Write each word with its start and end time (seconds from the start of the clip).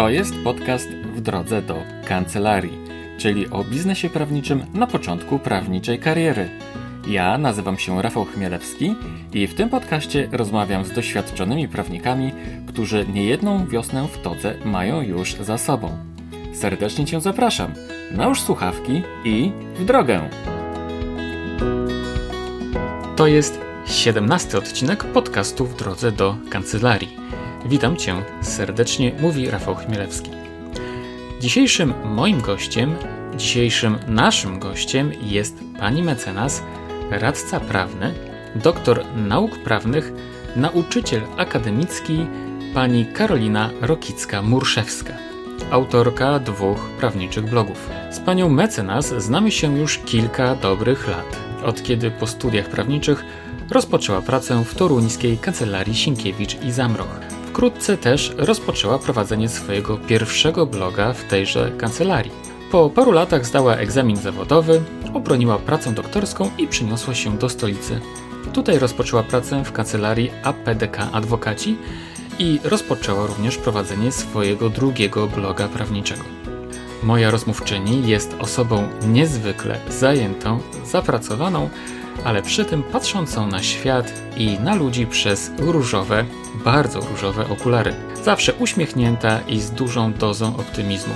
To 0.00 0.08
jest 0.08 0.34
podcast 0.44 0.88
w 0.90 1.20
drodze 1.20 1.62
do 1.62 1.82
kancelarii, 2.04 2.78
czyli 3.18 3.50
o 3.50 3.64
biznesie 3.64 4.10
prawniczym 4.10 4.66
na 4.74 4.86
początku 4.86 5.38
prawniczej 5.38 5.98
kariery. 5.98 6.48
Ja 7.08 7.38
nazywam 7.38 7.78
się 7.78 8.02
Rafał 8.02 8.24
Chmielewski 8.24 8.94
i 9.32 9.46
w 9.46 9.54
tym 9.54 9.68
podcaście 9.68 10.28
rozmawiam 10.32 10.84
z 10.84 10.92
doświadczonymi 10.92 11.68
prawnikami, 11.68 12.32
którzy 12.68 13.06
niejedną 13.12 13.66
wiosnę 13.66 14.08
w 14.08 14.22
todze 14.22 14.54
mają 14.64 15.02
już 15.02 15.34
za 15.34 15.58
sobą. 15.58 15.98
Serdecznie 16.54 17.04
Cię 17.04 17.20
zapraszam. 17.20 17.72
Nałóż 18.12 18.40
słuchawki 18.40 19.02
i 19.24 19.52
w 19.74 19.84
drogę! 19.84 20.28
To 23.16 23.26
jest 23.26 23.60
17 23.86 24.58
odcinek 24.58 25.04
podcastu 25.04 25.66
w 25.66 25.76
drodze 25.76 26.12
do 26.12 26.36
kancelarii. 26.50 27.20
Witam 27.64 27.96
Cię 27.96 28.22
serdecznie, 28.42 29.12
mówi 29.20 29.50
Rafał 29.50 29.74
Chmielewski. 29.74 30.30
Dzisiejszym 31.40 31.94
moim 32.04 32.40
gościem, 32.40 32.96
dzisiejszym 33.36 33.98
naszym 34.08 34.58
gościem 34.58 35.12
jest 35.22 35.56
pani 35.78 36.02
mecenas, 36.02 36.62
radca 37.10 37.60
prawny, 37.60 38.14
doktor 38.54 39.04
nauk 39.16 39.58
prawnych, 39.58 40.12
nauczyciel 40.56 41.22
akademicki, 41.36 42.26
pani 42.74 43.06
Karolina 43.06 43.70
Rokicka-Murszewska, 43.80 45.12
autorka 45.70 46.38
dwóch 46.38 46.78
prawniczych 46.90 47.44
blogów. 47.50 47.90
Z 48.10 48.20
panią 48.20 48.48
mecenas 48.48 49.14
znamy 49.18 49.50
się 49.50 49.78
już 49.78 49.98
kilka 49.98 50.54
dobrych 50.54 51.08
lat, 51.08 51.36
od 51.64 51.82
kiedy 51.82 52.10
po 52.10 52.26
studiach 52.26 52.68
prawniczych 52.68 53.24
rozpoczęła 53.70 54.22
pracę 54.22 54.64
w 54.64 54.74
toruńskiej 54.74 55.38
kancelarii 55.38 55.94
Sienkiewicz 55.94 56.62
i 56.62 56.72
Zamroch. 56.72 57.39
Wkrótce 57.60 57.96
też 57.96 58.32
rozpoczęła 58.38 58.98
prowadzenie 58.98 59.48
swojego 59.48 59.96
pierwszego 59.96 60.66
bloga 60.66 61.12
w 61.12 61.24
tejże 61.24 61.72
kancelarii. 61.78 62.32
Po 62.70 62.90
paru 62.90 63.12
latach 63.12 63.46
zdała 63.46 63.76
egzamin 63.76 64.16
zawodowy, 64.16 64.82
obroniła 65.14 65.58
pracę 65.58 65.92
doktorską 65.92 66.50
i 66.58 66.66
przyniosła 66.66 67.14
się 67.14 67.38
do 67.38 67.48
stolicy. 67.48 68.00
Tutaj 68.52 68.78
rozpoczęła 68.78 69.22
pracę 69.22 69.64
w 69.64 69.72
kancelarii 69.72 70.30
APDK 70.42 71.08
Adwokaci 71.12 71.76
i 72.38 72.58
rozpoczęła 72.64 73.26
również 73.26 73.56
prowadzenie 73.56 74.12
swojego 74.12 74.70
drugiego 74.70 75.26
bloga 75.26 75.68
prawniczego. 75.68 76.22
Moja 77.02 77.30
rozmówczyni 77.30 78.08
jest 78.08 78.36
osobą 78.38 78.88
niezwykle 79.08 79.78
zajętą, 79.88 80.60
zapracowaną, 80.84 81.70
ale 82.24 82.42
przy 82.42 82.64
tym 82.64 82.82
patrzącą 82.82 83.46
na 83.46 83.62
świat 83.62 84.12
i 84.36 84.58
na 84.58 84.74
ludzi 84.74 85.06
przez 85.06 85.50
różowe, 85.58 86.24
bardzo 86.64 87.00
różowe 87.00 87.48
okulary. 87.48 87.94
Zawsze 88.24 88.54
uśmiechnięta 88.54 89.40
i 89.48 89.60
z 89.60 89.70
dużą 89.70 90.12
dozą 90.12 90.56
optymizmu. 90.56 91.14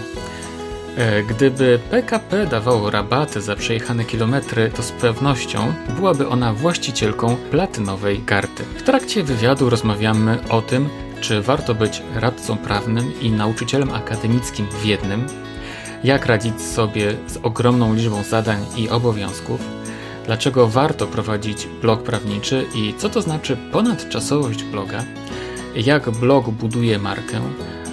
E, 0.97 1.23
gdyby 1.23 1.78
PKP 1.91 2.47
dawało 2.47 2.91
rabaty 2.91 3.41
za 3.41 3.56
przejechane 3.56 4.05
kilometry, 4.05 4.70
to 4.77 4.83
z 4.83 4.92
pewnością 4.92 5.73
byłaby 5.97 6.28
ona 6.28 6.53
właścicielką 6.53 7.36
platynowej 7.51 8.19
karty. 8.19 8.64
W 8.77 8.83
trakcie 8.83 9.23
wywiadu 9.23 9.70
rozmawiamy 9.70 10.39
o 10.48 10.62
tym, 10.62 10.89
czy 11.20 11.42
warto 11.42 11.75
być 11.75 12.03
radcą 12.14 12.56
prawnym 12.56 13.20
i 13.20 13.31
nauczycielem 13.31 13.91
akademickim 13.92 14.67
w 14.83 14.84
jednym, 14.84 15.27
jak 16.05 16.27
radzić 16.27 16.62
sobie 16.62 17.17
z 17.27 17.36
ogromną 17.42 17.95
liczbą 17.95 18.23
zadań 18.23 18.67
i 18.77 18.89
obowiązków, 18.89 19.61
dlaczego 20.27 20.69
warto 20.69 21.06
prowadzić 21.06 21.69
blog 21.83 22.03
prawniczy 22.03 22.67
i 22.75 22.94
co 22.98 23.08
to 23.08 23.22
znaczy 23.22 23.56
ponadczasowość 23.72 24.64
bloga, 24.64 25.05
jak 25.77 26.11
blog 26.11 26.50
buduje 26.50 26.98
markę. 26.98 27.41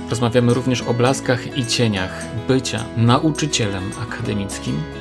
Rozmawiamy 0.10 0.54
również 0.54 0.82
o 0.82 0.94
blaskach 0.94 1.58
i 1.58 1.66
cieniach 1.66 2.26
bycia 2.48 2.84
nauczycielem 2.98 3.92
akademickim. 4.02 5.01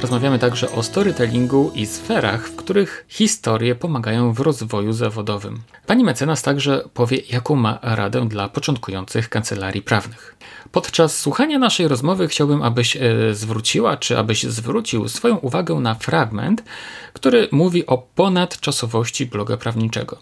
Rozmawiamy 0.00 0.38
także 0.38 0.72
o 0.72 0.82
storytellingu 0.82 1.72
i 1.74 1.86
sferach, 1.86 2.48
w 2.48 2.56
których 2.56 3.04
historie 3.08 3.74
pomagają 3.74 4.32
w 4.32 4.40
rozwoju 4.40 4.92
zawodowym. 4.92 5.62
Pani 5.86 6.04
mecenas 6.04 6.42
także 6.42 6.84
powie, 6.94 7.18
jaką 7.30 7.54
ma 7.56 7.78
radę 7.82 8.28
dla 8.28 8.48
początkujących 8.48 9.28
kancelarii 9.28 9.82
prawnych. 9.82 10.36
Podczas 10.72 11.18
słuchania 11.18 11.58
naszej 11.58 11.88
rozmowy 11.88 12.28
chciałbym, 12.28 12.62
abyś 12.62 12.96
e, 12.96 13.00
zwróciła, 13.32 13.96
czy 13.96 14.18
abyś 14.18 14.42
zwrócił 14.42 15.08
swoją 15.08 15.36
uwagę 15.36 15.74
na 15.74 15.94
fragment, 15.94 16.64
który 17.12 17.48
mówi 17.52 17.86
o 17.86 17.98
ponadczasowości 17.98 19.26
bloga 19.26 19.56
prawniczego. 19.56 20.18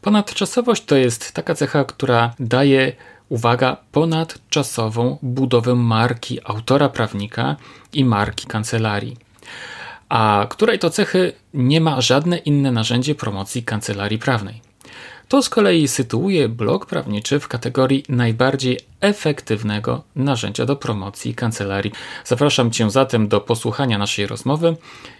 Ponadczasowość 0.00 0.84
to 0.84 0.96
jest 0.96 1.32
taka 1.32 1.54
cecha, 1.54 1.84
która 1.84 2.34
daje 2.40 2.92
uwaga, 3.28 3.76
ponadczasową 3.92 5.18
budowę 5.22 5.74
marki 5.74 6.40
autora 6.44 6.88
prawnika 6.88 7.56
i 7.92 8.04
marki 8.04 8.46
kancelarii, 8.46 9.16
a 10.08 10.46
której 10.50 10.78
to 10.78 10.90
cechy 10.90 11.32
nie 11.54 11.80
ma 11.80 12.00
żadne 12.00 12.36
inne 12.36 12.72
narzędzie 12.72 13.14
promocji 13.14 13.62
kancelarii 13.62 14.18
prawnej. 14.18 14.74
To 15.28 15.42
z 15.42 15.48
kolei 15.48 15.88
sytuuje 15.88 16.48
blog 16.48 16.86
prawniczy 16.86 17.40
w 17.40 17.48
kategorii 17.48 18.04
najbardziej 18.08 18.80
efektywnego 19.00 20.02
narzędzia 20.16 20.66
do 20.66 20.76
promocji 20.76 21.34
kancelarii. 21.34 21.92
Zapraszam 22.24 22.70
Cię 22.70 22.90
zatem 22.90 23.28
do 23.28 23.40
posłuchania 23.40 23.98
naszej 23.98 24.26
rozmowy 24.26 24.76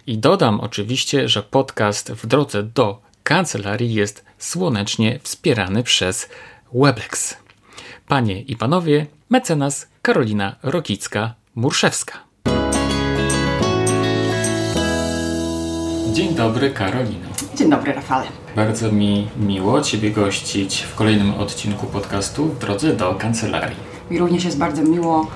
i 0.07 0.17
dodam 0.17 0.59
oczywiście, 0.59 1.29
że 1.29 1.43
podcast 1.43 2.11
w 2.11 2.27
drodze 2.27 2.63
do 2.63 3.01
kancelarii 3.23 3.93
jest 3.93 4.25
słonecznie 4.37 5.19
wspierany 5.23 5.83
przez 5.83 6.29
Weblex. 6.73 7.44
Panie 8.07 8.41
i 8.41 8.55
panowie, 8.55 9.05
mecenas 9.29 9.87
Karolina 10.01 10.55
Rokicka-Murszewska. 10.63 12.13
Dzień 16.13 16.35
dobry, 16.35 16.71
Karolino. 16.71 17.27
Dzień 17.55 17.69
dobry, 17.69 17.93
Rafale. 17.93 18.27
Bardzo 18.55 18.91
mi 18.91 19.27
miło 19.37 19.81
Ciebie 19.81 20.11
gościć 20.11 20.81
w 20.81 20.95
kolejnym 20.95 21.33
odcinku 21.33 21.87
podcastu 21.87 22.45
w 22.45 22.59
drodze 22.59 22.93
do 22.93 23.15
kancelarii. 23.15 23.77
Mi 24.11 24.17
również 24.17 24.45
jest 24.45 24.57
bardzo 24.57 24.83
miło, 24.83 25.27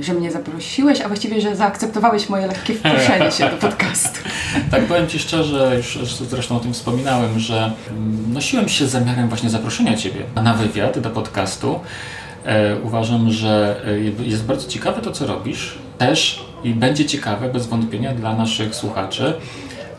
że 0.00 0.14
mnie 0.14 0.32
zaprosiłeś, 0.32 1.00
a 1.00 1.08
właściwie, 1.08 1.40
że 1.40 1.56
zaakceptowałeś 1.56 2.28
moje 2.28 2.46
lekkie 2.46 2.74
wproszenie 2.74 3.30
się 3.30 3.50
do 3.50 3.56
podcastu. 3.56 4.20
tak, 4.70 4.84
powiem 4.84 5.08
Ci 5.08 5.18
szczerze, 5.18 5.74
już 5.76 6.14
zresztą 6.14 6.56
o 6.56 6.60
tym 6.60 6.72
wspominałem, 6.72 7.38
że 7.38 7.72
mm, 7.90 8.32
nosiłem 8.32 8.68
się 8.68 8.86
z 8.86 8.90
zamiarem 8.90 9.28
właśnie 9.28 9.50
zaproszenia 9.50 9.96
Ciebie 9.96 10.20
na 10.34 10.54
wywiad 10.54 10.98
do 10.98 11.10
podcastu. 11.10 11.80
E, 12.44 12.76
uważam, 12.76 13.30
że 13.30 13.80
e, 13.86 14.24
jest 14.24 14.44
bardzo 14.44 14.68
ciekawe 14.68 15.02
to, 15.02 15.12
co 15.12 15.26
robisz. 15.26 15.78
Też 15.98 16.44
i 16.64 16.74
będzie 16.74 17.04
ciekawe 17.04 17.48
bez 17.48 17.66
wątpienia 17.66 18.14
dla 18.14 18.36
naszych 18.36 18.74
słuchaczy. 18.74 19.34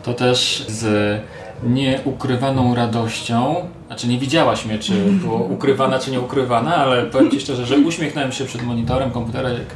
To 0.02 0.14
też 0.14 0.64
z 0.68 1.20
nieukrywaną 1.66 2.74
radością, 2.74 3.54
znaczy 3.86 4.08
nie 4.08 4.18
widziałaś 4.18 4.64
mnie, 4.66 4.78
czy 4.78 4.92
było 4.92 5.38
ukrywana, 5.56 5.98
czy 5.98 6.10
nieukrywana, 6.10 6.76
ale 6.76 7.02
powiem 7.02 7.30
Ci 7.30 7.40
szczerze, 7.40 7.66
że 7.66 7.76
uśmiechnąłem 7.76 8.32
się 8.32 8.44
przed 8.44 8.62
monitorem 8.62 9.10
komputera, 9.10 9.48
jak 9.48 9.66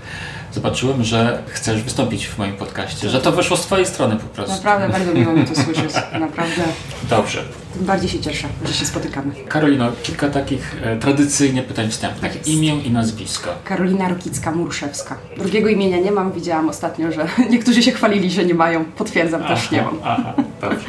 zobaczyłem, 0.52 1.04
że 1.04 1.42
chcesz 1.46 1.82
wystąpić 1.82 2.26
w 2.26 2.38
moim 2.38 2.52
podcaście, 2.56 3.08
że 3.08 3.20
to 3.20 3.32
wyszło 3.32 3.56
z 3.56 3.60
Twojej 3.60 3.86
strony 3.86 4.16
po 4.16 4.26
prostu. 4.26 4.56
Naprawdę 4.56 4.88
bardzo 4.88 5.14
miło 5.14 5.32
mi 5.32 5.44
to 5.44 5.54
słyszeć, 5.62 5.94
naprawdę. 6.20 6.62
Dobrze. 7.10 7.42
Tym 7.72 7.86
bardziej 7.86 8.10
się 8.10 8.20
cieszę, 8.20 8.48
że 8.64 8.72
się 8.72 8.86
spotykamy. 8.86 9.34
Karolino, 9.48 9.92
kilka 10.02 10.28
takich 10.28 10.76
e, 10.82 10.96
tradycyjnie 10.96 11.62
pytań 11.62 11.88
wstępnych. 11.90 12.32
Tak 12.32 12.48
imię 12.48 12.82
i 12.82 12.90
nazwisko. 12.90 13.50
Karolina 13.64 14.08
Rokicka-Murszewska. 14.08 15.14
Drugiego 15.38 15.68
imienia 15.68 15.96
nie 15.96 16.12
mam, 16.12 16.32
widziałam 16.32 16.68
ostatnio, 16.68 17.12
że 17.12 17.26
niektórzy 17.50 17.82
się 17.82 17.92
chwalili, 17.92 18.30
że 18.30 18.44
nie 18.44 18.54
mają. 18.54 18.84
Potwierdzam, 18.84 19.40
aha, 19.44 19.54
też 19.54 19.70
nie 19.70 19.82
mam. 19.82 19.98
Aha, 20.04 20.34
dobrze. 20.60 20.86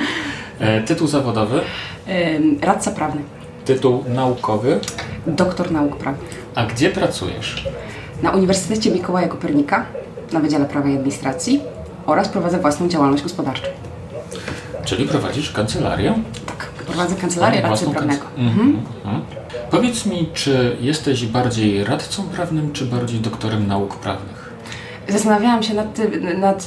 E, 0.59 0.81
tytuł 0.81 1.07
zawodowy? 1.07 1.61
radca 2.61 2.91
prawny. 2.91 3.21
Tytuł 3.65 4.03
naukowy? 4.07 4.79
Doktor 5.27 5.71
nauk 5.71 5.97
prawnych. 5.97 6.45
A 6.55 6.65
gdzie 6.65 6.89
pracujesz? 6.89 7.67
Na 8.23 8.31
Uniwersytecie 8.31 8.91
Mikołaja 8.91 9.27
Kopernika, 9.27 9.85
na 10.33 10.39
Wydziale 10.39 10.65
Prawa 10.65 10.89
i 10.89 10.95
Administracji 10.95 11.61
oraz 12.05 12.29
prowadzę 12.29 12.59
własną 12.59 12.89
działalność 12.89 13.23
gospodarczą. 13.23 13.67
Czyli 14.85 15.05
prowadzisz 15.05 15.51
kancelarię? 15.51 16.13
Tak, 16.45 16.57
prowadzę 16.85 17.15
kancelarię 17.15 17.61
radcy 17.61 17.85
prawnego. 17.85 18.25
Mhm. 18.37 18.77
Mhm. 19.05 19.21
Powiedz 19.71 20.05
mi, 20.05 20.29
czy 20.33 20.77
jesteś 20.81 21.25
bardziej 21.25 21.83
radcą 21.83 22.23
prawnym, 22.23 22.73
czy 22.73 22.85
bardziej 22.85 23.19
doktorem 23.19 23.67
nauk 23.67 23.95
prawnych? 23.95 24.49
Zastanawiałam 25.07 25.63
się 25.63 25.73
nad, 25.73 25.97
nad 26.37 26.65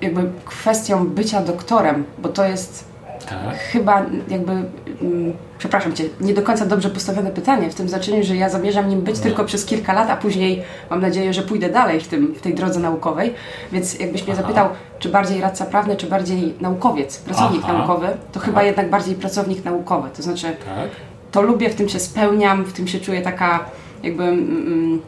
jakby 0.00 0.30
kwestią 0.44 1.06
bycia 1.06 1.40
doktorem, 1.40 2.04
bo 2.18 2.28
to 2.28 2.44
jest 2.44 2.84
tak. 3.28 3.58
chyba 3.58 4.04
jakby, 4.28 4.52
mm, 4.52 5.32
przepraszam 5.58 5.92
Cię, 5.92 6.04
nie 6.20 6.34
do 6.34 6.42
końca 6.42 6.66
dobrze 6.66 6.90
postawione 6.90 7.30
pytanie, 7.30 7.70
w 7.70 7.74
tym 7.74 7.88
znaczeniu, 7.88 8.24
że 8.24 8.36
ja 8.36 8.48
zamierzam 8.48 8.88
nim 8.88 9.00
być 9.00 9.16
no. 9.16 9.22
tylko 9.22 9.44
przez 9.44 9.64
kilka 9.64 9.92
lat, 9.92 10.10
a 10.10 10.16
później 10.16 10.62
mam 10.90 11.00
nadzieję, 11.00 11.34
że 11.34 11.42
pójdę 11.42 11.68
dalej 11.68 12.00
w, 12.00 12.08
tym, 12.08 12.34
w 12.34 12.40
tej 12.40 12.54
drodze 12.54 12.80
naukowej. 12.80 13.34
Więc 13.72 13.98
jakbyś 13.98 14.22
mnie 14.22 14.32
Aha. 14.32 14.42
zapytał, 14.42 14.68
czy 14.98 15.08
bardziej 15.08 15.40
radca 15.40 15.66
prawny, 15.66 15.96
czy 15.96 16.06
bardziej 16.06 16.54
naukowiec, 16.60 17.18
pracownik 17.18 17.62
Aha. 17.64 17.72
naukowy, 17.72 18.08
to 18.32 18.40
chyba 18.40 18.62
jednak 18.62 18.90
bardziej 18.90 19.14
pracownik 19.14 19.64
naukowy. 19.64 20.08
To 20.16 20.22
znaczy, 20.22 20.46
tak. 20.46 20.90
to 21.32 21.42
lubię, 21.42 21.70
w 21.70 21.74
tym 21.74 21.88
się 21.88 22.00
spełniam, 22.00 22.64
w 22.64 22.72
tym 22.72 22.88
się 22.88 23.00
czuję 23.00 23.22
taka 23.22 23.64
jakby 24.02 24.24
mm, 24.24 25.00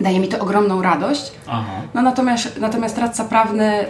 daje 0.00 0.20
mi 0.20 0.28
to 0.28 0.38
ogromną 0.38 0.82
radość. 0.82 1.32
No 1.94 2.02
natomiast, 2.02 2.60
natomiast 2.60 2.98
radca 2.98 3.24
prawny 3.24 3.86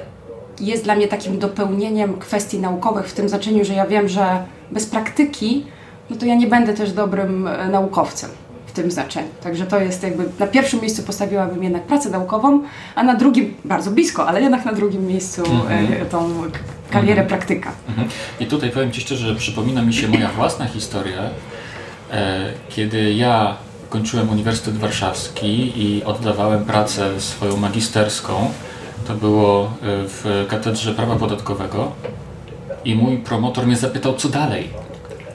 jest 0.61 0.85
dla 0.85 0.95
mnie 0.95 1.09
takim 1.09 1.39
dopełnieniem 1.39 2.19
kwestii 2.19 2.59
naukowych 2.59 3.07
w 3.09 3.13
tym 3.13 3.29
znaczeniu, 3.29 3.65
że 3.65 3.75
ja 3.75 3.87
wiem, 3.87 4.09
że 4.09 4.45
bez 4.71 4.87
praktyki, 4.87 5.67
no 6.11 6.17
to 6.17 6.27
ja 6.27 6.35
nie 6.35 6.47
będę 6.47 6.75
też 6.75 6.93
dobrym 6.93 7.47
e, 7.47 7.69
naukowcem 7.69 8.31
w 8.67 8.73
tym 8.73 8.91
znaczeniu. 8.91 9.29
Także 9.43 9.67
to 9.67 9.81
jest 9.81 10.03
jakby, 10.03 10.25
na 10.39 10.47
pierwszym 10.47 10.81
miejscu 10.81 11.03
postawiłabym 11.03 11.63
jednak 11.63 11.83
pracę 11.83 12.11
naukową, 12.11 12.63
a 12.95 13.03
na 13.03 13.15
drugim, 13.15 13.55
bardzo 13.65 13.91
blisko, 13.91 14.29
ale 14.29 14.43
jednak 14.43 14.65
na 14.65 14.73
drugim 14.73 15.07
miejscu 15.07 15.43
mhm. 15.45 15.93
E, 15.93 16.07
tą 16.07 16.43
karierę 16.91 17.23
mhm. 17.23 17.29
praktyka. 17.29 17.73
Mhm. 17.89 18.09
I 18.41 18.47
tutaj 18.47 18.71
powiem 18.71 18.93
Ci 18.93 19.01
szczerze, 19.01 19.29
że 19.29 19.35
przypomina 19.35 19.83
mi 19.83 19.95
się 19.95 20.09
moja 20.09 20.29
własna 20.29 20.67
historia, 20.67 21.21
e, 22.11 22.53
kiedy 22.69 23.15
ja 23.15 23.57
kończyłem 23.91 24.31
Uniwersytet 24.31 24.77
Warszawski 24.77 25.73
i 25.77 26.05
oddawałem 26.05 26.65
pracę 26.65 27.21
swoją 27.21 27.57
magisterską 27.57 28.51
to 29.07 29.15
było 29.15 29.65
e, 29.65 29.69
w 29.83 30.47
katedrze 30.49 30.95
prawa 30.95 31.17
podatkowego 31.17 31.93
i 32.85 32.95
mój 32.95 33.19
promotor 33.19 33.67
mnie 33.67 33.77
zapytał, 33.77 34.15
co 34.15 34.29
dalej. 34.29 34.71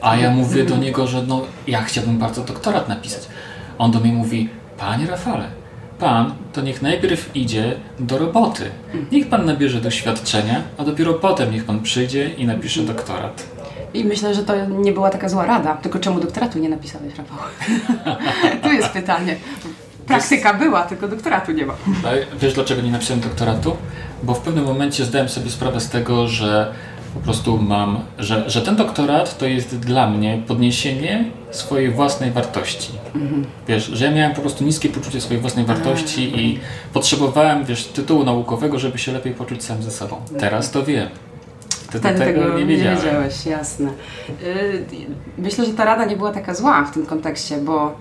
A 0.00 0.16
ja 0.16 0.30
mówię 0.30 0.64
do 0.64 0.76
niego, 0.76 1.06
że 1.06 1.22
no, 1.22 1.42
ja 1.66 1.82
chciałbym 1.82 2.18
bardzo 2.18 2.44
doktorat 2.44 2.88
napisać. 2.88 3.28
On 3.78 3.90
do 3.90 4.00
mnie 4.00 4.12
mówi, 4.12 4.48
panie 4.78 5.06
Rafale, 5.06 5.48
pan 5.98 6.34
to 6.52 6.60
niech 6.60 6.82
najpierw 6.82 7.36
idzie 7.36 7.76
do 7.98 8.18
roboty. 8.18 8.70
Niech 9.12 9.28
pan 9.28 9.46
nabierze 9.46 9.80
doświadczenia, 9.80 10.62
a 10.78 10.84
dopiero 10.84 11.14
potem 11.14 11.52
niech 11.52 11.64
pan 11.64 11.80
przyjdzie 11.80 12.28
i 12.28 12.46
napisze 12.46 12.82
doktorat. 12.82 13.46
I 13.94 14.04
myślę, 14.04 14.34
że 14.34 14.42
to 14.42 14.66
nie 14.66 14.92
była 14.92 15.10
taka 15.10 15.28
zła 15.28 15.46
rada. 15.46 15.74
Tylko 15.74 15.98
czemu 15.98 16.20
doktoratu 16.20 16.58
nie 16.58 16.68
napisałeś, 16.68 17.14
Rafał? 17.18 17.38
tu 18.62 18.72
jest 18.72 18.88
pytanie. 18.88 19.36
Praktyka 20.18 20.54
była, 20.54 20.82
tylko 20.82 21.08
doktoratu 21.08 21.52
nie 21.52 21.66
ma. 21.66 21.74
wiesz 22.40 22.54
dlaczego 22.54 22.82
nie 22.82 22.90
napisałem 22.90 23.20
doktoratu? 23.20 23.76
Bo 24.22 24.34
w 24.34 24.40
pewnym 24.40 24.64
momencie 24.64 25.04
zdałem 25.04 25.28
sobie 25.28 25.50
sprawę 25.50 25.80
z 25.80 25.88
tego, 25.88 26.28
że 26.28 26.74
po 27.14 27.20
prostu 27.20 27.58
mam, 27.58 28.00
że, 28.18 28.50
że 28.50 28.62
ten 28.62 28.76
doktorat 28.76 29.38
to 29.38 29.46
jest 29.46 29.78
dla 29.78 30.10
mnie 30.10 30.42
podniesienie 30.48 31.24
swojej 31.50 31.90
własnej 31.90 32.30
wartości. 32.30 32.92
Mhm. 33.14 33.44
Wiesz, 33.68 33.84
że 33.84 34.04
ja 34.04 34.10
miałem 34.10 34.34
po 34.34 34.40
prostu 34.40 34.64
niskie 34.64 34.88
poczucie 34.88 35.20
swojej 35.20 35.40
własnej 35.40 35.64
wartości 35.64 36.40
i 36.40 36.58
potrzebowałem, 36.92 37.64
wiesz, 37.64 37.84
tytułu 37.84 38.24
naukowego, 38.24 38.78
żeby 38.78 38.98
się 38.98 39.12
lepiej 39.12 39.34
poczuć 39.34 39.64
sam 39.64 39.82
ze 39.82 39.90
sobą. 39.90 40.16
Teraz 40.38 40.70
to 40.70 40.84
wiem. 40.84 41.08
Wtedy 41.70 42.08
tego, 42.18 42.40
tego 42.40 42.58
nie, 42.58 42.66
wiedziałem. 42.66 42.96
nie 42.96 43.02
wiedziałeś, 43.02 43.46
jasne. 43.46 43.90
Y, 44.42 44.84
myślę, 45.38 45.64
że 45.66 45.72
ta 45.72 45.84
rada 45.84 46.04
nie 46.04 46.16
była 46.16 46.32
taka 46.32 46.54
zła 46.54 46.84
w 46.84 46.94
tym 46.94 47.06
kontekście, 47.06 47.56
bo 47.56 47.94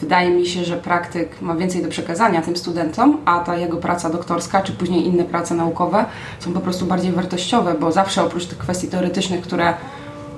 wydaje 0.00 0.30
mi 0.30 0.46
się, 0.46 0.64
że 0.64 0.76
praktyk 0.76 1.42
ma 1.42 1.54
więcej 1.54 1.82
do 1.82 1.88
przekazania 1.88 2.42
tym 2.42 2.56
studentom, 2.56 3.18
a 3.24 3.40
ta 3.40 3.56
jego 3.56 3.76
praca 3.76 4.10
doktorska, 4.10 4.62
czy 4.62 4.72
później 4.72 5.06
inne 5.06 5.24
prace 5.24 5.54
naukowe 5.54 6.04
są 6.38 6.52
po 6.52 6.60
prostu 6.60 6.86
bardziej 6.86 7.12
wartościowe, 7.12 7.74
bo 7.80 7.92
zawsze 7.92 8.22
oprócz 8.22 8.46
tych 8.46 8.58
kwestii 8.58 8.88
teoretycznych, 8.88 9.40
które 9.40 9.74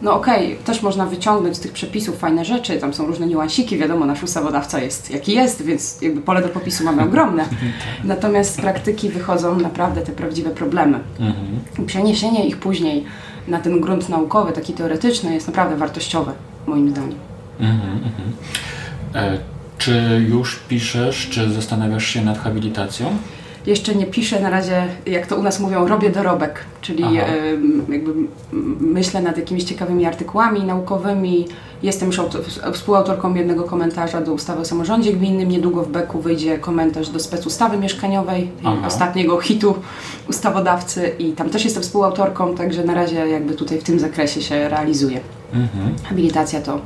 no 0.02 0.14
okej, 0.14 0.52
okay, 0.52 0.64
też 0.64 0.82
można 0.82 1.06
wyciągnąć 1.06 1.56
z 1.56 1.60
tych 1.60 1.72
przepisów 1.72 2.18
fajne 2.18 2.44
rzeczy, 2.44 2.78
tam 2.78 2.94
są 2.94 3.06
różne 3.06 3.26
niuansiki, 3.26 3.78
wiadomo, 3.78 4.06
nasz 4.06 4.22
ustawodawca 4.22 4.80
jest 4.80 5.10
jaki 5.10 5.32
jest, 5.32 5.62
więc 5.62 6.02
jakby 6.02 6.20
pole 6.20 6.42
do 6.42 6.48
popisu 6.48 6.84
mamy 6.84 7.02
ogromne. 7.08 7.44
Natomiast 8.04 8.54
z 8.54 8.56
praktyki 8.56 9.08
wychodzą 9.08 9.60
naprawdę 9.60 10.00
te 10.00 10.12
prawdziwe 10.12 10.50
problemy. 10.50 11.00
Mhm. 11.20 11.86
Przeniesienie 11.86 12.46
ich 12.46 12.56
później 12.56 13.04
na 13.48 13.60
ten 13.60 13.80
grunt 13.80 14.08
naukowy, 14.08 14.52
taki 14.52 14.72
teoretyczny, 14.72 15.34
jest 15.34 15.46
naprawdę 15.46 15.76
wartościowe, 15.76 16.32
moim 16.66 16.90
zdaniem. 16.90 17.18
Mhm, 17.60 17.92
mhm. 17.92 18.32
E, 19.14 19.38
czy 19.78 20.26
już 20.28 20.56
piszesz, 20.56 21.28
czy 21.30 21.50
zastanawiasz 21.50 22.06
się 22.06 22.24
nad 22.24 22.38
habilitacją? 22.38 23.16
Jeszcze 23.66 23.94
nie 23.94 24.06
piszę, 24.06 24.40
na 24.40 24.50
razie, 24.50 24.86
jak 25.06 25.26
to 25.26 25.36
u 25.36 25.42
nas 25.42 25.60
mówią, 25.60 25.88
robię 25.88 26.10
dorobek, 26.10 26.64
czyli 26.80 27.04
jakby 27.88 28.14
myślę 28.80 29.22
nad 29.22 29.36
jakimiś 29.36 29.64
ciekawymi 29.64 30.06
artykułami 30.06 30.64
naukowymi. 30.64 31.48
Jestem 31.82 32.08
już 32.08 32.20
współautorką 32.72 33.34
jednego 33.34 33.64
komentarza 33.64 34.20
do 34.20 34.32
ustawy 34.32 34.60
o 34.60 34.64
samorządzie 34.64 35.12
gminnym. 35.12 35.48
Niedługo 35.48 35.82
w 35.82 35.88
Beku 35.88 36.20
wyjdzie 36.20 36.58
komentarz 36.58 37.08
do 37.08 37.20
specustawy 37.20 37.78
mieszkaniowej, 37.78 38.50
ostatniego 38.86 39.40
hitu 39.40 39.74
ustawodawcy 40.28 41.08
i 41.18 41.32
tam 41.32 41.50
też 41.50 41.64
jestem 41.64 41.82
współautorką, 41.82 42.54
także 42.54 42.84
na 42.84 42.94
razie 42.94 43.16
jakby 43.16 43.54
tutaj 43.54 43.78
w 43.78 43.84
tym 43.84 43.98
zakresie 43.98 44.42
się 44.42 44.68
realizuję. 44.68 45.20
Mhm. 45.54 45.94
Habilitacja 46.04 46.60
to 46.60 46.80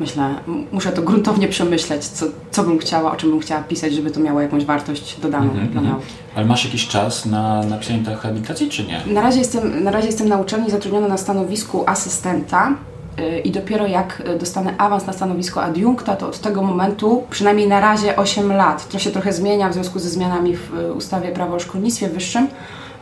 myślę, 0.00 0.34
muszę 0.72 0.92
to 0.92 1.02
gruntownie 1.02 1.48
przemyśleć, 1.48 2.04
co, 2.04 2.26
co 2.50 2.62
bym 2.64 2.78
chciała, 2.78 3.12
o 3.12 3.16
czym 3.16 3.30
bym 3.30 3.40
chciała 3.40 3.62
pisać, 3.62 3.92
żeby 3.92 4.10
to 4.10 4.20
miało 4.20 4.40
jakąś 4.40 4.64
wartość 4.64 5.20
dodaną 5.20 5.44
mhm, 5.44 5.68
dla 5.68 5.80
mhm. 5.80 5.96
nauki. 5.96 6.12
Ale 6.34 6.46
masz 6.46 6.64
jakiś 6.64 6.88
czas 6.88 7.26
na 7.26 7.62
napisanie 7.62 8.04
tej 8.04 8.14
habilitacji, 8.14 8.70
czy 8.70 8.84
nie? 8.84 9.02
Na 9.06 9.20
razie 9.20 9.38
jestem, 9.38 9.84
na, 9.84 9.90
razie 9.90 10.06
jestem 10.06 10.28
na 10.28 10.38
uczelni 10.38 10.70
zatrudniona 10.70 11.08
na 11.08 11.16
stanowisku 11.16 11.84
asystenta 11.86 12.74
y, 13.18 13.38
i 13.38 13.50
dopiero 13.50 13.86
jak 13.86 14.22
dostanę 14.40 14.74
awans 14.78 15.06
na 15.06 15.12
stanowisko 15.12 15.62
adiunkta, 15.62 16.16
to 16.16 16.28
od 16.28 16.38
tego 16.38 16.62
momentu, 16.62 17.22
przynajmniej 17.30 17.68
na 17.68 17.80
razie 17.80 18.16
8 18.16 18.52
lat, 18.52 18.88
to 18.88 18.98
się 18.98 19.10
trochę 19.10 19.32
zmienia 19.32 19.68
w 19.68 19.74
związku 19.74 19.98
ze 19.98 20.10
zmianami 20.10 20.56
w 20.56 20.74
y, 20.74 20.92
ustawie 20.92 21.28
prawo 21.32 21.56
o 21.56 21.60
szkolnictwie 21.60 22.08
wyższym, 22.08 22.48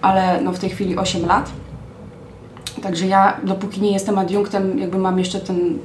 ale 0.03 0.41
no 0.41 0.53
w 0.53 0.59
tej 0.59 0.71
chwili 0.71 0.97
8 0.97 1.27
lat. 1.27 1.51
Także 2.83 3.07
ja, 3.07 3.37
dopóki 3.45 3.81
nie 3.81 3.93
jestem 3.93 4.19
adiunktem, 4.19 4.79
jakby 4.79 4.99
mam 4.99 5.19
jeszcze 5.19 5.41
ten 5.41 5.79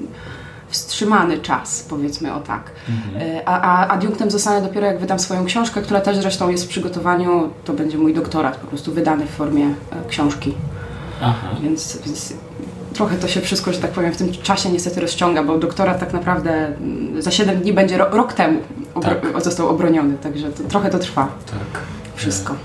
wstrzymany 0.68 1.38
czas, 1.38 1.86
powiedzmy 1.90 2.34
o 2.34 2.40
tak. 2.40 2.72
Mhm. 2.90 3.38
E, 3.38 3.48
a, 3.50 3.62
a 3.62 3.88
adiunktem 3.88 4.32
zostanę 4.32 4.62
dopiero 4.62 4.86
jak 4.86 5.00
wydam 5.00 5.20
swoją 5.20 5.46
książkę, 5.46 5.82
która 5.82 6.02
też 6.02 6.18
zresztą 6.18 6.50
jest 6.50 6.66
w 6.66 6.68
przygotowaniu, 6.68 7.50
to 7.66 7.74
będzie 7.74 7.98
mój 7.98 8.14
doktorat 8.14 8.58
po 8.58 8.68
prostu 8.68 8.94
wydany 8.94 9.26
w 9.26 9.30
formie 9.30 9.66
e, 9.66 9.74
książki. 10.10 10.54
Aha. 11.22 11.48
Więc, 11.64 12.00
więc 12.06 12.34
trochę 12.94 13.18
to 13.18 13.28
się 13.28 13.42
wszystko, 13.42 13.74
że 13.74 13.80
tak 13.80 13.92
powiem, 13.92 14.14
w 14.14 14.18
tym 14.18 14.32
czasie 14.32 14.70
niestety 14.70 15.02
rozciąga, 15.02 15.44
bo 15.44 15.58
doktorat 15.58 16.00
tak 16.00 16.14
naprawdę 16.14 16.68
mm, 16.68 17.22
za 17.22 17.32
7 17.32 17.60
dni 17.62 17.74
będzie 17.74 17.98
ro, 17.98 18.10
rok 18.10 18.34
temu 18.34 18.60
obro 18.96 19.16
tak. 19.16 19.44
został 19.44 19.70
obroniony, 19.70 20.18
także 20.18 20.52
to, 20.52 20.64
trochę 20.64 20.90
to 20.90 21.00
trwa. 21.00 21.28
Tak. 21.46 21.82
Wszystko. 22.16 22.54
E, 22.54 22.58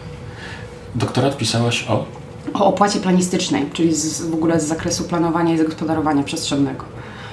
doktorat 0.94 1.36
pisałaś 1.36 1.86
o? 1.88 2.19
O 2.54 2.66
opłacie 2.66 3.00
planistycznej, 3.00 3.66
czyli 3.72 3.94
z, 3.94 4.22
w 4.22 4.34
ogóle 4.34 4.60
z 4.60 4.64
zakresu 4.64 5.04
planowania 5.04 5.54
i 5.54 5.58
zagospodarowania 5.58 6.22
przestrzennego. 6.22 6.84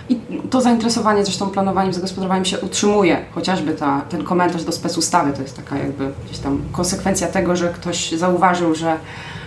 I 0.09 0.19
to 0.49 0.61
zainteresowanie 0.61 1.25
zresztą 1.25 1.49
planowaniem, 1.49 1.93
zagospodarowaniem 1.93 2.45
się 2.45 2.59
utrzymuje, 2.59 3.25
chociażby 3.35 3.73
ta, 3.73 4.01
ten 4.09 4.23
komentarz 4.23 4.63
do 4.63 4.71
specustawy, 4.71 5.33
to 5.33 5.41
jest 5.41 5.55
taka 5.55 5.77
jakby 5.77 6.11
gdzieś 6.25 6.39
tam 6.39 6.61
konsekwencja 6.71 7.27
tego, 7.27 7.55
że 7.55 7.69
ktoś 7.69 8.11
zauważył, 8.11 8.75
że, 8.75 8.97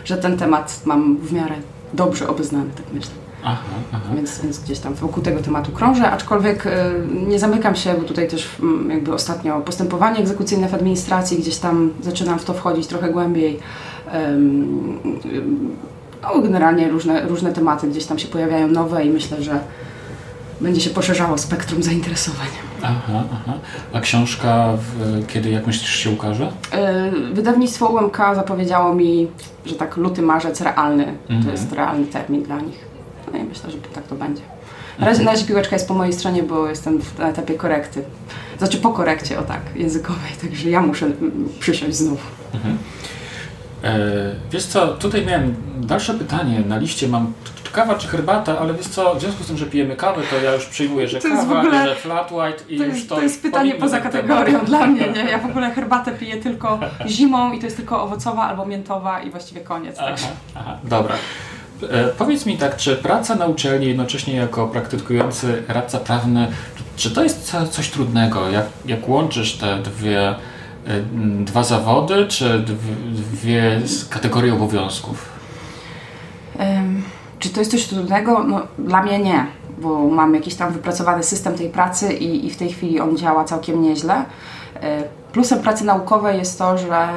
że 0.05 0.17
ten 0.17 0.39
temat 0.39 0.81
mam 0.85 1.17
w 1.17 1.33
miarę 1.33 1.55
dobrze 1.93 2.29
obeznany, 2.29 2.71
tak 2.77 2.85
myślę. 2.93 3.11
Aha, 3.45 3.63
aha. 3.93 4.05
Więc, 4.17 4.41
więc 4.41 4.59
gdzieś 4.59 4.79
tam 4.79 4.95
wokół 4.95 5.23
tego 5.23 5.41
tematu 5.41 5.73
krążę, 5.73 6.11
aczkolwiek 6.11 6.67
y, 6.67 6.71
nie 7.27 7.39
zamykam 7.39 7.77
się, 7.77 7.95
bo 7.95 8.03
tutaj 8.03 8.29
też 8.29 8.45
y, 8.45 8.93
jakby 8.93 9.15
ostatnio 9.15 9.61
postępowanie 9.61 10.19
egzekucyjne 10.19 10.69
w 10.69 10.75
administracji, 10.75 11.39
gdzieś 11.39 11.57
tam 11.57 11.93
zaczynam 12.03 12.39
w 12.39 12.45
to 12.45 12.55
wchodzić 12.55 12.87
trochę 12.87 13.11
głębiej. 13.11 13.61
No, 16.23 16.43
generalnie 16.43 16.89
różne, 16.89 17.23
różne 17.29 17.53
tematy 17.53 17.89
gdzieś 17.89 18.07
tam 18.07 18.19
się 18.19 18.29
pojawiają 18.29 18.69
nowe 18.69 19.05
i 19.05 19.11
myślę, 19.11 19.43
że 19.43 19.61
będzie 20.61 20.81
się 20.81 20.91
poszerzało 20.91 21.39
spektrum 21.39 21.83
zainteresowań. 21.83 22.49
Aha, 22.83 23.25
aha. 23.33 23.55
A 23.93 24.01
książka 24.01 24.73
w, 24.77 25.27
kiedy, 25.27 25.51
jak 25.51 25.67
myślisz, 25.67 25.91
się 25.91 26.11
ukaże? 26.11 26.53
Yy, 27.23 27.35
wydawnictwo 27.35 27.87
UMK 27.87 28.19
zapowiedziało 28.35 28.95
mi, 28.95 29.29
że 29.67 29.75
tak 29.75 29.97
luty, 29.97 30.23
marzec 30.23 30.61
realny. 30.61 31.07
Mhm. 31.23 31.45
To 31.45 31.51
jest 31.51 31.73
realny 31.73 32.07
termin 32.07 32.43
dla 32.43 32.61
nich. 32.61 32.85
No 33.33 33.39
i 33.39 33.43
myślę, 33.45 33.71
że 33.71 33.79
tak 33.79 34.05
to 34.05 34.15
będzie. 34.15 34.43
Na 34.99 35.07
razie, 35.07 35.25
na 35.25 35.31
razie 35.31 35.47
piłeczka 35.47 35.77
jest 35.77 35.89
po 35.89 35.95
mojej 35.95 36.13
stronie, 36.13 36.43
bo 36.43 36.69
jestem 36.69 37.01
w, 37.01 37.19
na 37.19 37.29
etapie 37.29 37.55
korekty. 37.55 38.03
Znaczy 38.59 38.79
po 38.79 38.91
korekcie, 38.91 39.39
o 39.39 39.43
tak, 39.43 39.61
językowej, 39.75 40.31
także 40.43 40.71
ja 40.71 40.81
muszę 40.81 41.11
przysiąść 41.61 41.97
znowu. 41.97 42.19
Mhm. 42.55 42.79
E, 43.85 43.99
wiesz 44.51 44.67
co, 44.67 44.89
tutaj 44.89 45.27
miałem 45.27 45.55
dalsze 45.77 46.15
pytanie. 46.15 46.61
Na 46.61 46.79
liście 46.79 47.09
mam 47.09 47.33
kawa 47.73 47.95
czy 47.95 48.09
herbata, 48.09 48.59
ale 48.59 48.75
wiesz 48.75 48.87
co, 48.87 49.15
w 49.15 49.21
związku 49.21 49.45
z 49.45 49.47
tym, 49.47 49.57
że 49.57 49.67
pijemy 49.67 49.97
kawę, 49.97 50.23
to 50.31 50.45
ja 50.45 50.55
już 50.55 50.67
przyjmuję, 50.67 51.09
że 51.09 51.21
to 51.21 51.29
kawa, 51.29 51.61
ogóle, 51.61 51.89
że 51.89 51.95
flat 51.95 52.33
white 52.33 52.65
i 52.69 52.79
to 52.79 52.85
już 52.85 53.07
to... 53.07 53.15
To 53.15 53.23
jest 53.23 53.43
pytanie 53.43 53.75
poza 53.75 54.01
kategorią 54.01 54.65
dla 54.65 54.87
mnie, 54.87 55.09
nie? 55.09 55.31
Ja 55.31 55.39
w 55.39 55.47
ogóle 55.47 55.71
herbatę 55.71 56.13
piję 56.13 56.37
tylko 56.37 56.81
zimą 57.07 57.53
i 57.53 57.59
to 57.59 57.65
jest 57.65 57.77
tylko 57.77 58.03
owocowa 58.03 58.43
albo 58.43 58.67
miętowa 58.67 59.23
i 59.23 59.31
właściwie 59.31 59.61
koniec. 59.61 59.97
Aha, 59.99 60.17
aha, 60.55 60.79
dobra. 60.85 61.15
E, 61.91 62.05
powiedz 62.05 62.47
mi 62.47 62.59
tak, 62.59 62.77
czy 62.77 62.97
praca 62.97 63.35
na 63.35 63.47
uczelni 63.47 63.87
jednocześnie 63.87 64.35
jako 64.35 64.67
praktykujący 64.67 65.63
radca 65.69 65.99
prawny, 65.99 66.49
czy 66.97 67.11
to 67.11 67.23
jest 67.23 67.57
coś 67.71 67.91
trudnego? 67.91 68.51
Jak, 68.51 68.67
jak 68.87 69.09
łączysz 69.09 69.53
te 69.53 69.79
dwie, 69.79 70.35
dwa 71.41 71.65
zawody, 71.65 72.27
czy 72.27 72.65
dwie 73.33 73.81
kategorie 74.11 74.55
obowiązków? 74.55 75.29
Czy 77.39 77.51
to 77.51 77.61
jest 77.61 77.71
coś 77.71 77.87
trudnego? 77.87 78.45
No, 78.45 78.63
dla 78.79 79.03
mnie 79.03 79.19
nie. 79.19 79.47
bo 79.79 80.09
mam 80.09 80.35
jakiś 80.35 80.55
tam 80.55 80.73
wypracowany 80.73 81.23
system 81.23 81.55
tej 81.55 81.69
pracy 81.69 82.13
i, 82.13 82.47
i 82.47 82.51
w 82.51 82.57
tej 82.57 82.73
chwili 82.73 83.01
on 83.01 83.17
działa 83.17 83.45
całkiem 83.45 83.83
nieźle. 83.83 84.25
Plusem 85.33 85.59
pracy 85.59 85.85
naukowej 85.85 86.39
jest 86.39 86.59
to, 86.59 86.79
że 86.79 87.09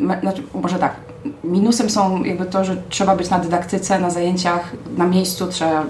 yy, 0.00 0.20
znaczy, 0.20 0.42
może 0.54 0.78
tak, 0.78 0.96
minusem 1.44 1.90
są 1.90 2.24
jakby 2.24 2.44
to, 2.44 2.64
że 2.64 2.76
trzeba 2.88 3.16
być 3.16 3.30
na 3.30 3.38
dydaktyce, 3.38 3.98
na 3.98 4.10
zajęciach, 4.10 4.72
na 4.96 5.06
miejscu, 5.06 5.46
trzeba 5.46 5.84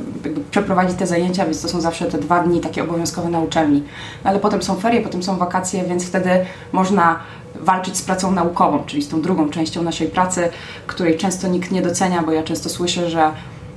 przeprowadzić 0.50 0.98
te 0.98 1.06
zajęcia, 1.06 1.44
więc 1.44 1.62
to 1.62 1.68
są 1.68 1.80
zawsze 1.80 2.06
te 2.06 2.18
dwa 2.18 2.42
dni 2.42 2.60
takie 2.60 2.82
obowiązkowe 2.84 3.28
na 3.28 3.40
uczelni. 3.40 3.82
No, 4.24 4.30
ale 4.30 4.40
potem 4.40 4.62
są 4.62 4.74
ferie, 4.74 5.00
potem 5.00 5.22
są 5.22 5.36
wakacje, 5.36 5.84
więc 5.84 6.06
wtedy 6.06 6.30
można 6.72 7.18
walczyć 7.60 7.96
z 7.96 8.02
pracą 8.02 8.32
naukową, 8.32 8.84
czyli 8.86 9.02
z 9.02 9.08
tą 9.08 9.22
drugą 9.22 9.50
częścią 9.50 9.82
naszej 9.82 10.08
pracy, 10.08 10.48
której 10.86 11.16
często 11.16 11.48
nikt 11.48 11.70
nie 11.70 11.82
docenia, 11.82 12.22
bo 12.22 12.32
ja 12.32 12.42
często 12.42 12.68
słyszę, 12.68 13.10
że 13.10 13.30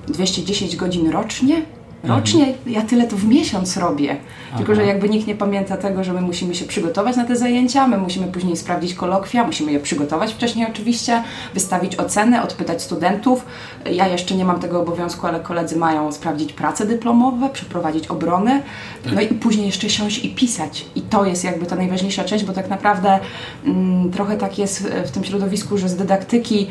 210 0.08 0.76
godzin 0.76 1.12
rocznie 1.12 1.62
rocznie, 2.04 2.48
mhm. 2.48 2.72
ja 2.72 2.82
tyle 2.82 3.08
to 3.08 3.16
w 3.16 3.26
miesiąc 3.26 3.78
robię. 3.78 4.18
Aha. 4.48 4.58
Tylko, 4.58 4.76
że 4.76 4.86
jakby 4.86 5.10
nikt 5.10 5.28
nie 5.28 5.36
pamięta 5.36 5.78
tego, 5.78 6.04
że 6.04 6.14
my 6.14 6.22
musimy 6.22 6.56
się 6.56 6.66
przygotować 6.66 7.18
na 7.18 7.26
te 7.26 7.36
zajęcia, 7.36 7.88
my 7.88 7.98
musimy 7.98 8.28
później 8.28 8.58
sprawdzić 8.58 8.94
kolokwia, 8.94 9.44
musimy 9.44 9.72
je 9.72 9.80
przygotować 9.80 10.34
wcześniej 10.34 10.68
oczywiście, 10.70 11.24
wystawić 11.54 12.00
oceny, 12.00 12.42
odpytać 12.42 12.82
studentów. 12.82 13.46
Ja 13.92 14.08
jeszcze 14.08 14.36
nie 14.36 14.46
mam 14.46 14.60
tego 14.60 14.82
obowiązku, 14.82 15.28
ale 15.28 15.40
koledzy 15.40 15.76
mają 15.76 16.12
sprawdzić 16.12 16.54
prace 16.54 16.86
dyplomowe, 16.86 17.50
przeprowadzić 17.50 18.08
obrony, 18.08 18.62
no 19.16 19.22
i 19.22 19.28
później 19.28 19.66
jeszcze 19.66 19.90
siąść 19.90 20.26
i 20.26 20.30
pisać. 20.30 20.86
I 20.96 21.02
to 21.02 21.26
jest 21.26 21.44
jakby 21.44 21.66
ta 21.66 21.76
najważniejsza 21.76 22.24
część, 22.24 22.46
bo 22.46 22.54
tak 22.54 22.70
naprawdę 22.70 23.20
mm, 23.66 24.12
trochę 24.12 24.38
tak 24.38 24.60
jest 24.60 24.88
w 25.06 25.12
tym 25.12 25.24
środowisku, 25.24 25.78
że 25.78 25.90
z 25.90 25.96
dydaktyki 25.96 26.68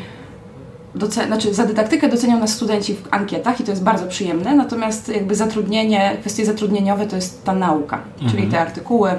doce- 0.95 1.27
znaczy 1.27 1.53
za 1.53 1.65
dydaktykę 1.65 2.09
docenią 2.09 2.39
nas 2.39 2.53
studenci 2.53 2.95
w 2.95 3.07
ankietach 3.11 3.59
i 3.59 3.63
to 3.63 3.71
jest 3.71 3.83
bardzo 3.83 4.07
przyjemne, 4.07 4.55
natomiast 4.55 5.09
jakby 5.09 5.35
zatrudnienie, 5.35 6.17
kwestie 6.19 6.45
zatrudnieniowe 6.45 7.07
to 7.07 7.15
jest 7.15 7.43
ta 7.43 7.55
nauka, 7.55 7.99
mhm. 8.13 8.31
czyli 8.31 8.51
te 8.51 8.59
artykuły, 8.59 9.11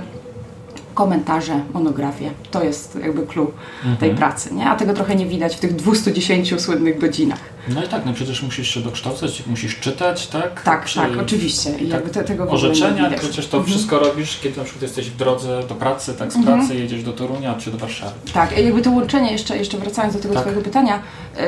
komentarze, 0.95 1.61
monografie. 1.75 2.31
To 2.50 2.65
jest 2.65 2.99
jakby 3.03 3.27
clue 3.27 3.53
mhm. 3.79 3.97
tej 3.97 4.15
pracy, 4.15 4.55
nie? 4.55 4.67
A 4.67 4.77
tego 4.77 4.95
trochę 4.95 5.15
nie 5.15 5.27
widać 5.27 5.57
w 5.57 5.61
tych 5.61 5.77
210 5.77 6.61
słynnych 6.61 6.99
godzinach. 6.99 7.41
No 7.69 7.85
i 7.85 7.88
tak, 7.88 8.07
no 8.07 8.12
przecież 8.12 8.43
musisz 8.43 8.69
się 8.75 8.81
dokształcać, 8.81 9.47
musisz 9.47 9.81
czytać, 9.81 10.26
tak? 10.26 10.62
Tak, 10.62 10.85
Czy, 10.85 11.00
tak, 11.00 11.11
oczywiście. 11.21 11.71
I 11.79 11.88
jakby 11.88 12.11
te, 12.11 12.25
tego 12.25 12.45
Orzeczenia, 12.45 13.11
przecież 13.19 13.49
to 13.49 13.57
mhm. 13.57 13.75
wszystko 13.75 13.99
robisz, 13.99 14.38
kiedy 14.43 14.57
na 14.57 14.64
przykład 14.64 14.83
jesteś 14.83 15.11
w 15.11 15.17
drodze 15.17 15.62
do 15.69 15.75
pracy, 15.75 16.14
tak 16.14 16.33
z 16.33 16.37
mhm. 16.37 16.59
pracy 16.59 16.75
jedziesz 16.75 17.02
do 17.02 17.12
Torunia 17.12 17.55
czy 17.55 17.71
do 17.71 17.79
Warszawy. 17.79 18.12
Tak, 18.35 18.59
jakby 18.59 18.83
to 18.83 18.90
łączenie, 18.90 19.33
jeszcze, 19.33 19.57
jeszcze 19.57 19.79
wracając 19.79 20.14
do 20.14 20.21
tego 20.21 20.35
tak. 20.35 20.43
Twojego 20.43 20.62
pytania, 20.62 20.97
y, 20.97 21.40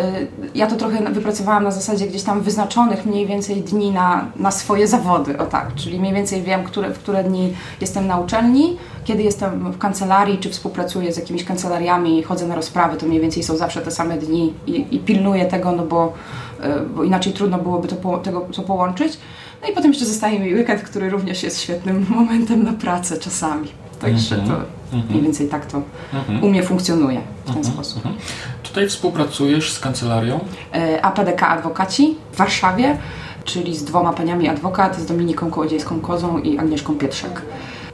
ja 0.55 0.67
to 0.67 0.77
trochę 0.77 1.13
wypracowałam 1.13 1.65
na 1.65 1.71
zasadzie 1.71 2.07
gdzieś 2.07 2.23
tam 2.23 2.41
wyznaczonych 2.41 3.07
mniej 3.07 3.27
więcej 3.27 3.63
dni 3.63 3.91
na, 3.91 4.27
na 4.37 4.51
swoje 4.51 4.89
zawody, 4.89 5.39
o 5.39 5.47
tak, 5.47 5.75
czyli 5.75 6.01
mniej 6.01 6.15
więcej 6.15 6.43
wiem, 6.43 6.65
które, 6.65 6.91
w 6.91 6.99
które 6.99 7.25
dni 7.25 7.55
jestem 7.81 8.07
na 8.07 8.19
uczelni, 8.19 8.77
kiedy 9.05 9.23
jestem 9.23 9.73
w 9.73 9.79
kancelarii, 9.79 10.39
czy 10.39 10.51
współpracuję 10.51 11.13
z 11.13 11.17
jakimiś 11.17 11.45
kancelariami, 11.45 12.23
chodzę 12.23 12.47
na 12.47 12.55
rozprawy, 12.55 12.97
to 12.97 13.07
mniej 13.07 13.21
więcej 13.21 13.43
są 13.43 13.57
zawsze 13.57 13.81
te 13.81 13.91
same 13.91 14.19
dni 14.19 14.55
i, 14.67 14.87
i 14.91 14.99
pilnuję 14.99 15.45
tego, 15.45 15.73
no 15.73 15.87
bo, 15.87 16.02
e, 16.61 16.81
bo 16.81 17.05
inaczej 17.05 17.33
trudno 17.33 17.59
byłoby 17.59 17.89
to, 17.89 18.19
tego, 18.19 18.41
to 18.41 18.63
połączyć. 18.63 19.19
No 19.63 19.69
i 19.69 19.73
potem 19.73 19.91
jeszcze 19.91 20.07
zostaje 20.07 20.41
mi 20.41 20.55
weekend, 20.55 20.83
który 20.83 21.11
również 21.11 21.43
jest 21.43 21.61
świetnym 21.61 22.07
momentem 22.17 22.63
na 22.63 22.73
pracę 22.73 23.19
czasami. 23.19 23.69
Także 24.01 24.37
-hmm. 24.37 24.47
to 24.47 24.53
-hmm. 24.97 25.11
mniej 25.11 25.23
więcej 25.23 25.49
tak 25.49 25.67
to 25.67 25.79
-hmm. 25.79 26.43
u 26.45 26.51
mnie 26.51 26.63
funkcjonuje 26.63 27.21
w 27.43 27.47
ten 27.47 27.57
mhm. 27.57 27.75
sposób. 27.75 27.97
Mhm. 27.97 28.15
Tutaj 28.63 28.89
współpracujesz 28.89 29.73
z 29.73 29.81
kancelarią? 29.81 30.41
E, 30.75 31.05
APDK 31.05 31.43
Adwokaci 31.43 32.17
w 32.33 32.37
Warszawie, 32.37 32.99
czyli 33.45 33.77
z 33.77 33.85
dwoma 33.85 34.13
paniami 34.13 34.49
adwokat, 34.49 34.97
z 34.97 35.07
Dominiką 35.07 35.51
Kołodziejską-Kozą 35.51 36.43
i 36.43 36.59
Agnieszką 36.59 36.95
Pietrzek. 36.95 37.43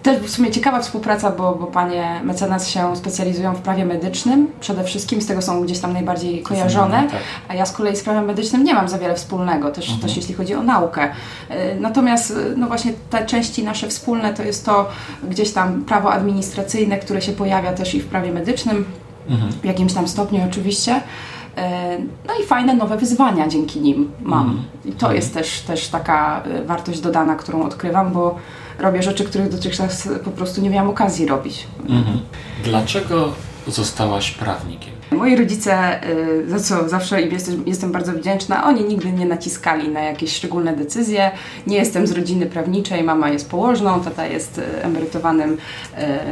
Też 0.03 0.19
w 0.19 0.31
sumie 0.31 0.51
ciekawa 0.51 0.81
współpraca, 0.81 1.31
bo, 1.31 1.55
bo 1.55 1.67
panie 1.67 2.21
mecenas 2.25 2.69
się 2.69 2.97
specjalizują 2.97 3.55
w 3.55 3.61
prawie 3.61 3.85
medycznym 3.85 4.51
przede 4.61 4.85
wszystkim, 4.85 5.23
z 5.23 5.27
tego 5.27 5.43
są 5.43 5.63
gdzieś 5.63 5.79
tam 5.79 5.93
najbardziej 5.93 6.43
kojarzone, 6.43 7.09
tak. 7.11 7.21
a 7.49 7.55
ja 7.55 7.67
z 7.67 7.73
kolei 7.73 7.97
z 7.97 8.03
prawem 8.03 8.25
medycznym 8.25 8.65
nie 8.65 8.75
mam 8.75 8.89
za 8.89 8.99
wiele 8.99 9.15
wspólnego, 9.15 9.71
też, 9.71 9.85
mhm. 9.85 10.03
też 10.03 10.17
jeśli 10.17 10.35
chodzi 10.35 10.55
o 10.55 10.63
naukę. 10.63 11.11
E, 11.49 11.75
natomiast 11.75 12.35
no 12.57 12.67
właśnie 12.67 12.93
te 13.11 13.27
części 13.27 13.65
nasze 13.65 13.89
wspólne 13.89 14.35
to 14.35 14.43
jest 14.43 14.67
to 14.67 14.89
gdzieś 15.29 15.53
tam 15.53 15.85
prawo 15.85 16.13
administracyjne, 16.13 16.99
które 16.99 17.23
się 17.23 17.33
pojawia 17.33 17.73
też 17.73 17.95
i 17.95 18.01
w 18.01 18.07
prawie 18.07 18.33
medycznym, 18.33 18.85
mhm. 19.29 19.53
w 19.53 19.65
jakimś 19.65 19.93
tam 19.93 20.09
stopniu 20.09 20.41
oczywiście. 20.49 21.01
E, 21.57 21.99
no 21.99 22.35
i 22.43 22.47
fajne 22.47 22.75
nowe 22.75 22.97
wyzwania 22.97 23.49
dzięki 23.49 23.81
nim 23.81 24.11
mam. 24.23 24.49
Mhm. 24.49 24.65
I 24.85 24.93
to 24.93 25.13
jest 25.13 25.35
też, 25.35 25.61
też 25.61 25.89
taka 25.89 26.43
e, 26.43 26.63
wartość 26.65 27.01
dodana, 27.01 27.37
którą 27.37 27.63
odkrywam, 27.63 28.13
bo 28.13 28.37
robię 28.79 29.03
rzeczy, 29.03 29.25
których 29.25 29.49
dotychczas 29.49 30.09
po 30.25 30.31
prostu 30.31 30.61
nie 30.61 30.71
miałam 30.71 30.91
okazji 30.91 31.27
robić. 31.27 31.67
Mhm. 31.89 32.21
Dlaczego 32.65 33.33
zostałaś 33.67 34.31
prawnikiem? 34.31 34.98
Moi 35.11 35.37
rodzice, 35.37 36.01
y, 36.11 36.51
za 36.51 36.61
co 36.61 36.89
zawsze 36.89 37.23
im 37.23 37.33
jestem, 37.33 37.63
jestem 37.67 37.93
bardzo 37.93 38.13
wdzięczna, 38.13 38.65
oni 38.65 38.85
nigdy 38.85 39.13
nie 39.13 39.27
naciskali 39.27 39.89
na 39.89 40.01
jakieś 40.01 40.33
szczególne 40.33 40.77
decyzje. 40.77 41.31
Nie 41.67 41.77
jestem 41.77 42.07
z 42.07 42.13
rodziny 42.13 42.47
prawniczej, 42.47 43.03
mama 43.03 43.31
jest 43.31 43.51
położną, 43.51 44.01
tata 44.01 44.27
jest 44.27 44.59
y, 44.59 44.83
emerytowanym 44.83 45.57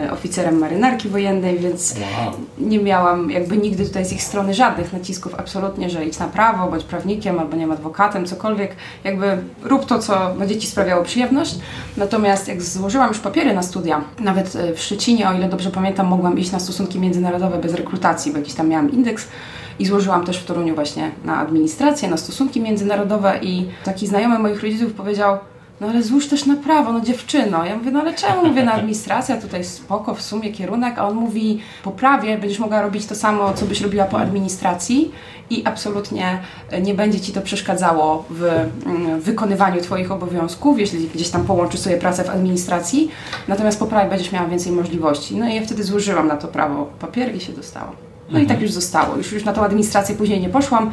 y, 0.06 0.12
oficerem 0.12 0.59
marynarki 0.59 1.09
wojennej, 1.09 1.59
więc 1.59 1.95
wow. 1.95 2.33
nie 2.59 2.78
miałam 2.78 3.30
jakby 3.30 3.56
nigdy 3.56 3.87
tutaj 3.87 4.04
z 4.04 4.12
ich 4.12 4.23
strony 4.23 4.54
żadnych 4.54 4.92
nacisków, 4.92 5.35
absolutnie, 5.35 5.90
że 5.90 6.04
idź 6.04 6.18
na 6.18 6.26
prawo, 6.26 6.71
bądź 6.71 6.85
prawnikiem 6.85 7.38
albo 7.38 7.56
nie 7.56 7.73
adwokatem, 7.73 8.26
cokolwiek. 8.26 8.76
Jakby 9.04 9.38
rób 9.62 9.87
to, 9.87 9.99
co 9.99 10.35
będzie 10.38 10.56
Ci 10.59 10.66
sprawiało 10.66 11.04
przyjemność. 11.04 11.59
Natomiast 11.97 12.49
jak 12.49 12.62
złożyłam 12.62 13.09
już 13.09 13.18
papiery 13.18 13.54
na 13.54 13.62
studia, 13.62 14.04
nawet 14.21 14.59
w 14.75 14.80
Szczecinie, 14.80 15.28
o 15.28 15.33
ile 15.33 15.49
dobrze 15.49 15.71
pamiętam, 15.71 16.06
mogłam 16.06 16.38
iść 16.38 16.52
na 16.52 16.61
stosunki 16.61 17.00
międzynarodowe 17.00 17.59
bez 17.59 17.75
rekrutacji, 17.75 18.33
bo 18.33 18.38
jakiś 18.38 18.54
tam 18.54 18.65
miałam 18.66 18.92
indeks 18.92 19.28
i 19.78 19.87
złożyłam 19.87 20.25
też 20.25 20.38
w 20.38 20.44
Toruniu 20.44 20.75
właśnie 20.75 21.11
na 21.25 21.37
administrację, 21.37 22.11
na 22.11 22.16
stosunki 22.16 22.61
międzynarodowe 22.61 23.38
i 23.42 23.66
taki 23.85 24.06
znajomy 24.06 24.38
moich 24.38 24.62
rodziców 24.62 24.92
powiedział, 24.92 25.38
no 25.80 25.87
ale 25.88 26.02
złóż 26.02 26.28
też 26.28 26.46
na 26.46 26.56
prawo, 26.56 26.92
no 26.92 27.00
dziewczyno. 27.00 27.64
Ja 27.64 27.76
mówię, 27.76 27.90
no 27.90 28.00
ale 28.00 28.14
czemu 28.14 28.46
mówię 28.46 28.64
na 28.64 28.73
administracja, 28.73 29.37
tutaj 29.37 29.64
spoko, 29.64 30.14
w 30.14 30.23
sumie 30.23 30.52
kierunek, 30.52 30.99
a 30.99 31.08
on 31.08 31.14
mówi, 31.14 31.61
po 31.85 31.90
prawie 31.90 32.38
będziesz 32.38 32.58
mogła 32.58 32.82
robić 32.82 33.06
to 33.06 33.14
samo, 33.14 33.52
co 33.52 33.66
byś 33.66 33.80
robiła 33.80 34.04
po 34.04 34.18
administracji 34.18 35.12
i 35.50 35.66
absolutnie 35.66 36.38
nie 36.82 36.94
będzie 36.94 37.20
Ci 37.20 37.32
to 37.32 37.40
przeszkadzało 37.40 38.25
w 38.30 38.42
mm, 38.42 39.20
wykonywaniu 39.20 39.82
Twoich 39.82 40.12
obowiązków, 40.12 40.78
jeśli 40.78 41.08
gdzieś 41.08 41.30
tam 41.30 41.44
połączysz 41.44 41.80
sobie 41.80 41.96
pracę 41.96 42.25
w 42.25 42.30
administracji, 42.30 43.11
natomiast 43.49 43.78
po 43.78 43.87
prawie 43.87 44.11
będziesz 44.11 44.32
miała 44.32 44.49
więcej 44.49 44.73
możliwości. 44.73 45.37
No 45.37 45.49
i 45.49 45.54
ja 45.54 45.62
wtedy 45.62 45.85
złożyłam 45.85 46.28
na 46.28 46.37
to 46.37 46.49
prawo 46.49 46.90
papier 47.00 47.37
i 47.37 47.40
się 47.40 47.52
dostało. 47.52 48.05
No 48.30 48.38
i 48.38 48.47
tak 48.47 48.62
już 48.62 48.71
zostało. 48.71 49.16
Już, 49.16 49.33
już 49.33 49.45
na 49.45 49.52
tą 49.52 49.64
administrację 49.64 50.14
później 50.14 50.40
nie 50.40 50.49
poszłam. 50.49 50.92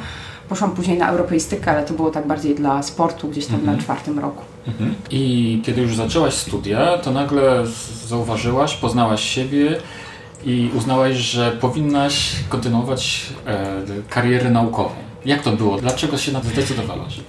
Poszłam 0.50 0.72
później 0.72 0.98
na 0.98 1.10
europeistykę, 1.10 1.72
ale 1.72 1.86
to 1.86 1.94
było 1.94 2.12
tak 2.12 2.28
bardziej 2.28 2.56
dla 2.56 2.84
sportu, 2.84 3.30
gdzieś 3.30 3.46
tam 3.46 3.56
mhm. 3.56 3.78
na 3.78 3.84
czwartym 3.84 4.20
roku. 4.20 4.44
Mhm. 4.68 4.96
I 5.12 5.62
kiedy 5.66 5.82
już 5.82 5.96
zaczęłaś 5.96 6.34
studia, 6.34 6.98
to 6.98 7.12
nagle 7.12 7.64
zauważyłaś, 8.08 8.76
poznałaś 8.76 9.24
siebie 9.24 9.78
i 10.46 10.70
uznałaś, 10.78 11.16
że 11.16 11.52
powinnaś 11.52 12.32
kontynuować 12.50 13.26
e, 13.48 13.82
karierę 14.10 14.50
naukową. 14.50 15.13
Jak 15.26 15.42
to 15.42 15.52
było? 15.52 15.78
Dlaczego 15.78 16.18
się 16.18 16.32
na 16.32 16.42
to 16.42 16.48
zdecydowałaś? 16.48 17.20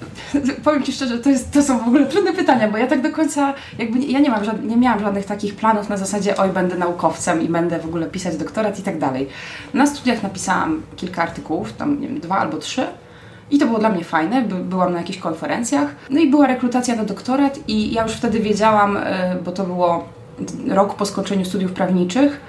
Powiem 0.65 0.83
Ci 0.83 0.93
szczerze, 0.93 1.19
to, 1.19 1.31
jest, 1.31 1.53
to 1.53 1.63
są 1.63 1.79
w 1.79 1.89
ogóle 1.89 2.07
trudne 2.07 2.33
pytania, 2.33 2.69
bo 2.69 2.79
ja 2.79 2.87
tak 2.87 3.03
do 3.03 3.13
końca, 3.13 3.55
jakby 3.79 3.99
ja 3.99 4.21
nie, 4.21 4.31
mam 4.31 4.69
nie 4.69 4.77
miałam 4.77 5.01
żadnych 5.01 5.27
takich 5.27 5.57
planów 5.57 5.89
na 5.89 5.97
zasadzie 5.97 6.37
oj, 6.37 6.49
będę 6.49 6.77
naukowcem 6.77 7.43
i 7.43 7.49
będę 7.49 7.79
w 7.79 7.85
ogóle 7.85 8.07
pisać 8.07 8.37
doktorat 8.37 8.79
i 8.79 8.83
tak 8.83 8.99
dalej. 8.99 9.29
Na 9.75 9.87
studiach 9.87 10.23
napisałam 10.23 10.83
kilka 10.97 11.23
artykułów, 11.23 11.73
tam 11.73 12.01
nie 12.01 12.09
wiem, 12.09 12.21
dwa 12.21 12.39
albo 12.39 12.57
trzy. 12.57 12.87
I 13.51 13.59
to 13.59 13.67
było 13.67 13.79
dla 13.79 13.89
mnie 13.89 14.05
fajne, 14.05 14.43
by, 14.43 14.55
byłam 14.55 14.93
na 14.93 14.99
jakichś 14.99 15.19
konferencjach. 15.19 15.89
No 16.11 16.21
i 16.21 16.31
była 16.31 16.47
rekrutacja 16.47 16.97
na 16.97 17.05
doktorat 17.05 17.59
i 17.69 17.93
ja 17.93 18.03
już 18.03 18.13
wtedy 18.13 18.41
wiedziałam, 18.41 18.97
e, 18.97 19.37
bo 19.45 19.53
to 19.53 19.65
było 19.65 20.09
rok 20.69 20.95
po 20.95 21.07
skończeniu 21.07 21.45
studiów 21.45 21.73
prawniczych, 21.73 22.41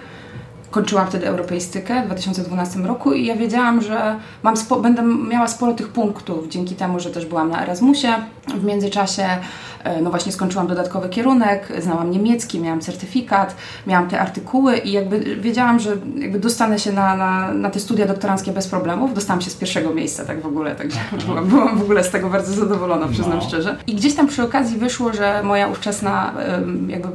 kończyłam 0.75 1.07
wtedy 1.07 1.27
europeistykę 1.27 2.03
w 2.03 2.05
2012 2.05 2.79
roku 2.79 3.13
i 3.13 3.25
ja 3.25 3.35
wiedziałam, 3.35 3.81
że 3.81 4.15
mam 4.43 4.55
będę 4.81 5.01
miała 5.03 5.47
sporo 5.47 5.73
tych 5.73 5.87
punktów 5.87 6.47
dzięki 6.49 6.75
temu, 6.75 6.99
że 6.99 7.09
też 7.09 7.25
byłam 7.25 7.49
na 7.49 7.63
Erasmusie. 7.63 8.07
W 8.47 8.63
międzyczasie 8.63 9.27
E, 9.85 10.01
no 10.01 10.09
właśnie 10.09 10.31
skończyłam 10.31 10.67
dodatkowy 10.67 11.09
kierunek, 11.09 11.73
znałam 11.79 12.11
niemiecki, 12.11 12.59
miałam 12.59 12.81
certyfikat, 12.81 13.55
miałam 13.87 14.07
te 14.09 14.19
artykuły 14.19 14.77
i 14.77 14.91
jakby 14.91 15.35
wiedziałam, 15.35 15.79
że 15.79 15.97
jakby 16.17 16.39
dostanę 16.39 16.79
się 16.79 16.91
na, 16.91 17.15
na, 17.15 17.53
na 17.53 17.69
te 17.69 17.79
studia 17.79 18.05
doktoranckie 18.05 18.51
bez 18.51 18.67
problemów. 18.67 19.13
Dostałam 19.13 19.41
się 19.41 19.49
z 19.49 19.55
pierwszego 19.55 19.93
miejsca 19.93 20.25
tak 20.25 20.41
w 20.41 20.45
ogóle, 20.45 20.75
także 20.75 20.99
byłam, 21.27 21.45
byłam 21.45 21.77
w 21.77 21.81
ogóle 21.81 22.03
z 22.03 22.09
tego 22.09 22.29
bardzo 22.29 22.53
zadowolona, 22.53 23.07
przyznam 23.07 23.37
no. 23.37 23.41
szczerze. 23.41 23.77
I 23.87 23.95
gdzieś 23.95 24.15
tam 24.15 24.27
przy 24.27 24.43
okazji 24.43 24.77
wyszło, 24.77 25.13
że 25.13 25.41
moja 25.43 25.67
ówczesna, 25.67 26.33
jakby 26.87 27.09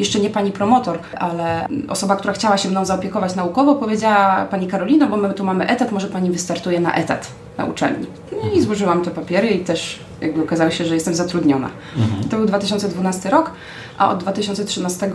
jeszcze 0.00 0.20
nie 0.20 0.30
pani 0.30 0.52
promotor, 0.52 0.98
ale 1.18 1.68
osoba, 1.88 2.16
która 2.16 2.34
chciała 2.34 2.58
się 2.58 2.68
mną 2.68 2.84
zaopiekować 2.84 3.03
naukowo, 3.36 3.74
powiedziała 3.74 4.46
pani 4.50 4.66
Karolino, 4.66 5.06
bo 5.06 5.16
my 5.16 5.34
tu 5.34 5.44
mamy 5.44 5.66
etat, 5.66 5.92
może 5.92 6.08
pani 6.08 6.30
wystartuje 6.30 6.80
na 6.80 6.94
etat 6.94 7.30
na 7.58 7.64
uczelni. 7.64 8.06
No 8.32 8.50
i 8.52 8.60
złożyłam 8.60 9.02
te 9.02 9.10
papiery 9.10 9.48
i 9.48 9.64
też 9.64 10.00
jakby 10.20 10.42
okazało 10.42 10.70
się, 10.70 10.84
że 10.84 10.94
jestem 10.94 11.14
zatrudniona. 11.14 11.70
Mhm. 11.96 12.28
To 12.28 12.36
był 12.36 12.46
2012 12.46 13.30
rok, 13.30 13.50
a 13.98 14.10
od 14.10 14.18
2013 14.18 15.10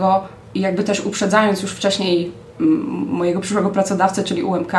jakby 0.54 0.84
też 0.84 1.00
uprzedzając 1.00 1.62
już 1.62 1.72
wcześniej 1.72 2.32
mojego 3.06 3.40
przyszłego 3.40 3.70
pracodawcę, 3.70 4.24
czyli 4.24 4.42
UMK, 4.42 4.72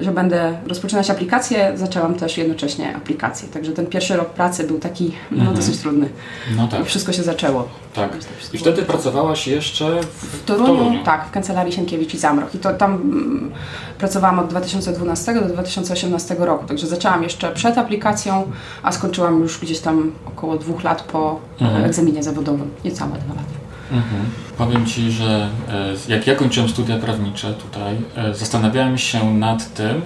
że 0.00 0.12
będę 0.12 0.58
rozpoczynać 0.66 1.10
aplikację, 1.10 1.72
zaczęłam 1.74 2.14
też 2.14 2.38
jednocześnie 2.38 2.96
aplikację. 2.96 3.48
Także 3.48 3.72
ten 3.72 3.86
pierwszy 3.86 4.16
rok 4.16 4.30
pracy 4.30 4.64
był 4.64 4.78
taki 4.78 5.12
no, 5.30 5.38
mhm. 5.38 5.56
dosyć 5.56 5.78
trudny. 5.78 6.08
No 6.56 6.68
tak. 6.68 6.80
I 6.80 6.84
wszystko 6.84 7.12
się 7.12 7.22
zaczęło. 7.22 7.68
Tak. 7.94 8.10
I 8.52 8.58
wtedy 8.58 8.82
pracowałaś 8.82 9.46
jeszcze 9.46 10.00
w, 10.00 10.06
w 10.06 10.44
Toruniu, 10.44 10.66
Toruniu? 10.66 11.04
Tak, 11.04 11.26
w 11.26 11.30
kancelarii 11.30 11.72
Sienkiewicz 11.72 12.14
i 12.14 12.18
Zamroch. 12.18 12.54
I 12.54 12.58
to 12.58 12.74
tam 12.74 12.94
mm, 12.94 13.52
pracowałam 13.98 14.38
od 14.38 14.46
2012 14.46 15.34
do 15.34 15.40
2018 15.40 16.36
roku. 16.38 16.66
Także 16.66 16.86
zaczęłam 16.86 17.22
jeszcze 17.22 17.52
przed 17.52 17.78
aplikacją, 17.78 18.50
a 18.82 18.92
skończyłam 18.92 19.40
już 19.40 19.58
gdzieś 19.60 19.78
tam 19.78 20.12
około 20.26 20.56
dwóch 20.56 20.84
lat 20.84 21.02
po 21.02 21.40
mhm. 21.60 21.84
egzaminie 21.84 22.22
zawodowym. 22.22 22.70
Niecałe 22.84 23.12
dwa 23.12 23.34
lata. 23.34 23.63
Mhm. 23.92 24.24
Powiem 24.58 24.86
Ci, 24.86 25.10
że 25.10 25.48
e, 25.68 26.12
jak 26.12 26.26
ja 26.26 26.34
kończyłem 26.34 26.68
studia 26.68 26.98
prawnicze 26.98 27.54
tutaj, 27.54 27.96
e, 28.16 28.34
zastanawiałem 28.34 28.98
się 28.98 29.34
nad 29.34 29.74
tym, 29.74 30.02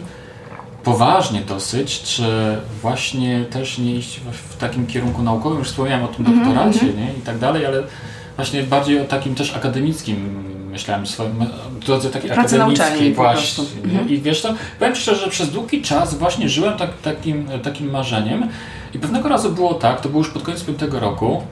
poważnie 0.85 1.41
dosyć, 1.41 2.03
czy 2.03 2.57
właśnie 2.83 3.45
też 3.45 3.79
nie 3.79 3.95
iść 3.95 4.21
w 4.33 4.57
takim 4.57 4.87
kierunku 4.87 5.23
naukowym, 5.23 5.59
już 5.59 5.69
wspomniałem 5.69 6.05
o 6.05 6.09
tym 6.09 6.27
mhm, 6.27 6.39
doktoracie 6.39 6.81
mm 6.81 6.95
-hmm. 6.95 6.99
nie? 6.99 7.13
i 7.19 7.21
tak 7.21 7.39
dalej, 7.39 7.67
ale 7.67 7.83
właśnie 8.37 8.63
bardziej 8.63 9.01
o 9.01 9.05
takim 9.05 9.35
też 9.35 9.57
akademickim 9.57 10.45
myślałem 10.71 11.07
swoim 11.07 11.45
drodze 11.87 12.11
takiej 12.11 12.31
Pracy 12.31 12.57
akademickiej 12.57 13.15
właśnie. 13.15 13.65
Mhm. 13.85 14.09
I 14.09 14.19
wiesz 14.19 14.43
to, 14.43 14.55
powiem 14.79 14.95
szczerze, 14.95 15.25
że 15.25 15.31
przez 15.31 15.51
długi 15.51 15.83
czas 15.83 16.15
właśnie 16.15 16.49
żyłem 16.49 16.79
tak, 16.79 16.91
takim, 17.03 17.49
takim 17.63 17.91
marzeniem 17.91 18.49
i 18.95 18.99
pewnego 18.99 19.29
razu 19.29 19.53
było 19.53 19.75
tak, 19.75 20.01
to 20.01 20.09
było 20.09 20.21
już 20.21 20.31
pod 20.31 20.43
koniec 20.43 20.65
piątego 20.65 21.01
roku, 21.01 21.43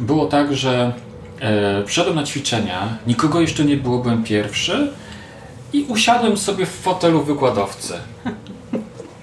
było 0.00 0.26
tak, 0.26 0.56
że 0.56 0.92
E, 1.40 1.84
wszedłem 1.86 2.16
na 2.16 2.24
ćwiczenia, 2.24 2.88
nikogo 3.06 3.40
jeszcze 3.40 3.64
nie 3.64 3.76
było, 3.76 3.98
byłem 3.98 4.24
pierwszy 4.24 4.92
i 5.72 5.84
usiadłem 5.88 6.36
sobie 6.36 6.66
w 6.66 6.70
fotelu 6.70 7.22
wykładowcy. 7.22 7.94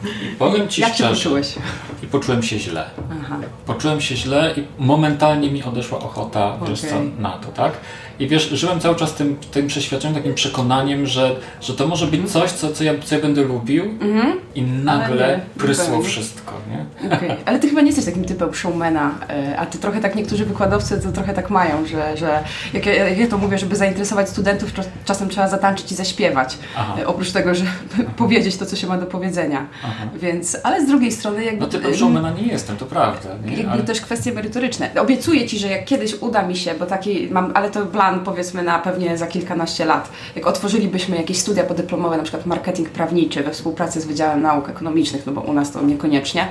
I 0.04 0.36
powiem 0.36 0.68
Ci 0.68 0.82
Jak 0.82 0.94
szczerze, 0.94 1.10
poczułeś? 1.10 1.56
I 2.04 2.08
poczułem 2.08 2.44
się 2.44 2.60
źle. 2.60 2.90
Aha. 3.22 3.40
Poczułem 3.66 4.02
się 4.02 4.16
źle 4.16 4.54
i 4.58 4.64
momentalnie 4.78 5.52
mi 5.52 5.64
odeszła 5.64 6.00
ochota 6.00 6.56
okay. 6.56 6.70
wiesz 6.70 6.82
co, 6.82 6.96
na 7.20 7.32
to, 7.32 7.48
tak? 7.48 7.74
I 8.20 8.28
wiesz, 8.28 8.50
żyłem 8.50 8.80
cały 8.80 8.96
czas 8.96 9.14
tym, 9.14 9.38
tym 9.52 9.68
przeświadczeniem, 9.68 10.16
takim 10.16 10.34
przekonaniem, 10.34 11.06
że, 11.06 11.36
że 11.62 11.74
to 11.74 11.88
może 11.88 12.08
być 12.08 12.32
coś, 12.32 12.52
co, 12.52 12.74
co, 12.74 12.84
ja, 12.84 12.94
co 13.04 13.16
ja 13.16 13.22
będę 13.22 13.42
lubił 13.42 13.84
mm-hmm. 13.84 14.32
i 14.56 14.62
nagle 14.62 15.40
prysło 15.58 16.02
wszystko, 16.02 16.54
nie? 16.72 17.08
Okay. 17.16 17.36
Ale 17.46 17.60
ty 17.60 17.70
chyba 17.70 17.82
nie 17.82 17.88
jesteś 17.88 18.06
takim 18.06 18.26
typem 18.26 18.54
showmana, 18.54 19.12
e, 19.30 19.60
a 19.60 19.66
ty 19.66 19.78
trochę 19.78 20.02
tak, 20.02 20.16
niektórzy 20.16 20.46
wykładowcy 20.46 21.02
to 21.02 21.12
trochę 21.12 21.34
tak 21.34 21.50
mają, 21.50 21.86
że, 21.86 22.18
że 22.18 22.44
jak, 22.74 22.86
ja, 22.86 22.94
jak 22.94 23.18
ja 23.18 23.28
to 23.28 23.38
mówię, 23.38 23.58
żeby 23.58 23.76
zainteresować 23.76 24.30
studentów, 24.30 24.72
czasem 25.06 25.30
trzeba 25.30 25.48
zatańczyć 25.48 25.92
i 25.92 25.96
zaśpiewać. 25.96 26.58
Aha. 26.78 26.96
E, 27.00 27.08
oprócz 27.08 27.32
tego, 27.32 27.56
że 27.56 27.66
powiedzieć 28.18 28.58
to, 28.58 28.66
co 28.66 28.76
się 28.76 28.88
ma 28.88 28.98
do 28.98 29.06
powiedzenia. 29.06 29.66
Aha. 29.84 30.04
Więc, 30.16 30.58
ale 30.64 30.86
z 30.86 30.88
drugiej 30.88 31.12
strony 31.12 31.46
jakby... 31.46 31.62
No 31.62 31.68
typem 31.68 31.96
showmana 31.96 32.32
nie 32.32 32.48
jestem, 32.48 32.78
to 32.78 32.86
prawda. 32.86 33.30
Nie? 33.46 33.58
Jakby 33.58 33.72
ale... 33.72 33.84
też 33.84 34.02
kwestie 34.02 34.34
merytoryczne. 34.34 34.90
Obiecuję 35.00 35.48
Ci, 35.48 35.60
że 35.60 35.68
jak 35.68 35.86
kiedyś 35.86 36.14
uda 36.22 36.48
mi 36.48 36.56
się, 36.56 36.74
bo 36.80 36.86
taki 36.86 37.28
mam, 37.32 37.52
ale 37.56 37.72
to 37.72 37.86
plan 37.86 38.05
plan 38.06 38.20
powiedzmy 38.20 38.64
na 38.64 38.80
pewnie 38.80 39.18
za 39.18 39.28
kilkanaście 39.28 39.86
lat. 39.86 40.10
Jak 40.36 40.48
otworzylibyśmy 40.48 41.18
jakieś 41.18 41.38
studia 41.38 41.64
podyplomowe, 41.64 42.18
na 42.18 42.24
przykład 42.24 42.46
marketing 42.46 42.90
prawniczy 42.90 43.44
we 43.44 43.52
współpracy 43.52 44.02
z 44.02 44.06
Wydziałem 44.06 44.42
Nauk 44.42 44.70
Ekonomicznych, 44.70 45.26
no 45.26 45.34
bo 45.34 45.42
u 45.42 45.54
nas 45.54 45.72
to 45.72 45.82
niekoniecznie, 45.82 46.48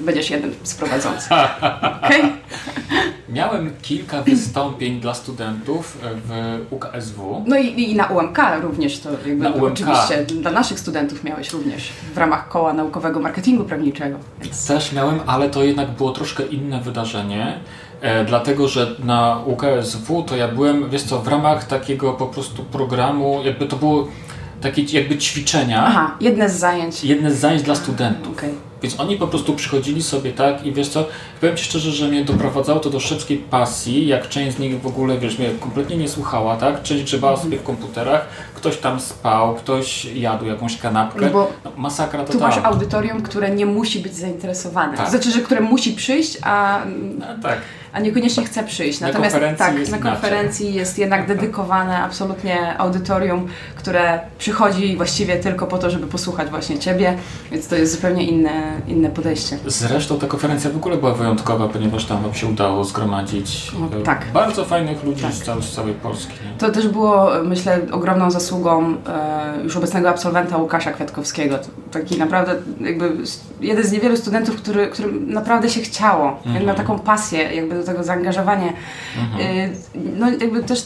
będziesz 0.00 0.30
jeden 0.30 0.50
z 0.62 0.74
prowadzących. 0.74 1.30
Okay? 2.02 2.32
Miałem 3.28 3.70
kilka 3.82 4.22
wystąpień 4.22 5.00
dla 5.00 5.14
studentów 5.14 5.98
w 6.02 6.60
UKSW. 6.70 7.44
No 7.46 7.58
i, 7.58 7.90
i 7.90 7.96
na 7.96 8.06
UMK 8.06 8.38
również 8.62 9.00
to 9.00 9.10
jakby 9.10 9.44
na 9.44 9.50
UMK. 9.50 9.72
oczywiście 9.72 10.24
dla 10.24 10.50
naszych 10.50 10.80
studentów 10.80 11.24
miałeś 11.24 11.52
również 11.52 11.92
w 12.14 12.18
ramach 12.18 12.48
koła 12.48 12.72
naukowego 12.72 13.20
marketingu 13.20 13.64
prawniczego. 13.64 14.18
Więc... 14.42 14.66
Też 14.66 14.92
miałem, 14.92 15.20
ale 15.26 15.50
to 15.50 15.64
jednak 15.64 15.90
było 15.90 16.12
troszkę 16.12 16.42
inne 16.42 16.80
wydarzenie. 16.80 17.60
E, 18.02 18.24
dlatego, 18.24 18.68
że 18.68 18.94
na 19.04 19.40
UKSW 19.46 20.22
to 20.22 20.36
ja 20.36 20.48
byłem, 20.48 20.90
wiesz 20.90 21.02
co, 21.02 21.18
w 21.18 21.28
ramach 21.28 21.64
takiego 21.64 22.12
po 22.12 22.26
prostu 22.26 22.64
programu, 22.64 23.40
jakby 23.44 23.66
to 23.66 23.76
było 23.76 24.08
takie 24.60 24.82
jakby 24.82 25.18
ćwiczenia. 25.18 25.84
Aha, 25.86 26.16
jedne 26.20 26.48
z 26.48 26.58
zajęć. 26.58 27.04
Jedne 27.04 27.30
z 27.30 27.38
zajęć 27.38 27.62
dla 27.62 27.74
studentów. 27.74 28.32
Okay. 28.38 28.50
Więc 28.82 29.00
oni 29.00 29.16
po 29.16 29.26
prostu 29.28 29.54
przychodzili 29.54 30.02
sobie 30.02 30.32
tak 30.32 30.66
i 30.66 30.72
wiesz 30.72 30.88
co, 30.88 31.06
powiem 31.40 31.56
Ci 31.56 31.64
szczerze, 31.64 31.90
że 31.90 32.08
mnie 32.08 32.24
doprowadzało 32.24 32.80
to 32.80 32.90
do 32.90 33.00
szewskiej 33.00 33.38
pasji, 33.38 34.06
jak 34.06 34.28
część 34.28 34.56
z 34.56 34.58
nich 34.60 34.80
w 34.80 34.86
ogóle, 34.86 35.18
wiesz, 35.18 35.38
mnie 35.38 35.50
kompletnie 35.60 35.96
nie 35.96 36.08
słuchała, 36.08 36.56
tak? 36.56 36.82
Część 36.82 37.04
grzebała 37.04 37.36
sobie 37.36 37.58
w 37.58 37.62
komputerach, 37.62 38.26
ktoś 38.54 38.76
tam 38.76 39.00
spał, 39.00 39.54
ktoś 39.54 40.04
jadł 40.04 40.46
jakąś 40.46 40.78
kanapkę. 40.78 41.30
No 41.32 41.48
no, 41.64 41.72
masakra 41.76 42.24
to 42.24 42.32
Tu 42.32 42.40
masz 42.40 42.58
audytorium, 42.58 43.22
które 43.22 43.50
nie 43.50 43.66
musi 43.66 44.00
być 44.00 44.14
zainteresowane. 44.14 44.96
Tak. 44.96 45.06
To 45.06 45.10
znaczy, 45.10 45.30
że 45.30 45.40
które 45.40 45.60
musi 45.60 45.92
przyjść, 45.92 46.38
a... 46.42 46.82
No, 47.18 47.26
tak 47.42 47.58
a 47.92 48.00
niekoniecznie 48.00 48.44
chce 48.44 48.64
przyjść. 48.64 49.00
Na 49.00 49.06
Natomiast 49.06 49.36
tak, 49.58 49.88
na 49.90 49.98
konferencji 49.98 50.66
inaczej. 50.66 50.78
jest 50.78 50.98
jednak 50.98 51.26
dedykowane 51.26 51.98
absolutnie 51.98 52.78
audytorium, 52.78 53.48
które 53.76 54.20
przychodzi 54.38 54.96
właściwie 54.96 55.36
tylko 55.36 55.66
po 55.66 55.78
to, 55.78 55.90
żeby 55.90 56.06
posłuchać 56.06 56.50
właśnie 56.50 56.78
Ciebie, 56.78 57.16
więc 57.50 57.68
to 57.68 57.76
jest 57.76 57.92
zupełnie 57.92 58.24
inne, 58.24 58.80
inne 58.88 59.08
podejście. 59.08 59.58
Zresztą 59.66 60.18
ta 60.18 60.26
konferencja 60.26 60.70
w 60.70 60.76
ogóle 60.76 60.96
była 60.96 61.14
wyjątkowa, 61.14 61.68
ponieważ 61.68 62.04
tam 62.04 62.22
Wam 62.22 62.34
się 62.34 62.46
udało 62.46 62.84
zgromadzić 62.84 63.72
no, 63.80 63.88
tak. 64.04 64.26
bardzo 64.34 64.64
fajnych 64.64 65.04
ludzi 65.04 65.22
tak. 65.22 65.32
z, 65.32 65.42
całej, 65.42 65.62
z 65.62 65.72
całej 65.72 65.94
Polski. 65.94 66.32
Nie? 66.32 66.58
To 66.58 66.70
też 66.70 66.88
było, 66.88 67.30
myślę, 67.44 67.80
ogromną 67.92 68.30
zasługą 68.30 68.94
e, 69.08 69.62
już 69.64 69.76
obecnego 69.76 70.08
absolwenta 70.08 70.56
Łukasza 70.56 70.92
Kwiatkowskiego. 70.92 71.58
Taki 71.90 72.18
naprawdę 72.18 72.54
jakby 72.80 73.12
jeden 73.60 73.84
z 73.84 73.92
niewielu 73.92 74.16
studentów, 74.16 74.56
który, 74.56 74.88
którym 74.88 75.32
naprawdę 75.32 75.68
się 75.68 75.80
chciało. 75.80 76.38
Mhm. 76.46 76.66
Miał 76.66 76.76
taką 76.76 76.98
pasję 76.98 77.54
jakby 77.54 77.81
do 77.82 77.92
tego 77.92 78.04
zaangażowanie. 78.04 78.72
Mhm. 79.18 79.56
Y, 79.56 79.72
no 80.18 80.30
jakby 80.30 80.62
też 80.62 80.84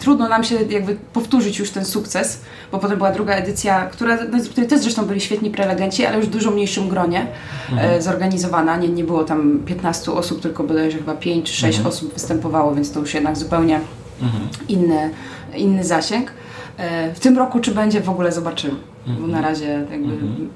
trudno 0.00 0.28
nam 0.28 0.44
się 0.44 0.56
jakby 0.70 0.96
powtórzyć 1.12 1.58
już 1.58 1.70
ten 1.70 1.84
sukces, 1.84 2.40
bo 2.72 2.78
potem 2.78 2.96
była 2.96 3.12
druga 3.12 3.34
edycja, 3.34 3.86
która, 3.86 4.18
no, 4.32 4.40
z 4.40 4.48
której 4.48 4.68
też 4.68 4.80
zresztą 4.80 5.06
byli 5.06 5.20
świetni 5.20 5.50
prelegenci, 5.50 6.06
ale 6.06 6.16
już 6.16 6.26
w 6.26 6.30
dużo 6.30 6.50
mniejszym 6.50 6.88
gronie 6.88 7.26
mhm. 7.70 7.90
E, 7.90 8.02
zorganizowana. 8.02 8.76
Nie, 8.76 8.88
nie 8.88 9.04
było 9.04 9.24
tam 9.24 9.60
15 9.66 10.12
osób, 10.12 10.40
tylko 10.40 10.64
bodajże 10.64 10.98
chyba 10.98 11.14
5 11.14 11.46
czy 11.46 11.52
6 11.52 11.78
mhm. 11.78 11.94
osób 11.94 12.12
występowało, 12.14 12.74
więc 12.74 12.92
to 12.92 13.00
już 13.00 13.14
jednak 13.14 13.36
zupełnie 13.36 13.80
mhm. 14.22 14.48
inny, 14.68 15.10
inny 15.56 15.84
zasięg. 15.84 16.32
E, 16.76 17.14
w 17.14 17.20
tym 17.20 17.38
roku 17.38 17.60
czy 17.60 17.74
będzie 17.74 18.00
w 18.00 18.10
ogóle 18.10 18.32
zobaczymy, 18.32 18.74
bo 19.06 19.26
na 19.26 19.38
mhm. 19.38 19.44
razie 19.44 19.86
jakby 19.90 20.12
mhm. 20.12 20.50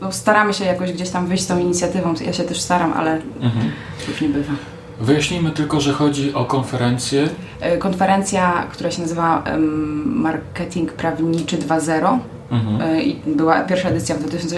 no, 0.00 0.12
staramy 0.12 0.54
się 0.54 0.64
jakoś 0.64 0.92
gdzieś 0.92 1.10
tam 1.10 1.26
wyjść 1.26 1.44
z 1.44 1.46
tą 1.46 1.58
inicjatywą, 1.58 2.14
ja 2.26 2.32
się 2.32 2.44
też 2.44 2.60
staram, 2.60 2.92
ale 2.92 3.20
mhm. 3.40 3.70
już 4.08 4.20
nie 4.20 4.28
bywa. 4.28 4.52
Wyjaśnijmy 5.00 5.50
tylko, 5.50 5.80
że 5.80 5.92
chodzi 5.92 6.34
o 6.34 6.44
konferencję. 6.44 7.28
E, 7.60 7.78
konferencja, 7.78 8.66
która 8.72 8.90
się 8.90 9.02
nazywa 9.02 9.44
Marketing 10.04 10.92
Prawniczy 10.92 11.58
2.0. 11.58 12.18
Mhm. 12.50 12.80
E, 12.80 13.34
była 13.36 13.60
pierwsza 13.60 13.88
edycja 13.88 14.14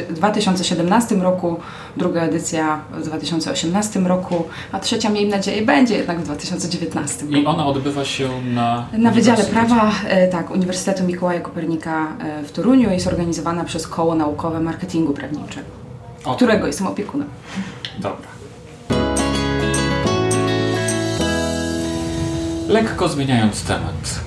w 0.08 0.12
2017 0.12 1.16
roku, 1.16 1.60
druga 1.96 2.22
edycja 2.22 2.80
w 2.92 3.02
2018 3.02 4.00
roku, 4.00 4.44
a 4.72 4.80
trzecia, 4.80 5.10
miejmy 5.10 5.30
nadzieję, 5.30 5.62
będzie 5.62 5.96
jednak 5.96 6.20
w 6.20 6.24
2019 6.24 7.24
roku. 7.26 7.36
I 7.36 7.46
ona 7.46 7.66
odbywa 7.66 8.04
się 8.04 8.28
na. 8.54 8.86
Na 8.98 9.10
Wydziale 9.10 9.44
Prawa, 9.44 9.90
e, 10.08 10.28
tak, 10.28 10.50
Uniwersytetu 10.50 11.04
Mikołaja 11.04 11.40
Kopernika 11.40 12.06
w 12.44 12.52
Toruniu. 12.52 12.90
Jest 12.90 13.06
organizowana 13.06 13.64
przez 13.64 13.86
Koło 13.86 14.14
Naukowe 14.14 14.60
Marketingu 14.60 15.12
Prawniczego, 15.12 15.68
okay. 16.24 16.36
którego 16.36 16.66
jestem 16.66 16.86
opiekunem. 16.86 17.28
Dobra. 17.98 18.35
Lekko 22.68 23.08
zmieniając 23.08 23.62
temat. 23.64 24.20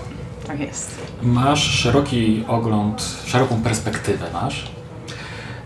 Tak 0.47 0.59
jest. 0.59 0.89
Masz 1.23 1.63
szeroki 1.71 2.43
ogląd, 2.47 3.01
szeroką 3.25 3.61
perspektywę 3.61 4.25
masz. 4.33 4.71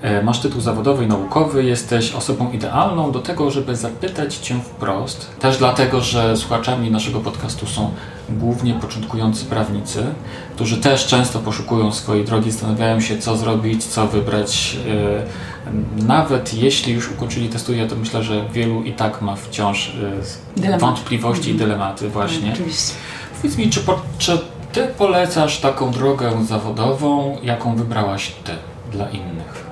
E, 0.03 0.23
masz 0.23 0.39
tytuł 0.39 0.61
zawodowy 0.61 1.03
i 1.03 1.07
naukowy, 1.07 1.63
jesteś 1.63 2.13
osobą 2.13 2.51
idealną 2.51 3.11
do 3.11 3.19
tego, 3.19 3.51
żeby 3.51 3.75
zapytać 3.75 4.35
Cię 4.35 4.55
wprost. 4.55 5.29
Też 5.39 5.57
dlatego, 5.57 6.01
że 6.01 6.37
słuchaczami 6.37 6.91
naszego 6.91 7.19
podcastu 7.19 7.67
są 7.67 7.91
głównie 8.29 8.73
początkujący 8.73 9.45
prawnicy, 9.45 10.03
którzy 10.55 10.77
też 10.77 11.07
często 11.07 11.39
poszukują 11.39 11.91
swojej 11.91 12.25
drogi, 12.25 12.51
zastanawiają 12.51 12.99
się, 12.99 13.19
co 13.19 13.37
zrobić, 13.37 13.83
co 13.83 14.07
wybrać. 14.07 14.77
E, 15.99 16.05
nawet 16.05 16.53
jeśli 16.53 16.93
już 16.93 17.11
ukończyli 17.11 17.49
te 17.49 17.59
studia, 17.59 17.87
to 17.87 17.95
myślę, 17.95 18.23
że 18.23 18.49
wielu 18.49 18.83
i 18.83 18.93
tak 18.93 19.21
ma 19.21 19.35
wciąż 19.35 19.95
e, 20.67 20.77
wątpliwości 20.77 21.49
i 21.49 21.51
mhm. 21.51 21.69
dylematy 21.69 22.09
właśnie. 22.09 22.53
Oczywiście. 22.53 22.93
Powiedz 23.41 23.57
mi, 23.57 23.69
czy, 23.69 23.79
czy 24.17 24.39
Ty 24.71 24.87
polecasz 24.97 25.59
taką 25.59 25.91
drogę 25.91 26.45
zawodową, 26.45 27.37
jaką 27.43 27.75
wybrałaś 27.75 28.31
Ty 28.43 28.51
dla 28.91 29.09
innych? 29.09 29.62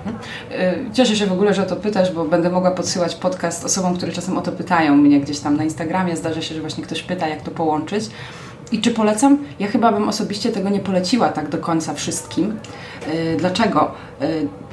Y, 0.52 0.94
cieszę 0.94 1.16
się 1.16 1.26
w 1.26 1.32
ogóle, 1.32 1.54
że 1.54 1.64
o 1.64 1.66
to 1.66 1.76
pytasz, 1.76 2.12
bo 2.12 2.26
będę 2.26 2.50
mogła 2.50 2.72
podsyłać 2.72 3.16
podcast 3.16 3.66
osobom, 3.66 3.98
które 3.98 4.12
czasem 4.12 4.38
o 4.38 4.42
to 4.42 4.52
pytają 4.52 4.98
mnie 4.98 5.20
gdzieś 5.20 5.40
tam 5.40 5.58
na 5.58 5.64
Instagramie. 5.64 6.18
Zdarza 6.18 6.42
się, 6.42 6.56
że 6.56 6.62
właśnie 6.62 6.84
ktoś 6.84 7.04
pyta, 7.04 7.28
jak 7.28 7.42
to 7.42 7.52
połączyć. 7.52 8.06
I 8.72 8.82
czy 8.82 8.92
polecam? 8.92 9.38
Ja 9.60 9.68
chyba 9.68 9.92
bym 9.92 10.10
osobiście 10.10 10.52
tego 10.52 10.70
nie 10.70 10.80
poleciła 10.80 11.30
tak 11.30 11.50
do 11.50 11.58
końca 11.58 11.94
wszystkim. 11.94 12.60
Y, 13.14 13.38
dlaczego? 13.40 13.92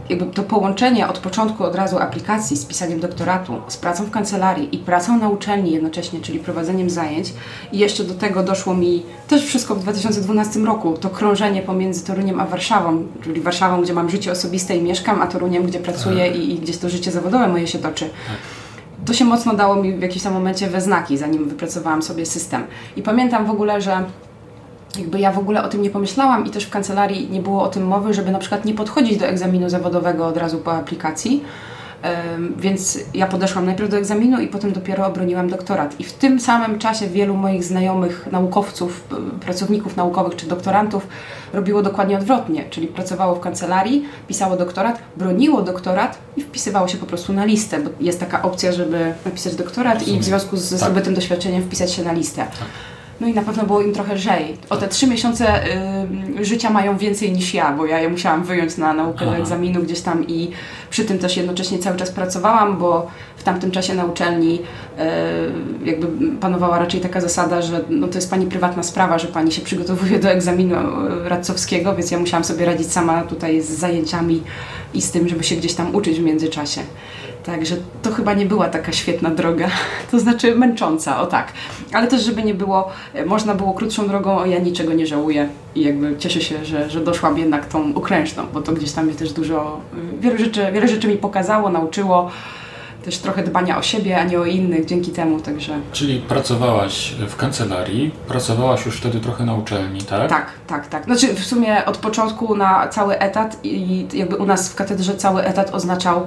Jakby 0.09 0.27
to 0.27 0.43
połączenie 0.43 1.09
od 1.09 1.19
początku 1.19 1.65
od 1.65 1.75
razu 1.75 1.99
aplikacji 1.99 2.57
z 2.57 2.65
pisaniem 2.65 3.01
doktoratu, 3.01 3.53
z 3.69 3.77
pracą 3.77 4.05
w 4.05 4.11
kancelarii 4.11 4.77
i 4.77 4.79
pracą 4.79 5.19
na 5.19 5.29
uczelni 5.29 5.71
jednocześnie, 5.71 6.21
czyli 6.21 6.39
prowadzeniem 6.39 6.91
zajęć 6.91 7.33
i 7.73 7.79
jeszcze 7.79 8.05
do 8.05 8.15
tego 8.15 8.43
doszło 8.43 8.75
mi 8.75 9.03
też 9.29 9.47
wszystko 9.47 9.75
w 9.75 9.83
2012 9.83 10.61
roku, 10.61 10.97
to 10.97 11.11
krążenie 11.11 11.63
pomiędzy 11.63 12.07
Toruniem 12.07 12.41
a 12.41 12.47
Warszawą, 12.47 13.07
czyli 13.23 13.41
Warszawą, 13.41 13.83
gdzie 13.83 13.93
mam 13.95 14.11
życie 14.11 14.33
osobiste 14.33 14.77
i 14.77 14.83
mieszkam, 14.83 15.23
a 15.23 15.27
Toruniem, 15.27 15.67
gdzie 15.67 15.79
pracuję 15.79 16.27
tak. 16.27 16.37
i, 16.37 16.53
i 16.53 16.59
gdzieś 16.59 16.79
to 16.79 16.89
życie 16.89 17.11
zawodowe 17.11 17.49
moje 17.49 17.67
się 17.67 17.79
toczy. 17.79 18.11
To 19.05 19.15
się 19.15 19.25
mocno 19.25 19.55
dało 19.55 19.77
mi 19.77 19.95
w 19.95 20.03
jakimś 20.03 20.23
tam 20.23 20.33
momencie 20.33 20.67
we 20.67 20.81
znaki, 20.81 21.19
zanim 21.19 21.49
wypracowałam 21.49 22.03
sobie 22.03 22.27
system. 22.27 22.65
I 22.97 23.03
pamiętam 23.03 23.47
w 23.47 23.51
ogóle, 23.51 23.81
że 23.81 24.05
jakby 24.99 25.21
ja 25.21 25.33
w 25.33 25.39
ogóle 25.39 25.65
o 25.65 25.69
tym 25.69 25.83
nie 25.83 25.91
pomyślałam 25.91 26.47
i 26.47 26.51
też 26.51 26.65
w 26.65 26.71
kancelarii 26.71 27.31
nie 27.31 27.41
było 27.41 27.63
o 27.63 27.69
tym 27.69 27.87
mowy, 27.87 28.15
żeby 28.15 28.31
na 28.31 28.39
przykład 28.39 28.65
nie 28.65 28.75
podchodzić 28.75 29.17
do 29.19 29.27
egzaminu 29.27 29.69
zawodowego 29.69 30.27
od 30.27 30.37
razu 30.37 30.59
po 30.59 30.73
aplikacji. 30.73 31.45
Więc 32.57 32.99
ja 33.15 33.27
podeszłam 33.27 33.67
najpierw 33.67 33.91
do 33.91 33.97
egzaminu 33.97 34.41
i 34.41 34.47
potem 34.47 34.73
dopiero 34.73 35.07
obroniłam 35.07 35.51
doktorat. 35.51 36.01
I 36.01 36.05
w 36.05 36.13
tym 36.13 36.41
samym 36.41 36.79
czasie 36.79 37.07
wielu 37.07 37.37
moich 37.37 37.65
znajomych 37.65 38.29
naukowców, 38.33 39.05
pracowników 39.41 39.97
naukowych 39.97 40.37
czy 40.37 40.47
doktorantów 40.47 41.07
robiło 41.53 41.83
dokładnie 41.83 42.19
odwrotnie, 42.19 42.65
czyli 42.71 42.87
pracowało 42.87 43.35
w 43.35 43.41
kancelarii, 43.41 44.05
pisało 44.29 44.57
doktorat, 44.57 44.99
broniło 45.17 45.63
doktorat 45.63 46.19
i 46.37 46.43
wpisywało 46.43 46.89
się 46.89 46.99
po 46.99 47.07
prostu 47.07 47.33
na 47.33 47.45
listę, 47.45 47.81
bo 47.81 47.91
jest 48.01 48.21
taka 48.21 48.43
opcja, 48.43 48.73
żeby 48.73 49.13
napisać 49.25 49.55
doktorat 49.55 50.09
i 50.09 50.19
w 50.19 50.25
związku 50.25 50.57
z 50.57 50.71
tak. 50.71 50.79
zdobytym 50.79 51.15
doświadczeniem 51.15 51.63
wpisać 51.63 51.93
się 51.93 52.05
na 52.05 52.13
listę. 52.13 52.47
Tak. 52.59 52.69
No 53.21 53.27
i 53.27 53.35
na 53.35 53.43
pewno 53.43 53.65
było 53.65 53.81
im 53.81 53.93
trochę 53.93 54.15
lżej. 54.15 54.57
O 54.71 54.77
te 54.77 54.89
trzy 54.89 55.07
miesiące 55.07 55.65
y, 56.39 56.45
życia 56.45 56.71
mają 56.71 56.99
więcej 56.99 57.33
niż 57.33 57.55
ja, 57.55 57.73
bo 57.73 57.87
ja 57.87 57.99
je 57.99 58.09
musiałam 58.09 58.45
wyjąć 58.45 58.77
na 58.77 58.95
naukę 58.95 59.19
Aha. 59.23 59.31
do 59.31 59.37
egzaminu 59.37 59.83
gdzieś 59.83 60.01
tam 60.01 60.27
i 60.27 60.51
przy 60.91 61.05
tym 61.05 61.19
też 61.19 61.37
jednocześnie 61.37 61.79
cały 61.79 61.97
czas 61.97 62.11
pracowałam, 62.11 62.79
bo 62.79 63.07
w 63.37 63.43
tamtym 63.43 63.71
czasie 63.71 63.95
na 63.95 64.05
uczelni 64.05 64.55
y, 64.59 65.85
jakby 65.85 66.07
panowała 66.41 66.79
raczej 66.79 67.01
taka 67.01 67.21
zasada, 67.21 67.63
że 67.63 67.81
no 67.91 68.09
to 68.09 68.15
jest 68.15 68.31
pani 68.31 68.47
prywatna 68.47 68.83
sprawa, 68.83 69.19
że 69.19 69.29
pani 69.29 69.53
się 69.53 69.63
przygotowuje 69.63 70.19
do 70.19 70.31
egzaminu 70.31 70.77
y, 70.77 71.29
radcowskiego, 71.29 71.95
więc 71.95 72.11
ja 72.11 72.19
musiałam 72.19 72.45
sobie 72.45 72.65
radzić 72.65 72.93
sama 72.93 73.23
tutaj 73.23 73.63
z 73.63 73.69
zajęciami 73.71 74.43
i 74.95 75.03
z 75.03 75.11
tym, 75.11 75.29
żeby 75.29 75.45
się 75.45 75.57
gdzieś 75.57 75.75
tam 75.75 75.95
uczyć 75.95 76.21
w 76.21 76.23
międzyczasie. 76.23 76.81
Także 77.49 77.77
to 78.03 78.11
chyba 78.11 78.35
nie 78.35 78.47
była 78.47 78.69
taka 78.69 78.93
świetna 78.93 79.31
droga, 79.31 79.69
to 80.11 80.21
znaczy 80.21 80.55
męcząca, 80.55 81.21
o 81.21 81.27
tak. 81.27 81.53
Ale 81.93 82.07
też, 82.07 82.23
żeby 82.23 82.43
nie 82.43 82.55
było, 82.55 82.91
e, 83.15 83.27
można 83.27 83.55
było 83.55 83.73
krótszą 83.73 84.09
drogą, 84.09 84.45
ja 84.45 84.59
niczego 84.59 84.93
nie 84.93 85.07
żałuję 85.07 85.49
i 85.75 85.85
jakby 85.85 86.17
cieszę 86.19 86.41
się, 86.41 86.65
że, 86.65 86.91
że 86.91 87.01
doszłam 87.01 87.39
jednak 87.39 87.67
tą 87.67 87.93
ukrężną, 87.93 88.47
bo 88.55 88.61
to 88.61 88.73
gdzieś 88.73 88.93
tam 88.93 89.09
mi 89.09 89.15
też 89.15 89.33
dużo, 89.33 89.81
e, 90.17 90.21
wiele 90.21 90.39
rzeczy, 90.39 90.67
wiele 90.73 90.89
rzeczy 90.89 91.09
mi 91.09 91.17
pokazało, 91.17 91.71
nauczyło 91.71 92.31
też 93.05 93.19
trochę 93.19 93.43
dbania 93.43 93.79
o 93.79 93.83
siebie, 93.83 94.21
a 94.21 94.25
nie 94.25 94.41
o 94.41 94.45
innych 94.45 94.87
dzięki 94.87 95.11
temu, 95.11 95.41
także... 95.41 95.79
Czyli 95.93 96.21
pracowałaś 96.21 97.15
w 97.29 97.37
kancelarii, 97.37 98.11
pracowałaś 98.29 98.87
już 98.87 98.97
wtedy 98.97 99.21
trochę 99.21 99.45
na 99.45 99.55
uczelni, 99.55 100.03
tak? 100.03 100.31
Tak, 100.31 100.47
tak, 100.67 100.87
tak. 100.87 101.05
Znaczy 101.05 101.35
w 101.35 101.45
sumie 101.45 101.85
od 101.85 101.99
początku 101.99 102.57
na 102.57 102.89
cały 102.89 103.19
etat 103.19 103.59
i 103.65 104.07
jakby 104.13 104.37
u 104.37 104.47
nas 104.47 104.69
w 104.69 104.75
katedrze 104.75 105.17
cały 105.17 105.43
etat 105.43 105.75
oznaczał 105.75 106.27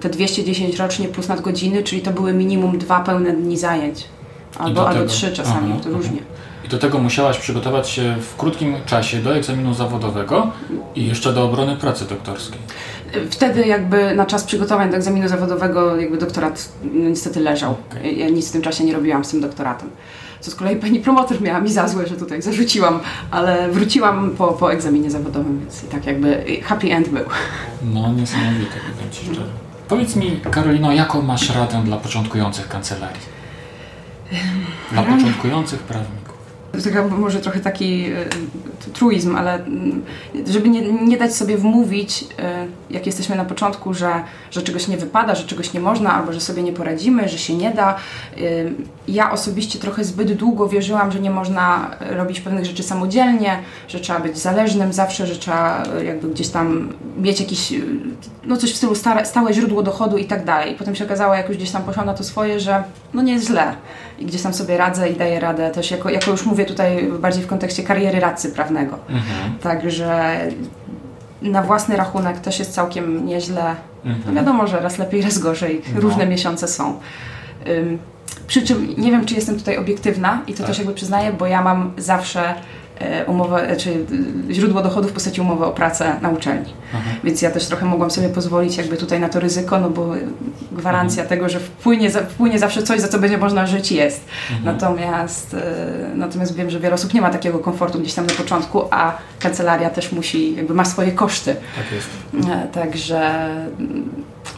te 0.00 0.08
210 0.08 0.76
rocznie 0.76 1.08
plus 1.08 1.28
nadgodziny, 1.28 1.82
czyli 1.82 2.02
to 2.02 2.10
były 2.10 2.32
minimum 2.32 2.78
dwa 2.78 3.00
pełne 3.00 3.32
dni 3.32 3.58
zajęć. 3.58 4.04
Albo, 4.58 4.88
albo 4.88 5.06
trzy 5.06 5.32
czasami, 5.32 5.72
aha, 5.72 5.80
to 5.84 5.90
różnie. 5.90 6.18
I 6.64 6.68
do 6.68 6.78
tego 6.78 6.98
musiałaś 6.98 7.38
przygotować 7.38 7.88
się 7.88 8.16
w 8.20 8.36
krótkim 8.36 8.74
czasie 8.86 9.18
do 9.18 9.36
egzaminu 9.36 9.74
zawodowego 9.74 10.50
i 10.94 11.06
jeszcze 11.06 11.32
do 11.32 11.44
obrony 11.44 11.76
pracy 11.76 12.04
doktorskiej. 12.04 12.58
Wtedy 13.30 13.66
jakby 13.66 14.14
na 14.14 14.26
czas 14.26 14.44
przygotowań 14.44 14.90
do 14.90 14.96
egzaminu 14.96 15.28
zawodowego 15.28 15.96
jakby 15.96 16.16
doktorat 16.16 16.68
no, 16.84 17.08
niestety 17.08 17.40
leżał. 17.40 17.74
Okay. 17.90 18.12
Ja 18.12 18.28
nic 18.28 18.48
w 18.48 18.52
tym 18.52 18.62
czasie 18.62 18.84
nie 18.84 18.92
robiłam 18.92 19.24
z 19.24 19.30
tym 19.30 19.40
doktoratem. 19.40 19.90
Co 20.40 20.50
z 20.50 20.54
kolei 20.54 20.76
pani 20.76 21.00
promotor 21.00 21.42
miała 21.42 21.60
mi 21.60 21.72
za 21.72 21.88
złe, 21.88 22.06
że 22.06 22.16
tutaj 22.16 22.42
zarzuciłam, 22.42 23.00
ale 23.30 23.70
wróciłam 23.70 24.30
po, 24.30 24.48
po 24.48 24.72
egzaminie 24.72 25.10
zawodowym, 25.10 25.60
więc 25.60 25.84
i 25.84 25.86
tak 25.86 26.06
jakby 26.06 26.44
happy 26.64 26.92
end 26.92 27.08
był. 27.08 27.24
No 27.82 28.12
niesamowite, 28.12 28.76
powiem 28.96 29.10
Ci 29.12 29.24
szczerze. 29.26 29.46
Powiedz 29.88 30.16
mi, 30.16 30.40
Karolino, 30.50 30.92
jaką 30.92 31.22
masz 31.22 31.54
radę 31.54 31.82
dla 31.84 31.96
początkujących 31.96 32.68
kancelarii? 32.68 33.36
Dla 34.92 35.02
początkujących 35.02 35.80
prawników 35.80 36.26
taka 36.84 37.08
może 37.08 37.40
trochę 37.40 37.60
taki 37.60 38.04
e, 38.04 38.24
truizm, 38.92 39.36
ale 39.36 39.54
mm, 39.54 40.04
żeby 40.46 40.68
nie, 40.68 40.92
nie 40.92 41.16
dać 41.16 41.34
sobie 41.34 41.56
wmówić, 41.56 42.24
e, 42.38 42.66
jak 42.90 43.06
jesteśmy 43.06 43.36
na 43.36 43.44
początku, 43.44 43.94
że, 43.94 44.12
że 44.50 44.62
czegoś 44.62 44.88
nie 44.88 44.96
wypada, 44.96 45.34
że 45.34 45.44
czegoś 45.44 45.72
nie 45.72 45.80
można, 45.80 46.14
albo 46.14 46.32
że 46.32 46.40
sobie 46.40 46.62
nie 46.62 46.72
poradzimy, 46.72 47.28
że 47.28 47.38
się 47.38 47.56
nie 47.56 47.70
da. 47.70 47.94
E, 47.94 48.40
ja 49.08 49.32
osobiście 49.32 49.78
trochę 49.78 50.04
zbyt 50.04 50.32
długo 50.32 50.68
wierzyłam, 50.68 51.12
że 51.12 51.20
nie 51.20 51.30
można 51.30 51.90
robić 52.00 52.40
pewnych 52.40 52.64
rzeczy 52.64 52.82
samodzielnie, 52.82 53.58
że 53.88 54.00
trzeba 54.00 54.20
być 54.20 54.38
zależnym 54.38 54.92
zawsze, 54.92 55.26
że 55.26 55.36
trzeba 55.36 55.82
jakby 56.04 56.28
gdzieś 56.28 56.48
tam 56.48 56.92
mieć 57.18 57.40
jakieś, 57.40 57.72
no 58.44 58.56
coś 58.56 58.72
w 58.72 58.76
stylu 58.76 58.94
stare, 58.94 59.26
stałe 59.26 59.54
źródło 59.54 59.82
dochodu 59.82 60.16
i 60.16 60.24
tak 60.24 60.44
dalej. 60.44 60.74
Potem 60.78 60.94
się 60.94 61.04
okazało, 61.04 61.34
jak 61.34 61.48
już 61.48 61.56
gdzieś 61.56 61.70
tam 61.70 61.82
poszłam 61.82 62.06
na 62.06 62.14
to 62.14 62.24
swoje, 62.24 62.60
że 62.60 62.84
no 63.14 63.22
nie 63.22 63.32
jest 63.32 63.46
źle 63.46 63.74
i 64.18 64.26
gdzieś 64.26 64.42
tam 64.42 64.54
sobie 64.54 64.76
radzę 64.76 65.10
i 65.10 65.16
daję 65.16 65.40
radę 65.40 65.70
też, 65.70 65.90
jako, 65.90 66.10
jako 66.10 66.30
już 66.30 66.46
mówię 66.46 66.64
tutaj 66.64 67.08
bardziej 67.18 67.42
w 67.42 67.46
kontekście 67.46 67.82
kariery 67.82 68.20
radcy 68.20 68.52
prawnego. 68.66 68.98
Mhm. 69.08 69.58
Także 69.58 70.38
na 71.42 71.62
własny 71.62 71.96
rachunek 71.96 72.40
też 72.40 72.58
jest 72.58 72.74
całkiem 72.74 73.26
nieźle. 73.26 73.74
Mhm. 74.04 74.22
No 74.26 74.32
wiadomo, 74.32 74.66
że 74.66 74.80
raz 74.80 74.98
lepiej, 74.98 75.22
raz 75.22 75.38
gorzej. 75.38 75.82
No. 75.94 76.00
Różne 76.00 76.26
miesiące 76.26 76.68
są. 76.68 76.84
Um, 76.84 77.98
przy 78.46 78.62
czym 78.62 78.94
nie 78.98 79.10
wiem, 79.10 79.24
czy 79.24 79.34
jestem 79.34 79.58
tutaj 79.58 79.76
obiektywna 79.76 80.42
i 80.46 80.52
to 80.52 80.58
tak. 80.58 80.66
też 80.66 80.78
jakby 80.78 80.94
przyznaję, 80.94 81.32
bo 81.32 81.46
ja 81.46 81.62
mam 81.62 81.92
zawsze 81.98 82.54
umowę, 83.26 83.76
czy 83.76 83.90
e, 84.50 84.54
źródło 84.54 84.82
dochodu 84.82 85.08
w 85.08 85.12
postaci 85.12 85.40
umowy 85.40 85.64
o 85.64 85.72
pracę 85.72 86.16
na 86.22 86.28
uczelni. 86.28 86.72
Aha. 86.94 87.10
Więc 87.24 87.42
ja 87.42 87.50
też 87.50 87.66
trochę 87.66 87.86
mogłam 87.86 88.10
sobie 88.10 88.28
pozwolić 88.28 88.76
jakby 88.76 88.96
tutaj 88.96 89.20
na 89.20 89.28
to 89.28 89.40
ryzyko, 89.40 89.80
no 89.80 89.90
bo 89.90 90.14
gwarancja 90.72 91.22
mhm. 91.22 91.28
tego, 91.28 91.48
że 91.48 91.60
wpłynie, 91.60 92.10
wpłynie 92.10 92.58
zawsze 92.58 92.82
coś, 92.82 93.00
za 93.00 93.08
co 93.08 93.18
będzie 93.18 93.38
można 93.38 93.66
żyć 93.66 93.92
jest. 93.92 94.24
Mhm. 94.50 94.64
Natomiast, 94.64 95.54
e, 95.54 96.14
natomiast 96.14 96.54
wiem, 96.54 96.70
że 96.70 96.80
wiele 96.80 96.94
osób 96.94 97.14
nie 97.14 97.20
ma 97.20 97.30
takiego 97.30 97.58
komfortu 97.58 98.00
gdzieś 98.00 98.14
tam 98.14 98.26
na 98.26 98.34
początku, 98.34 98.82
a 98.90 99.18
kancelaria 99.38 99.90
też 99.90 100.12
musi, 100.12 100.56
jakby 100.56 100.74
ma 100.74 100.84
swoje 100.84 101.12
koszty. 101.12 101.56
Tak 101.76 101.92
jest. 101.92 102.08
Także 102.72 103.48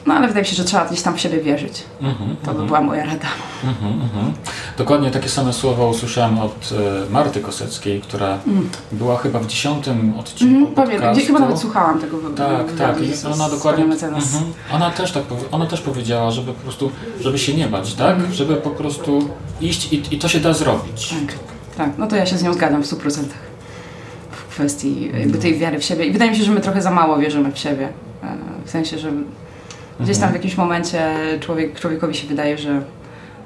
no 0.06 0.14
ale 0.14 0.28
wydaje 0.28 0.42
mi 0.42 0.48
się, 0.48 0.56
że 0.56 0.64
trzeba 0.64 0.86
gdzieś 0.86 1.02
tam 1.02 1.16
w 1.16 1.20
siebie 1.20 1.40
wierzyć. 1.40 1.82
Mm 2.00 2.14
-hmm, 2.14 2.34
to 2.44 2.54
by 2.54 2.60
-hmm. 2.60 2.66
była 2.66 2.80
moja 2.80 3.04
rada. 3.04 3.28
Mm 3.64 3.74
-hmm, 3.74 4.32
Dokładnie 4.78 5.10
takie 5.10 5.28
same 5.28 5.52
słowa 5.52 5.86
usłyszałem 5.86 6.38
od 6.38 6.70
e, 7.06 7.10
Marty 7.10 7.40
Koseckiej, 7.40 8.00
która 8.00 8.38
mm. 8.46 8.68
była 8.92 9.16
chyba 9.16 9.38
w 9.38 9.46
dziesiątym 9.46 10.14
odcinku 10.18 10.56
mm, 10.56 10.74
Pamiętam, 10.74 11.14
gdzie 11.14 11.26
chyba 11.26 11.38
nawet 11.38 11.58
słuchałam 11.58 12.00
tego 12.00 12.18
Tak, 12.30 12.72
tak. 12.78 13.02
I 13.02 13.26
ona 13.32 13.48
dokładnie, 13.48 13.84
mhm. 13.84 14.22
ona, 14.72 14.90
też 14.90 15.12
tak, 15.12 15.22
ona 15.50 15.66
też 15.66 15.80
powiedziała, 15.80 16.30
żeby 16.30 16.52
po 16.52 16.60
prostu, 16.60 16.90
żeby 17.20 17.38
się 17.38 17.54
nie 17.54 17.66
bać, 17.66 17.94
tak? 17.94 18.16
Mhm. 18.16 18.32
Żeby 18.32 18.56
po 18.56 18.70
prostu 18.70 19.28
iść 19.60 19.92
i, 19.92 20.14
i 20.14 20.18
to 20.18 20.28
się 20.28 20.40
da 20.40 20.52
zrobić. 20.52 21.08
Tak, 21.08 21.38
tak. 21.76 21.98
No 21.98 22.06
to 22.06 22.16
ja 22.16 22.26
się 22.26 22.38
z 22.38 22.42
nią 22.42 22.52
zgadzam 22.52 22.82
w 22.82 22.86
100% 22.86 23.22
w 24.30 24.54
kwestii 24.54 25.12
tej 25.40 25.58
wiary 25.58 25.78
w 25.78 25.84
siebie. 25.84 26.06
I 26.06 26.12
wydaje 26.12 26.30
mi 26.30 26.36
się, 26.36 26.44
że 26.44 26.52
my 26.52 26.60
trochę 26.60 26.82
za 26.82 26.90
mało 26.90 27.18
wierzymy 27.18 27.52
w 27.52 27.58
siebie. 27.58 27.88
E, 28.22 28.36
w 28.64 28.70
sensie, 28.70 28.98
że 28.98 29.12
Gdzieś 30.00 30.18
tam 30.18 30.30
w 30.30 30.34
jakimś 30.34 30.56
momencie 30.56 31.14
człowiek, 31.40 31.80
człowiekowi 31.80 32.14
się 32.14 32.26
wydaje, 32.26 32.58
że 32.58 32.82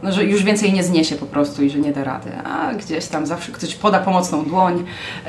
no, 0.03 0.13
że 0.13 0.25
już 0.25 0.43
więcej 0.43 0.73
nie 0.73 0.85
zniesie 0.85 1.17
po 1.17 1.27
prostu 1.27 1.63
i 1.63 1.71
że 1.71 1.79
nie 1.79 1.93
da 1.93 2.05
rady. 2.05 2.31
A 2.45 2.75
gdzieś 2.75 3.07
tam 3.07 3.27
zawsze 3.27 3.53
ktoś 3.53 3.75
poda 3.75 3.99
pomocną 3.99 4.45
dłoń, 4.45 4.85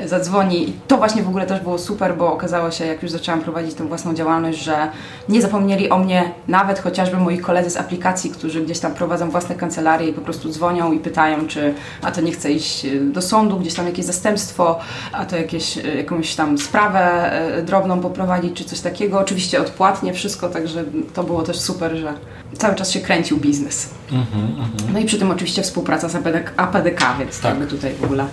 zadzwoni 0.06 0.68
i 0.68 0.72
to 0.88 0.96
właśnie 0.96 1.22
w 1.22 1.28
ogóle 1.28 1.46
też 1.46 1.60
było 1.60 1.78
super, 1.78 2.16
bo 2.16 2.32
okazało 2.32 2.70
się, 2.70 2.86
jak 2.86 3.02
już 3.02 3.10
zaczęłam 3.10 3.40
prowadzić 3.40 3.74
tę 3.74 3.88
własną 3.88 4.14
działalność, 4.14 4.58
że 4.58 4.88
nie 5.28 5.42
zapomnieli 5.42 5.90
o 5.90 5.98
mnie 5.98 6.32
nawet 6.48 6.78
chociażby 6.78 7.16
moi 7.16 7.38
koledzy 7.38 7.70
z 7.70 7.76
aplikacji, 7.76 8.30
którzy 8.30 8.60
gdzieś 8.60 8.78
tam 8.78 8.94
prowadzą 8.94 9.30
własne 9.30 9.54
kancelarie 9.54 10.08
i 10.08 10.12
po 10.12 10.20
prostu 10.20 10.50
dzwonią 10.50 10.92
i 10.92 10.98
pytają, 10.98 11.46
czy 11.46 11.74
a 12.02 12.10
to 12.10 12.20
nie 12.20 12.32
chce 12.32 12.52
iść 12.52 12.86
do 13.12 13.22
sądu, 13.22 13.56
gdzieś 13.56 13.74
tam 13.74 13.86
jakieś 13.86 14.04
zastępstwo, 14.04 14.78
a 15.12 15.24
to 15.24 15.36
jakieś, 15.36 15.76
jakąś 15.76 16.34
tam 16.34 16.58
sprawę 16.58 17.32
e, 17.32 17.62
drobną 17.62 18.00
poprowadzić, 18.00 18.56
czy 18.56 18.64
coś 18.64 18.80
takiego. 18.80 19.18
Oczywiście 19.18 19.60
odpłatnie 19.60 20.12
wszystko, 20.12 20.48
także 20.48 20.84
to 21.14 21.24
było 21.24 21.42
też 21.42 21.60
super, 21.60 21.96
że 21.96 22.14
cały 22.58 22.74
czas 22.74 22.90
się 22.90 23.00
kręcił 23.00 23.36
biznes. 23.36 23.90
Mm 24.12 24.63
-hmm. 24.66 24.92
No 24.92 24.98
i 24.98 25.04
przy 25.04 25.18
tym 25.18 25.30
oczywiście 25.30 25.62
współpraca 25.62 26.08
z 26.08 26.14
APDK, 26.56 27.16
więc 27.18 27.40
tak. 27.40 27.44
jakby 27.44 27.66
tutaj 27.66 27.94
w 27.94 28.04
ogóle. 28.04 28.26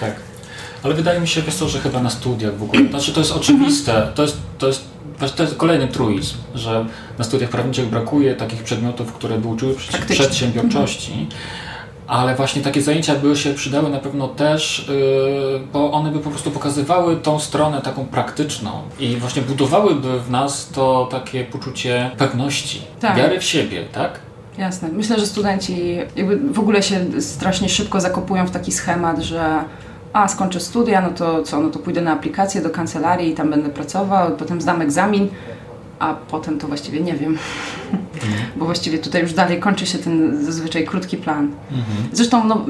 Tak. 0.00 0.14
Ale 0.82 0.94
wydaje 0.94 1.20
mi 1.20 1.28
się, 1.28 1.42
wiesz 1.42 1.54
co, 1.54 1.68
że 1.68 1.80
chyba 1.80 2.02
na 2.02 2.10
studiach 2.10 2.56
w 2.56 2.62
ogóle, 2.62 2.88
znaczy 2.88 3.12
to 3.12 3.20
jest 3.20 3.32
oczywiste, 3.32 4.12
to 4.14 4.22
jest, 4.22 4.36
to 4.58 4.66
jest, 4.66 4.84
to 5.36 5.42
jest 5.42 5.56
kolejny 5.56 5.88
truizm, 5.88 6.36
że 6.54 6.86
na 7.18 7.24
studiach 7.24 7.50
prawniczych 7.50 7.86
brakuje 7.86 8.34
takich 8.34 8.62
przedmiotów, 8.62 9.12
które 9.12 9.38
by 9.38 9.48
uczyły 9.48 9.74
przedsiębiorczości, 10.08 11.26
ale 12.06 12.34
właśnie 12.34 12.62
takie 12.62 12.82
zajęcia 12.82 13.14
by 13.14 13.36
się 13.36 13.54
przydały 13.54 13.90
na 13.90 13.98
pewno 13.98 14.28
też, 14.28 14.88
yy, 14.88 15.60
bo 15.72 15.92
one 15.92 16.10
by 16.10 16.18
po 16.18 16.30
prostu 16.30 16.50
pokazywały 16.50 17.16
tą 17.16 17.40
stronę 17.40 17.80
taką 17.80 18.04
praktyczną 18.06 18.82
i 18.98 19.16
właśnie 19.16 19.42
budowałyby 19.42 20.20
w 20.20 20.30
nas 20.30 20.68
to 20.68 21.08
takie 21.10 21.44
poczucie 21.44 22.10
pewności, 22.18 22.82
tak. 23.00 23.16
wiary 23.16 23.40
w 23.40 23.44
siebie, 23.44 23.84
tak? 23.92 24.20
Jasne. 24.60 24.88
Myślę, 24.88 25.18
że 25.18 25.26
studenci 25.26 25.98
w 26.52 26.58
ogóle 26.58 26.82
się 26.82 27.20
strasznie 27.20 27.68
szybko 27.68 28.00
zakopują 28.00 28.46
w 28.46 28.50
taki 28.50 28.72
schemat, 28.72 29.18
że 29.18 29.64
a 30.12 30.28
skończę 30.28 30.60
studia, 30.60 31.00
no 31.00 31.10
to 31.10 31.42
co, 31.42 31.60
no 31.60 31.70
to 31.70 31.78
pójdę 31.78 32.00
na 32.00 32.12
aplikację 32.12 32.60
do 32.60 32.70
kancelarii 32.70 33.30
i 33.30 33.34
tam 33.34 33.50
będę 33.50 33.68
pracował, 33.68 34.36
potem 34.36 34.60
zdam 34.60 34.82
egzamin, 34.82 35.28
a 35.98 36.14
potem 36.14 36.58
to 36.58 36.68
właściwie 36.68 37.00
nie 37.00 37.14
wiem. 37.14 37.38
Mhm. 37.92 38.32
Bo 38.56 38.64
właściwie 38.64 38.98
tutaj 38.98 39.22
już 39.22 39.32
dalej 39.32 39.60
kończy 39.60 39.86
się 39.86 39.98
ten 39.98 40.44
zazwyczaj 40.44 40.84
krótki 40.84 41.16
plan. 41.16 41.52
Mhm. 41.70 42.08
Zresztą 42.12 42.44
no, 42.44 42.66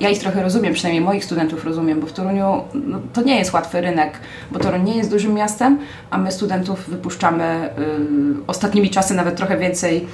ja 0.00 0.10
ich 0.10 0.18
trochę 0.18 0.42
rozumiem, 0.42 0.74
przynajmniej 0.74 1.04
moich 1.04 1.24
studentów 1.24 1.64
rozumiem, 1.64 2.00
bo 2.00 2.06
w 2.06 2.12
Toruniu 2.12 2.64
no, 2.74 3.00
to 3.12 3.22
nie 3.22 3.38
jest 3.38 3.52
łatwy 3.52 3.80
rynek, 3.80 4.18
bo 4.52 4.58
Toruń 4.58 4.82
nie 4.82 4.96
jest 4.96 5.10
dużym 5.10 5.34
miastem, 5.34 5.78
a 6.10 6.18
my 6.18 6.32
studentów 6.32 6.88
wypuszczamy 6.88 7.70
y, 7.78 8.46
ostatnimi 8.46 8.90
czasy 8.90 9.14
nawet 9.14 9.36
trochę 9.36 9.58
więcej, 9.58 10.06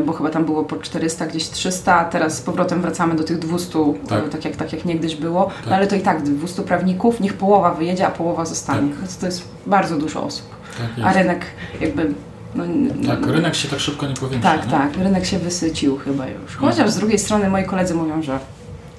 y, 0.00 0.04
bo 0.04 0.12
chyba 0.12 0.30
tam 0.30 0.44
było 0.44 0.64
po 0.64 0.76
400, 0.76 1.26
gdzieś 1.26 1.48
300, 1.48 2.04
teraz 2.04 2.36
z 2.36 2.40
powrotem 2.40 2.82
wracamy 2.82 3.14
do 3.14 3.24
tych 3.24 3.38
200, 3.38 3.78
tak, 4.08 4.26
y, 4.26 4.28
tak, 4.28 4.44
jak, 4.44 4.56
tak 4.56 4.72
jak 4.72 4.84
niegdyś 4.84 5.16
było, 5.16 5.44
tak. 5.44 5.66
no, 5.66 5.76
ale 5.76 5.86
to 5.86 5.96
i 5.96 6.00
tak 6.00 6.22
200 6.22 6.62
prawników, 6.62 7.20
niech 7.20 7.34
połowa 7.34 7.74
wyjedzie, 7.74 8.06
a 8.06 8.10
połowa 8.10 8.44
zostanie. 8.44 8.88
Tak. 9.00 9.12
To 9.20 9.26
jest 9.26 9.48
bardzo 9.66 9.96
dużo 9.96 10.22
osób. 10.22 10.46
Tak 10.78 11.06
a 11.06 11.12
rynek 11.12 11.46
jakby 11.80 12.14
no, 12.54 12.64
tak, 13.06 13.26
rynek 13.26 13.54
się 13.54 13.68
tak 13.68 13.80
szybko 13.80 14.06
nie 14.06 14.14
powiększa. 14.14 14.52
Tak, 14.52 14.64
nie? 14.64 14.70
tak, 14.70 14.96
rynek 14.96 15.26
się 15.26 15.38
wysycił 15.38 15.96
chyba 15.96 16.26
już. 16.26 16.56
Chociaż 16.56 16.90
z 16.90 16.96
drugiej 16.96 17.18
strony 17.18 17.50
moi 17.50 17.64
koledzy 17.64 17.94
mówią, 17.94 18.22
że 18.22 18.38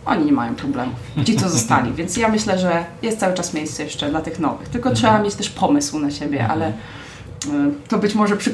oni 0.05 0.25
nie 0.25 0.31
mają 0.31 0.55
problemów. 0.55 0.95
Ci, 1.25 1.35
co 1.35 1.49
zostali. 1.49 1.93
Więc 1.93 2.17
ja 2.17 2.27
myślę, 2.29 2.59
że 2.59 2.85
jest 3.01 3.19
cały 3.19 3.33
czas 3.33 3.53
miejsce 3.53 3.83
jeszcze 3.83 4.09
dla 4.09 4.21
tych 4.21 4.39
nowych. 4.39 4.69
Tylko 4.69 4.89
mhm. 4.89 4.95
trzeba 4.95 5.23
mieć 5.23 5.35
też 5.35 5.49
pomysł 5.49 5.99
na 5.99 6.11
siebie, 6.11 6.41
mhm. 6.41 6.51
ale 6.51 6.67
e, 6.67 7.71
to 7.87 7.97
być 7.97 8.15
może 8.15 8.37
przy 8.37 8.51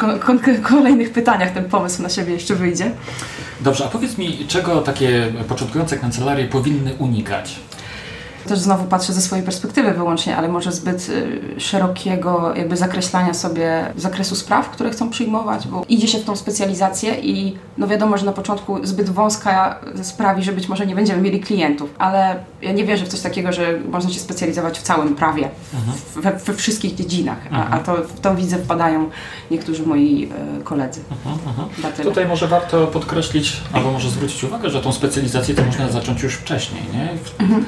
kolejnych 0.63 1.13
pytaniach 1.13 1.51
ten 1.51 1.69
pomysł 1.69 2.01
na 2.01 2.09
siebie 2.09 2.33
jeszcze 2.33 2.55
wyjdzie. 2.55 2.91
Dobrze, 3.61 3.85
a 3.85 3.87
powiedz 3.87 4.17
mi, 4.17 4.45
czego 4.47 4.81
takie 4.81 5.33
początkujące 5.47 5.97
kancelarie 5.97 6.47
powinny 6.47 6.93
unikać? 6.99 7.59
Też 8.47 8.59
znowu 8.59 8.83
patrzę 8.83 9.13
ze 9.13 9.21
swojej 9.21 9.45
perspektywy 9.45 9.91
wyłącznie, 9.91 10.37
ale 10.37 10.47
może 10.47 10.71
zbyt 10.71 11.09
y, 11.09 11.59
szerokiego 11.59 12.55
jakby 12.55 12.77
zakreślania 12.77 13.33
sobie 13.33 13.85
zakresu 13.97 14.35
spraw, 14.35 14.69
które 14.69 14.89
chcą 14.89 15.09
przyjmować, 15.09 15.67
bo 15.67 15.85
idzie 15.89 16.07
się 16.07 16.17
w 16.17 16.23
tą 16.23 16.35
specjalizację 16.35 17.15
i 17.21 17.57
no 17.77 17.87
wiadomo, 17.87 18.17
że 18.17 18.25
na 18.25 18.31
początku 18.31 18.85
zbyt 18.85 19.09
wąska 19.09 19.79
sprawi, 20.03 20.43
że 20.43 20.51
być 20.51 20.67
może 20.67 20.85
nie 20.85 20.95
będziemy 20.95 21.21
mieli 21.21 21.39
klientów, 21.39 21.89
ale 21.97 22.35
ja 22.61 22.71
nie 22.71 22.85
wierzę 22.85 23.05
w 23.05 23.07
coś 23.07 23.21
takiego, 23.21 23.51
że 23.51 23.79
można 23.91 24.09
się 24.09 24.19
specjalizować 24.19 24.79
w 24.79 24.81
całym 24.81 25.15
prawie, 25.15 25.49
mhm. 25.73 25.97
we, 26.15 26.31
we, 26.31 26.53
wszystkich 26.53 26.95
dziedzinach, 26.95 27.37
a, 27.51 27.55
a, 27.55 27.63
mhm. 27.63 27.83
to, 27.83 27.95
w 27.95 28.19
to 28.19 28.35
widzę 28.35 28.57
wpadają 28.57 29.09
niektórzy 29.51 29.85
moi 29.85 30.29
y, 30.59 30.63
koledzy. 30.63 31.01
Mhm, 31.25 31.47
mhm. 31.47 31.93
Tutaj 32.03 32.27
może 32.27 32.47
warto 32.47 32.87
podkreślić, 32.87 33.61
albo 33.73 33.91
może 33.91 34.09
zwrócić 34.09 34.43
uwagę, 34.43 34.69
że 34.69 34.81
tą 34.81 34.91
specjalizację 34.91 35.55
to 35.55 35.63
można 35.63 35.91
zacząć 35.91 36.23
już 36.23 36.33
wcześniej, 36.33 36.83
nie? 36.93 37.09
Mhm 37.39 37.65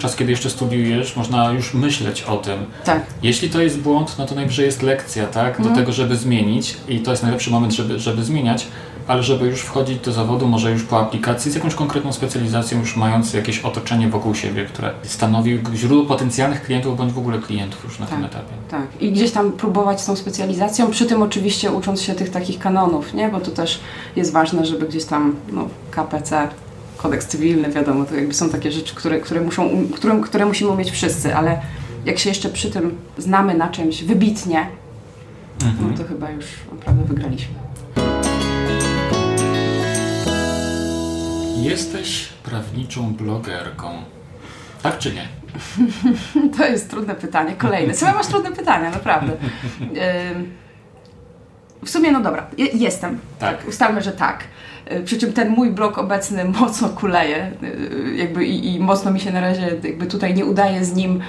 czas, 0.00 0.16
kiedy 0.16 0.30
jeszcze 0.30 0.50
studiujesz, 0.50 1.16
można 1.16 1.52
już 1.52 1.74
myśleć 1.74 2.22
o 2.22 2.36
tym. 2.36 2.58
Tak. 2.84 3.02
Jeśli 3.22 3.50
to 3.50 3.62
jest 3.62 3.80
błąd, 3.80 4.14
no 4.18 4.26
to 4.26 4.34
najwyżej 4.34 4.66
jest 4.66 4.82
lekcja, 4.82 5.26
tak? 5.26 5.52
Do 5.52 5.58
mhm. 5.58 5.76
tego, 5.76 5.92
żeby 5.92 6.16
zmienić 6.16 6.76
i 6.88 7.00
to 7.00 7.10
jest 7.10 7.22
najlepszy 7.22 7.50
moment, 7.50 7.72
żeby, 7.72 7.98
żeby 7.98 8.24
zmieniać, 8.24 8.66
ale 9.06 9.22
żeby 9.22 9.46
już 9.46 9.60
wchodzić 9.60 9.98
do 9.98 10.12
zawodu, 10.12 10.48
może 10.48 10.72
już 10.72 10.82
po 10.82 11.00
aplikacji 11.00 11.52
z 11.52 11.54
jakąś 11.54 11.74
konkretną 11.74 12.12
specjalizacją, 12.12 12.78
już 12.78 12.96
mając 12.96 13.34
jakieś 13.34 13.58
otoczenie 13.58 14.08
wokół 14.08 14.34
siebie, 14.34 14.64
które 14.64 14.92
stanowi 15.02 15.58
źródło 15.74 16.04
potencjalnych 16.04 16.62
klientów 16.62 16.96
bądź 16.96 17.12
w 17.12 17.18
ogóle 17.18 17.38
klientów 17.38 17.84
już 17.84 17.98
na 17.98 18.06
tak, 18.06 18.14
tym 18.14 18.24
etapie. 18.24 18.52
Tak. 18.70 18.86
I 19.00 19.12
gdzieś 19.12 19.30
tam 19.30 19.52
próbować 19.52 20.00
z 20.00 20.06
tą 20.06 20.16
specjalizacją, 20.16 20.90
przy 20.90 21.06
tym 21.06 21.22
oczywiście 21.22 21.70
ucząc 21.70 22.02
się 22.02 22.14
tych 22.14 22.30
takich 22.30 22.58
kanonów, 22.58 23.14
nie? 23.14 23.28
Bo 23.28 23.40
to 23.40 23.50
też 23.50 23.80
jest 24.16 24.32
ważne, 24.32 24.66
żeby 24.66 24.86
gdzieś 24.86 25.04
tam 25.04 25.36
no, 25.52 25.68
KPC 25.90 26.48
kodeks 27.02 27.26
cywilny, 27.26 27.70
wiadomo, 27.70 28.04
to 28.04 28.14
jakby 28.14 28.34
są 28.34 28.50
takie 28.50 28.72
rzeczy, 28.72 28.94
które, 28.94 29.20
które, 29.20 29.40
muszą, 29.40 29.88
które, 29.94 30.20
które 30.20 30.46
musimy 30.46 30.70
umieć 30.70 30.90
wszyscy, 30.90 31.34
ale 31.34 31.60
jak 32.04 32.18
się 32.18 32.28
jeszcze 32.28 32.48
przy 32.48 32.70
tym 32.70 32.98
znamy 33.18 33.54
na 33.54 33.68
czymś 33.68 34.04
wybitnie, 34.04 34.66
mhm. 35.64 35.90
no 35.90 35.98
to 35.98 36.04
chyba 36.04 36.30
już 36.30 36.44
naprawdę 36.72 37.04
wygraliśmy. 37.04 37.54
Jesteś 41.62 42.28
prawniczą 42.42 43.14
blogerką. 43.14 43.90
Tak 44.82 44.98
czy 44.98 45.12
nie? 45.14 45.28
to 46.56 46.66
jest 46.66 46.90
trudne 46.90 47.14
pytanie. 47.14 47.54
Kolejne. 47.58 47.94
Sama 47.94 48.14
masz 48.14 48.26
trudne 48.26 48.52
pytania, 48.52 48.90
naprawdę. 48.90 49.32
W 51.84 51.90
sumie, 51.90 52.12
no 52.12 52.20
dobra, 52.20 52.46
jestem. 52.74 53.18
Tak. 53.38 53.58
tak. 53.58 53.68
Ustalmy, 53.68 54.02
że 54.02 54.12
tak. 54.12 54.44
Y, 54.92 55.02
przy 55.02 55.18
czym 55.18 55.32
ten 55.32 55.48
mój 55.48 55.70
blog 55.70 55.98
obecny 55.98 56.44
mocno 56.60 56.88
kuleje 56.88 57.52
y, 57.62 58.14
jakby 58.16 58.46
i, 58.46 58.74
i, 58.74 58.80
mocno 58.80 59.10
mi 59.10 59.20
się 59.20 59.32
na 59.32 59.40
razie 59.40 59.70
jakby 59.84 60.06
tutaj 60.06 60.34
nie 60.34 60.44
udaje 60.44 60.84
z 60.84 60.94
nim 60.94 61.20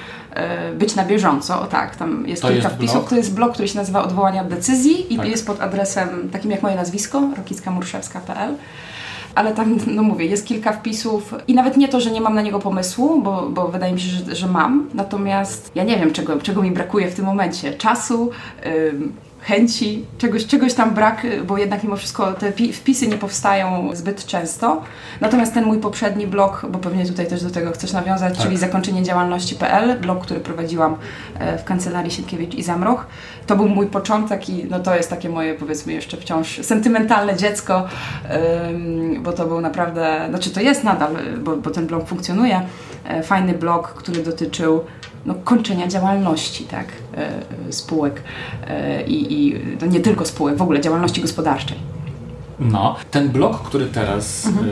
y, 0.72 0.76
być 0.76 0.96
na 0.96 1.06
bieżąco. 1.06 1.62
O 1.62 1.66
tak, 1.66 1.96
tam 1.96 2.28
jest 2.28 2.42
to 2.42 2.48
kilka 2.48 2.64
jest 2.64 2.76
wpisów. 2.76 2.96
Blog? 2.96 3.10
To 3.10 3.16
jest 3.16 3.36
blog, 3.36 3.54
który 3.54 3.68
się 3.68 3.78
nazywa 3.78 4.04
Odwołania 4.04 4.44
decyzji 4.44 5.14
i 5.14 5.18
tak. 5.18 5.28
jest 5.28 5.48
pod 5.48 5.62
adresem 5.62 6.30
takim 6.32 6.52
jak 6.52 6.62
moje 6.62 6.76
nazwisko, 6.76 7.30
rokickamurszewska.pl 7.38 8.56
ale 9.36 9.54
tam, 9.54 9.78
no 9.88 10.04
mówię, 10.04 10.26
jest 10.26 10.46
kilka 10.46 10.74
wpisów 10.74 11.36
i 11.48 11.54
nawet 11.54 11.78
nie 11.78 11.88
to, 11.88 12.00
że 12.00 12.12
nie 12.12 12.22
mam 12.22 12.36
na 12.36 12.42
niego 12.42 12.60
pomysłu, 12.60 13.22
bo, 13.22 13.50
bo 13.50 13.68
wydaje 13.68 13.94
mi 13.94 14.00
się, 14.00 14.08
że, 14.08 14.36
że 14.36 14.48
mam, 14.48 14.90
natomiast 14.94 15.72
ja 15.76 15.84
nie 15.84 15.98
wiem, 15.98 16.14
czego, 16.14 16.40
czego 16.40 16.62
mi 16.62 16.72
brakuje 16.72 17.08
w 17.08 17.16
tym 17.16 17.26
momencie. 17.26 17.74
Czasu, 17.74 18.32
chęci, 19.42 20.06
czegoś, 20.18 20.46
czegoś 20.46 20.74
tam 20.74 20.94
brak, 20.94 21.28
bo 21.48 21.58
jednak 21.58 21.84
mimo 21.84 21.96
wszystko 21.96 22.34
te 22.34 22.52
wpisy 22.52 23.08
nie 23.08 23.18
powstają 23.18 23.90
zbyt 23.94 24.26
często. 24.26 24.82
Natomiast 25.22 25.54
ten 25.54 25.66
mój 25.66 25.78
poprzedni 25.78 26.28
blog, 26.28 26.66
bo 26.70 26.80
pewnie 26.80 27.06
tutaj 27.06 27.28
też 27.28 27.44
do 27.44 27.50
tego 27.50 27.72
chcesz 27.72 27.94
nawiązać, 27.94 28.34
tak. 28.34 28.46
czyli 28.46 28.58
zakończenie 28.58 29.04
działalności.pl, 29.04 30.00
blog, 30.00 30.24
który 30.24 30.40
prowadziłam 30.40 30.96
e, 31.40 31.58
w 31.58 31.64
kancelarii 31.64 32.12
Sienkiewicz 32.12 32.56
i 32.56 32.64
Zamroch, 32.64 33.08
to 33.48 33.56
był 33.56 33.70
mój 33.70 33.88
początek 33.88 34.50
i 34.50 34.66
no 34.70 34.80
to 34.80 34.96
jest 34.96 35.10
takie 35.10 35.30
moje 35.30 35.54
powiedzmy 35.54 35.94
jeszcze 35.94 36.18
wciąż 36.18 36.60
sentymentalne 36.62 37.36
dziecko, 37.36 37.88
bo 39.20 39.34
to 39.34 39.46
był 39.46 39.62
naprawdę, 39.62 40.26
znaczy 40.30 40.50
to 40.50 40.62
jest 40.62 40.84
nadal, 40.84 41.16
bo, 41.44 41.58
bo 41.58 41.70
ten 41.70 41.88
blog 41.88 42.08
funkcjonuje, 42.08 42.62
fajny 43.24 43.54
blog, 43.54 43.88
który 43.88 44.24
dotyczył 44.24 44.82
no, 45.26 45.36
kończenia 45.44 45.88
działalności 45.88 46.66
tak, 46.66 46.86
e, 47.18 47.74
spółek 47.74 48.22
e, 48.68 49.04
i, 49.04 49.48
i 49.48 49.62
no 49.82 49.88
nie 49.88 50.00
tylko 50.00 50.26
spółek, 50.26 50.58
w 50.58 50.62
ogóle 50.62 50.82
działalności 50.82 51.22
gospodarczej. 51.22 51.78
No, 52.62 52.96
ten 53.12 53.30
blog, 53.30 53.64
który 53.64 53.86
teraz 53.86 54.46
mhm. 54.46 54.68
y, 54.68 54.72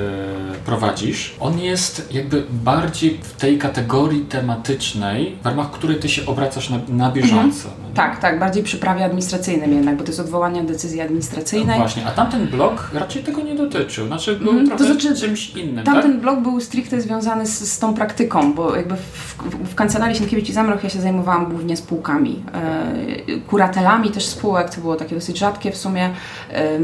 prowadzisz, 0.65 1.36
on 1.39 1.60
jest 1.60 2.13
jakby 2.13 2.43
bardziej 2.49 3.19
w 3.23 3.34
tej 3.34 3.58
kategorii 3.58 4.21
tematycznej, 4.21 5.36
w 5.43 5.45
ramach 5.45 5.71
której 5.71 5.99
ty 5.99 6.10
się 6.10 6.25
obracasz 6.25 6.69
na, 6.69 6.80
na 6.89 7.12
bieżąco. 7.12 7.69
Mhm. 7.69 7.89
No 7.89 7.95
tak, 7.95 8.19
tak, 8.19 8.39
bardziej 8.39 8.63
przy 8.63 8.78
prawie 8.78 9.06
administracyjnym 9.06 9.73
jednak, 9.73 9.97
bo 9.97 10.04
to 10.04 10.10
jest 10.10 10.19
odwołanie 10.19 10.63
decyzji 10.63 11.02
administracyjnej. 11.02 11.78
No 11.78 11.84
właśnie, 11.84 12.06
a 12.06 12.12
tamten 12.12 12.47
blog 12.47 12.89
raczej 12.93 13.23
tego 13.23 13.41
nie 13.41 13.56
dotyczył, 13.56 14.08
znaczy 14.08 14.36
był 14.36 14.49
mhm. 14.49 14.67
trochę 14.67 14.84
to 14.84 14.93
znaczy, 14.93 15.15
czymś 15.21 15.56
innym, 15.56 15.86
Tamten 15.86 16.12
tak? 16.12 16.21
blog 16.21 16.39
był 16.39 16.62
stricte 16.62 17.02
związany 17.02 17.45
z, 17.45 17.73
z 17.73 17.80
tą 17.80 17.93
praktyką, 17.93 18.54
bo 18.54 18.75
jakby 18.75 18.95
w, 18.95 18.99
w, 18.99 19.71
w 19.71 19.75
Kancelarii 19.75 20.15
Sienkiewicz 20.15 20.49
i 20.49 20.54
Zamroch 20.54 20.84
ja 20.84 20.89
się 20.89 21.02
zajmowałam 21.02 21.45
głównie 21.49 21.78
spółkami, 21.78 22.43
e, 22.54 23.39
kuratelami 23.47 24.12
też 24.12 24.25
spółek, 24.25 24.75
to 24.75 24.82
było 24.82 24.95
takie 24.95 25.15
dosyć 25.15 25.38
rzadkie 25.38 25.71
w 25.71 25.78
sumie 25.78 26.10
e, 26.54 26.80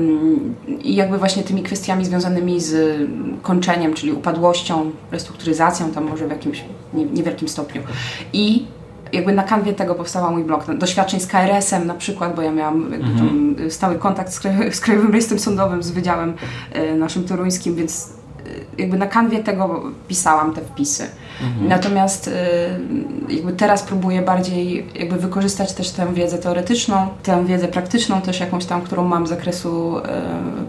i 0.84 0.95
jakby 0.96 1.18
właśnie 1.18 1.44
tymi 1.44 1.64
kwestiami 1.64 2.06
związanymi 2.06 2.62
z 2.62 3.00
kończeniem, 3.42 3.94
czyli 3.94 4.12
upadłością, 4.12 4.92
restrukturyzacją, 5.12 5.92
tam 5.92 6.04
może 6.10 6.28
w 6.28 6.32
jakimś 6.32 6.64
niewielkim 6.94 7.48
stopniu. 7.48 7.82
I 8.34 8.66
jakby 9.14 9.34
na 9.34 9.44
kanwie 9.44 9.74
tego 9.74 9.96
powstał 9.96 10.32
mój 10.32 10.44
blog. 10.44 10.66
Doświadczeń 10.78 11.20
z 11.20 11.28
KRS-em 11.28 11.88
na 11.88 11.94
przykład, 11.94 12.36
bo 12.36 12.42
ja 12.42 12.52
miałam 12.52 12.94
mhm. 12.94 13.56
stały 13.72 13.96
kontakt 13.96 14.34
z, 14.34 14.42
z 14.76 14.80
Krajowym 14.80 15.12
Rejestrem 15.12 15.40
Sądowym, 15.40 15.84
z 15.84 15.92
Wydziałem 15.92 16.34
e, 16.74 16.96
naszym 16.96 17.24
toruńskim, 17.24 17.76
więc 17.76 18.10
jakby 18.78 18.98
na 18.98 19.08
kanwie 19.08 19.44
tego 19.44 19.84
pisałam 20.08 20.54
te 20.54 20.62
wpisy. 20.62 21.04
Mhm. 21.42 21.68
Natomiast 21.68 22.28
y, 22.28 22.32
jakby 23.30 23.54
teraz 23.54 23.84
próbuję 23.84 24.22
bardziej 24.22 24.88
jakby 24.96 25.16
wykorzystać 25.16 25.74
też 25.74 25.92
tę 25.92 26.14
wiedzę 26.14 26.38
teoretyczną, 26.38 27.08
tę 27.24 27.46
wiedzę 27.46 27.68
praktyczną 27.68 28.22
też 28.22 28.40
jakąś 28.40 28.66
tam, 28.66 28.82
którą 28.82 29.04
mam 29.04 29.28
z 29.28 29.30
zakresu 29.30 29.98
y, 29.98 30.02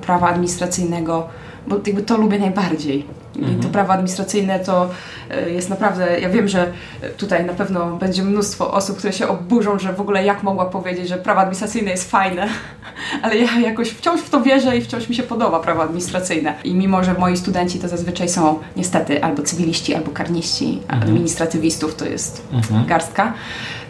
prawa 0.01 0.29
administracyjnego 0.29 1.29
bo 1.67 1.77
jakby 1.87 2.03
to 2.03 2.17
lubię 2.17 2.39
najbardziej. 2.39 3.07
I 3.37 3.41
to 3.41 3.47
mhm. 3.47 3.73
prawo 3.73 3.93
administracyjne 3.93 4.61
to 4.61 4.91
e, 5.31 5.51
jest 5.51 5.71
naprawdę, 5.71 6.21
ja 6.21 6.29
wiem, 6.29 6.49
że 6.49 6.73
tutaj 7.17 7.45
na 7.45 7.53
pewno 7.53 7.97
będzie 7.97 8.23
mnóstwo 8.23 8.73
osób, 8.73 8.97
które 8.99 9.13
się 9.13 9.29
oburzą, 9.29 9.79
że 9.79 9.93
w 9.93 10.01
ogóle 10.01 10.25
jak 10.25 10.43
mogła 10.43 10.67
powiedzieć, 10.67 11.09
że 11.09 11.17
prawo 11.17 11.41
administracyjne 11.41 11.91
jest 11.91 12.11
fajne, 12.11 12.49
ale 13.23 13.37
ja 13.37 13.61
jakoś 13.61 13.89
wciąż 13.89 14.21
w 14.21 14.31
to 14.31 14.41
wierzę 14.41 14.77
i 14.77 14.83
wciąż 14.83 15.09
mi 15.09 15.15
się 15.15 15.23
podoba 15.23 15.61
prawo 15.61 15.83
administracyjne. 15.83 16.55
I 16.65 16.75
mimo, 16.75 17.05
że 17.05 17.15
moi 17.15 17.37
studenci 17.37 17.79
to 17.79 17.89
zazwyczaj 17.89 18.29
są 18.29 18.59
niestety 18.77 19.25
albo 19.25 19.43
cywiliści, 19.43 19.95
albo 19.95 20.11
karniści, 20.11 20.79
mhm. 20.83 21.03
administratywistów 21.03 21.95
to 21.95 22.05
jest 22.05 22.43
mhm. 22.53 22.87
garstka, 22.87 23.33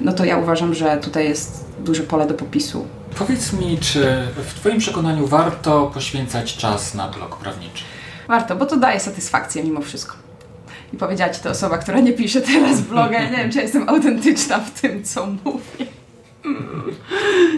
no 0.00 0.12
to 0.12 0.24
ja 0.24 0.38
uważam, 0.38 0.74
że 0.74 0.96
tutaj 0.96 1.28
jest 1.28 1.64
duże 1.78 2.02
pole 2.02 2.26
do 2.26 2.34
popisu. 2.34 2.86
Powiedz 3.18 3.52
mi, 3.52 3.78
czy 3.78 4.22
w 4.36 4.54
Twoim 4.54 4.78
przekonaniu 4.78 5.26
warto 5.26 5.90
poświęcać 5.94 6.56
czas 6.56 6.94
na 6.94 7.08
blog 7.08 7.36
prawniczy? 7.36 7.84
Warto, 8.28 8.56
bo 8.56 8.66
to 8.66 8.76
daje 8.76 9.00
satysfakcję 9.00 9.64
mimo 9.64 9.80
wszystko. 9.80 10.16
I 10.92 10.96
powiedziała 10.96 11.32
Ci 11.32 11.40
to 11.40 11.50
osoba, 11.50 11.78
która 11.78 12.00
nie 12.00 12.12
pisze 12.12 12.40
teraz 12.40 12.80
bloga. 12.80 13.22
Ja 13.22 13.30
nie 13.30 13.36
wiem, 13.36 13.50
czy 13.50 13.56
ja 13.56 13.62
jestem 13.62 13.88
autentyczna 13.88 14.58
w 14.58 14.80
tym, 14.80 15.04
co 15.04 15.26
mówię. 15.26 15.86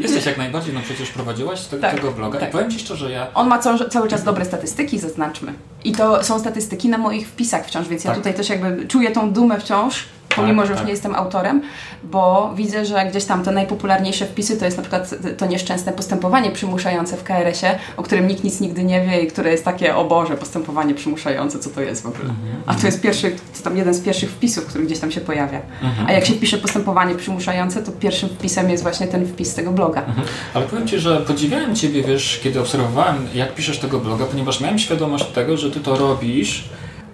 Jesteś 0.01 0.27
jak 0.27 0.39
najbardziej, 0.39 0.75
no 0.75 0.81
przecież 0.81 1.11
prowadziłaś 1.11 1.65
te, 1.65 1.79
tak, 1.79 1.95
tego 1.95 2.13
bloga 2.13 2.41
tak. 2.41 2.49
i 2.49 2.53
powiem 2.53 2.71
Ci 2.71 2.79
szczerze, 2.79 3.11
ja... 3.11 3.35
On 3.35 3.49
ma 3.49 3.59
cały, 3.59 3.89
cały 3.89 4.09
czas 4.09 4.25
dobre 4.25 4.45
statystyki, 4.45 4.99
zaznaczmy. 4.99 5.53
I 5.85 5.93
to 5.93 6.25
są 6.25 6.39
statystyki 6.39 6.89
na 6.89 6.99
moich 6.99 7.29
wpisach 7.29 7.67
wciąż, 7.67 7.89
więc 7.89 8.03
tak. 8.03 8.11
ja 8.11 8.17
tutaj 8.17 8.35
też 8.35 8.49
jakby 8.49 8.87
czuję 8.87 9.11
tą 9.11 9.33
dumę 9.33 9.61
wciąż, 9.61 10.05
pomimo, 10.41 10.63
tak, 10.63 10.67
że 10.67 10.73
już 10.73 10.79
tak. 10.79 10.87
nie 10.87 10.93
jestem 10.93 11.15
autorem, 11.15 11.63
bo 12.05 12.53
widzę, 12.57 12.85
że 12.85 13.07
gdzieś 13.11 13.25
tam 13.25 13.45
te 13.45 13.51
najpopularniejsze 13.51 14.27
wpisy 14.27 14.57
to 14.57 14.65
jest 14.65 14.77
na 14.77 14.83
przykład 14.83 15.15
to 15.37 15.47
nieszczęsne 15.47 15.93
postępowanie 15.93 16.51
przymuszające 16.51 17.17
w 17.17 17.25
KRS-ie, 17.25 17.79
o 17.97 18.03
którym 18.03 18.29
nikt 18.29 18.45
nic 18.45 18.61
nigdy 18.61 18.85
nie 18.85 19.07
wie 19.07 19.21
i 19.21 19.27
które 19.27 19.51
jest 19.51 19.65
takie, 19.65 19.97
o 19.97 20.05
Boże, 20.05 20.37
postępowanie 20.37 20.95
przymuszające, 20.95 21.59
co 21.59 21.71
to 21.71 21.81
jest 21.81 22.03
w 22.03 22.07
ogóle. 22.07 22.25
Mhm, 22.25 22.63
A 22.67 22.75
to 22.75 22.87
jest 22.87 23.01
pierwszy, 23.01 23.31
to 23.31 23.63
tam 23.63 23.77
jeden 23.77 23.95
z 23.95 24.01
pierwszych 24.01 24.31
wpisów, 24.31 24.67
który 24.67 24.85
gdzieś 24.85 24.99
tam 24.99 25.11
się 25.11 25.21
pojawia. 25.21 25.61
Mhm. 25.83 26.07
A 26.07 26.13
jak 26.13 26.27
się 26.27 26.35
pisze 26.35 26.59
postępowanie 26.59 27.15
przymuszające, 27.15 27.83
to 27.83 27.93
pierwszym 27.93 28.29
wpisem 28.29 28.71
jest 28.71 28.83
właśnie 28.83 29.07
ten 29.07 29.27
wpis 29.27 29.55
tego 29.55 29.73
bloga. 29.73 30.01
Mhm. 30.01 30.27
Ale 30.55 30.67
powiem 30.67 30.89
Ci, 30.89 30.99
że 30.99 31.21
podziwiałem 31.21 31.77
Ciebie, 31.77 32.03
wiesz, 32.03 32.41
kiedy 32.43 32.61
obserwowałem, 32.61 33.17
jak 33.35 33.55
piszesz 33.55 33.79
tego 33.79 33.99
bloga, 33.99 34.25
ponieważ 34.25 34.61
miałem 34.61 34.79
świadomość 34.79 35.25
tego, 35.25 35.57
że 35.57 35.71
Ty 35.71 35.81
to 35.81 35.97
robisz 35.97 36.65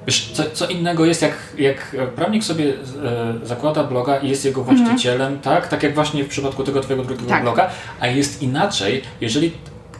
Wiesz, 0.06 0.30
co, 0.32 0.42
co, 0.52 0.66
innego 0.66 1.04
jest, 1.04 1.22
jak, 1.22 1.32
jak 1.58 1.96
prawnik 2.16 2.44
sobie 2.44 2.64
e, 3.04 3.46
zakłada 3.46 3.84
bloga 3.84 4.18
i 4.18 4.28
jest 4.28 4.44
jego 4.44 4.60
mhm. 4.60 4.78
właścicielem, 4.78 5.40
tak? 5.40 5.68
Tak 5.68 5.82
jak 5.82 5.94
właśnie 5.94 6.24
w 6.24 6.28
przypadku 6.28 6.64
tego 6.64 6.80
twojego 6.80 7.04
drugiego 7.04 7.28
tak. 7.28 7.42
bloga, 7.42 7.70
a 8.00 8.06
jest 8.06 8.42
inaczej, 8.42 9.02
jeżeli 9.20 9.52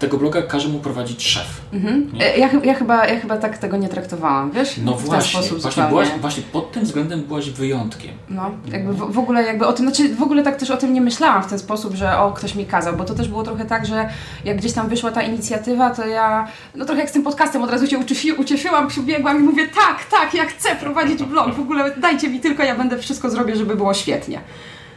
tego 0.05 0.19
bloga 0.19 0.43
każe 0.43 0.69
mu 0.69 0.79
prowadzić 0.79 1.27
szef. 1.27 1.61
Mhm. 1.73 2.11
E, 2.21 2.39
ja, 2.39 2.51
ja, 2.65 2.75
chyba, 2.75 3.07
ja 3.07 3.21
chyba 3.21 3.37
tak 3.37 3.59
tego 3.59 3.77
nie 3.77 3.89
traktowałam, 3.89 4.51
wiesz? 4.51 4.77
No 4.85 4.95
w 4.95 5.05
właśnie, 5.05 5.41
ten 5.43 5.59
właśnie, 5.59 5.83
byłaś, 5.83 6.09
właśnie 6.21 6.43
pod 6.43 6.73
tym 6.73 6.85
względem 6.85 7.23
byłaś 7.23 7.51
wyjątkiem. 7.51 8.11
No, 8.29 8.51
jakby 8.73 8.93
w, 8.93 9.13
w, 9.13 9.19
ogóle 9.19 9.43
jakby 9.43 9.67
o 9.67 9.73
tym, 9.73 9.87
znaczy 9.87 10.15
w 10.15 10.23
ogóle 10.23 10.43
tak 10.43 10.57
też 10.57 10.71
o 10.71 10.77
tym 10.77 10.93
nie 10.93 11.01
myślałam 11.01 11.43
w 11.43 11.47
ten 11.47 11.59
sposób, 11.59 11.95
że 11.95 12.19
o, 12.19 12.33
ktoś 12.33 12.55
mi 12.55 12.67
kazał, 12.67 12.97
bo 12.97 13.05
to 13.05 13.15
też 13.15 13.29
było 13.29 13.43
trochę 13.43 13.65
tak, 13.65 13.87
że 13.87 14.09
jak 14.45 14.57
gdzieś 14.57 14.73
tam 14.73 14.89
wyszła 14.89 15.11
ta 15.11 15.23
inicjatywa, 15.23 15.91
to 15.91 16.07
ja, 16.07 16.49
no 16.75 16.85
trochę 16.85 17.01
jak 17.01 17.11
z 17.11 17.13
tym 17.13 17.23
podcastem 17.23 17.63
od 17.63 17.71
razu 17.71 17.87
się 17.87 17.99
uciefi, 17.99 18.33
ucieszyłam, 18.33 18.89
przybiegłam 18.89 19.41
i 19.41 19.43
mówię 19.43 19.69
tak, 19.69 20.05
tak, 20.11 20.35
ja 20.35 20.45
chcę 20.45 20.77
prowadzić 20.77 21.23
blog, 21.23 21.55
w 21.55 21.61
ogóle 21.61 21.97
dajcie 21.97 22.29
mi 22.29 22.41
tylko, 22.41 22.63
ja 22.63 22.75
będę 22.75 22.99
wszystko 22.99 23.31
zrobię, 23.31 23.57
żeby 23.57 23.77
było 23.77 23.95
świetnie. 23.95 24.41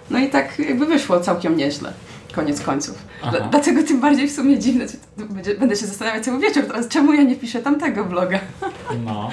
No 0.10 0.20
i 0.20 0.30
tak 0.30 0.60
jakby 0.60 0.86
wyszło 0.86 1.20
całkiem 1.20 1.58
nieźle 1.58 1.94
koniec 2.38 2.62
końców. 2.62 2.96
Dlatego 3.52 3.84
tym 3.84 4.02
bardziej 4.02 4.28
w 4.28 4.32
sumie 4.32 4.60
dziwne, 4.60 4.86
będę 5.60 5.76
się 5.76 5.86
zastanawiać 5.86 6.26
cały 6.26 6.40
wieczór 6.40 6.64
teraz, 6.68 6.88
czemu 6.88 7.14
ja 7.14 7.24
nie 7.24 7.36
piszę 7.36 7.60
tamtego 7.60 8.06
bloga. 8.06 8.40
No, 8.62 8.70
no. 9.06 9.30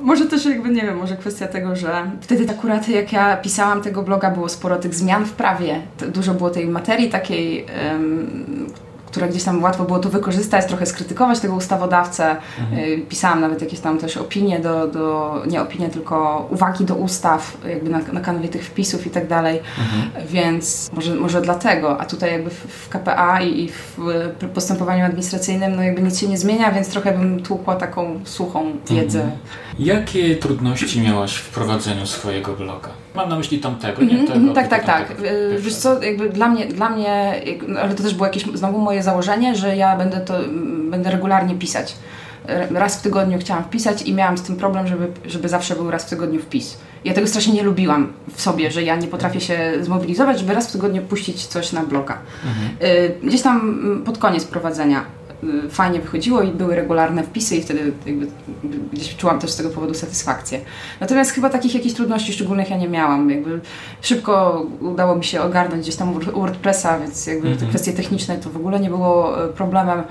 Może 0.00 0.26
też 0.26 0.44
jakby, 0.44 0.68
nie 0.68 0.82
wiem, 0.82 0.96
może 0.96 1.16
kwestia 1.16 1.46
tego, 1.46 1.76
że 1.76 2.10
wtedy 2.20 2.50
akurat 2.50 2.88
jak 2.88 3.12
ja 3.12 3.36
pisałam 3.36 3.82
tego 3.82 4.02
bloga, 4.02 4.30
było 4.30 4.48
sporo 4.48 4.76
tych 4.76 4.94
zmian 4.94 5.24
w 5.24 5.32
prawie. 5.32 5.80
Dużo 6.08 6.34
było 6.34 6.50
tej 6.50 6.66
materii 6.66 7.10
takiej, 7.10 7.66
um, 7.92 8.66
które 9.08 9.28
gdzieś 9.28 9.44
tam 9.44 9.62
łatwo 9.62 9.84
było 9.84 9.98
to 9.98 10.08
wykorzystać, 10.08 10.66
trochę 10.66 10.86
skrytykować 10.86 11.40
tego 11.40 11.54
ustawodawcę. 11.54 12.36
Mhm. 12.60 12.82
Y, 12.82 12.98
pisałam 12.98 13.40
nawet 13.40 13.62
jakieś 13.62 13.80
tam 13.80 13.98
też 13.98 14.16
opinie 14.16 14.60
do, 14.60 14.88
do 14.88 15.34
nie 15.46 15.62
opinie, 15.62 15.88
tylko 15.88 16.48
uwagi 16.50 16.84
do 16.84 16.94
ustaw, 16.94 17.58
jakby 17.68 17.90
na, 17.90 17.98
na 18.12 18.20
kanwie 18.20 18.48
tych 18.48 18.64
wpisów 18.64 19.06
i 19.06 19.10
tak 19.10 19.26
dalej. 19.26 19.60
Mhm. 19.78 20.26
Więc 20.26 20.90
może, 20.92 21.14
może 21.14 21.40
dlatego, 21.40 22.00
a 22.00 22.04
tutaj 22.04 22.32
jakby 22.32 22.50
w 22.50 22.88
KPA 22.88 23.40
i, 23.40 23.60
i 23.60 23.68
w 23.68 23.98
postępowaniu 24.54 25.04
administracyjnym 25.04 25.76
no 25.76 25.82
jakby 25.82 26.02
nic 26.02 26.18
się 26.18 26.28
nie 26.28 26.38
zmienia, 26.38 26.72
więc 26.72 26.88
trochę 26.88 27.18
bym 27.18 27.42
tłukła 27.42 27.76
taką 27.76 28.20
suchą 28.24 28.72
wiedzę. 28.90 29.20
Mhm. 29.20 29.38
Jakie 29.78 30.36
trudności 30.36 31.00
miałaś 31.00 31.34
w 31.34 31.48
prowadzeniu 31.50 32.06
swojego 32.06 32.52
bloga? 32.52 32.88
Mam 33.14 33.28
na 33.28 33.36
myśli 33.36 33.58
tamtego, 33.58 34.02
nie 34.02 34.18
mhm, 34.18 34.26
tego. 34.26 34.54
Tak, 34.54 34.68
tak, 34.68 34.84
tak. 34.84 35.10
Y, 35.10 35.56
wiesz 35.60 35.74
co, 35.74 36.02
jakby 36.02 36.28
dla 36.28 36.48
mnie, 36.48 36.66
dla 36.66 36.90
mnie, 36.90 37.42
ale 37.82 37.94
to 37.94 38.02
też 38.02 38.14
było 38.14 38.26
jakieś 38.26 38.44
znowu 38.54 38.78
moje 38.78 39.02
założenie, 39.02 39.56
że 39.56 39.76
ja 39.76 39.96
będę 39.96 40.20
to, 40.20 40.34
będę 40.90 41.10
regularnie 41.10 41.54
pisać. 41.54 41.96
Raz 42.70 42.98
w 42.98 43.02
tygodniu 43.02 43.38
chciałam 43.38 43.64
wpisać 43.64 44.02
i 44.02 44.14
miałam 44.14 44.38
z 44.38 44.42
tym 44.42 44.56
problem, 44.56 44.86
żeby, 44.86 45.08
żeby 45.26 45.48
zawsze 45.48 45.74
był 45.74 45.90
raz 45.90 46.04
w 46.04 46.08
tygodniu 46.08 46.40
wpis. 46.40 46.78
Ja 47.04 47.14
tego 47.14 47.26
strasznie 47.26 47.54
nie 47.54 47.62
lubiłam 47.62 48.12
w 48.34 48.40
sobie, 48.40 48.70
że 48.70 48.82
ja 48.82 48.96
nie 48.96 49.06
potrafię 49.06 49.40
się 49.40 49.72
zmobilizować, 49.80 50.38
żeby 50.38 50.54
raz 50.54 50.68
w 50.68 50.72
tygodniu 50.72 51.02
puścić 51.02 51.46
coś 51.46 51.72
na 51.72 51.82
bloga. 51.82 52.18
Mhm. 52.46 52.92
Y, 52.96 53.14
gdzieś 53.22 53.42
tam 53.42 54.02
pod 54.04 54.18
koniec 54.18 54.44
prowadzenia 54.44 55.04
fajnie 55.70 56.00
wychodziło 56.00 56.42
i 56.42 56.50
były 56.50 56.74
regularne 56.74 57.22
wpisy 57.22 57.56
i 57.56 57.62
wtedy 57.62 57.92
jakby 58.06 58.26
gdzieś 58.92 59.16
czułam 59.16 59.38
też 59.38 59.50
z 59.50 59.56
tego 59.56 59.70
powodu 59.70 59.94
satysfakcję. 59.94 60.60
Natomiast 61.00 61.30
chyba 61.30 61.50
takich 61.50 61.74
jakichś 61.74 61.94
trudności 61.94 62.32
szczególnych 62.32 62.70
ja 62.70 62.76
nie 62.76 62.88
miałam. 62.88 63.30
Jakby 63.30 63.60
szybko 64.00 64.66
udało 64.80 65.16
mi 65.16 65.24
się 65.24 65.40
ogarnąć 65.40 65.82
gdzieś 65.82 65.96
tam 65.96 66.14
WordPressa, 66.34 66.98
więc 66.98 67.26
jakby 67.26 67.46
te 67.46 67.52
mhm. 67.52 67.70
kwestie 67.70 67.92
techniczne 67.92 68.36
to 68.36 68.50
w 68.50 68.56
ogóle 68.56 68.80
nie 68.80 68.88
było 68.90 69.44
y, 69.44 69.48
problemem. 69.48 70.02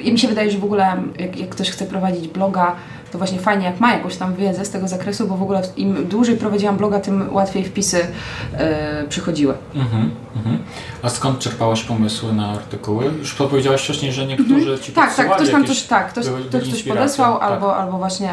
I 0.00 0.12
mi 0.12 0.18
się 0.18 0.28
wydaje, 0.28 0.50
że 0.50 0.58
w 0.58 0.64
ogóle 0.64 0.96
jak, 1.18 1.38
jak 1.38 1.48
ktoś 1.48 1.70
chce 1.70 1.86
prowadzić 1.86 2.28
bloga, 2.28 2.76
to 3.16 3.18
właśnie 3.18 3.38
fajnie 3.38 3.66
jak 3.66 3.80
ma 3.80 3.92
jakąś 3.92 4.16
tam 4.16 4.34
wiedzę 4.34 4.64
z 4.64 4.70
tego 4.70 4.88
zakresu, 4.88 5.26
bo 5.26 5.36
w 5.36 5.42
ogóle 5.42 5.62
im 5.76 6.06
dłużej 6.08 6.36
prowadziłam 6.36 6.76
bloga, 6.76 7.00
tym 7.00 7.34
łatwiej 7.34 7.64
wpisy 7.64 8.06
e, 8.52 9.04
przychodziły. 9.08 9.54
Mhm, 9.74 10.10
mhm. 10.36 10.58
A 11.02 11.08
skąd 11.08 11.38
czerpałaś 11.38 11.82
pomysły 11.82 12.32
na 12.32 12.50
artykuły? 12.50 13.04
Już 13.18 13.34
powiedziałaś 13.34 13.82
wcześniej, 13.82 14.12
że 14.12 14.26
niektórzy 14.26 14.54
mhm. 14.54 14.78
ci 14.78 14.92
Tak, 14.92 15.14
tak, 15.14 15.34
ktoś 15.34 15.50
tam 15.50 15.64
coś, 15.64 15.82
tak, 15.82 16.08
ktoś, 16.08 16.26
były, 16.26 16.44
ktoś 16.44 16.70
coś 16.70 16.82
podesłał, 16.82 17.38
tak. 17.38 17.42
albo, 17.42 17.76
albo 17.76 17.98
właśnie 17.98 18.30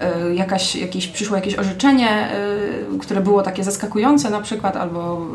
e, 0.00 0.34
jakaś, 0.34 0.76
jakieś, 0.76 1.06
przyszło 1.06 1.36
jakieś 1.36 1.54
orzeczenie, 1.54 2.10
e, 2.10 2.98
które 3.00 3.20
było 3.20 3.42
takie 3.42 3.64
zaskakujące 3.64 4.30
na 4.30 4.40
przykład, 4.40 4.76
albo 4.76 5.26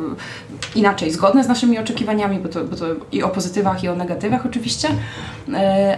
inaczej, 0.75 1.12
zgodne 1.12 1.43
z 1.43 1.47
naszymi 1.47 1.79
oczekiwaniami, 1.79 2.39
bo 2.39 2.49
to, 2.49 2.63
bo 2.63 2.75
to 2.75 2.86
i 3.12 3.23
o 3.23 3.29
pozytywach, 3.29 3.84
i 3.84 3.89
o 3.89 3.95
negatywach 3.95 4.45
oczywiście, 4.45 4.88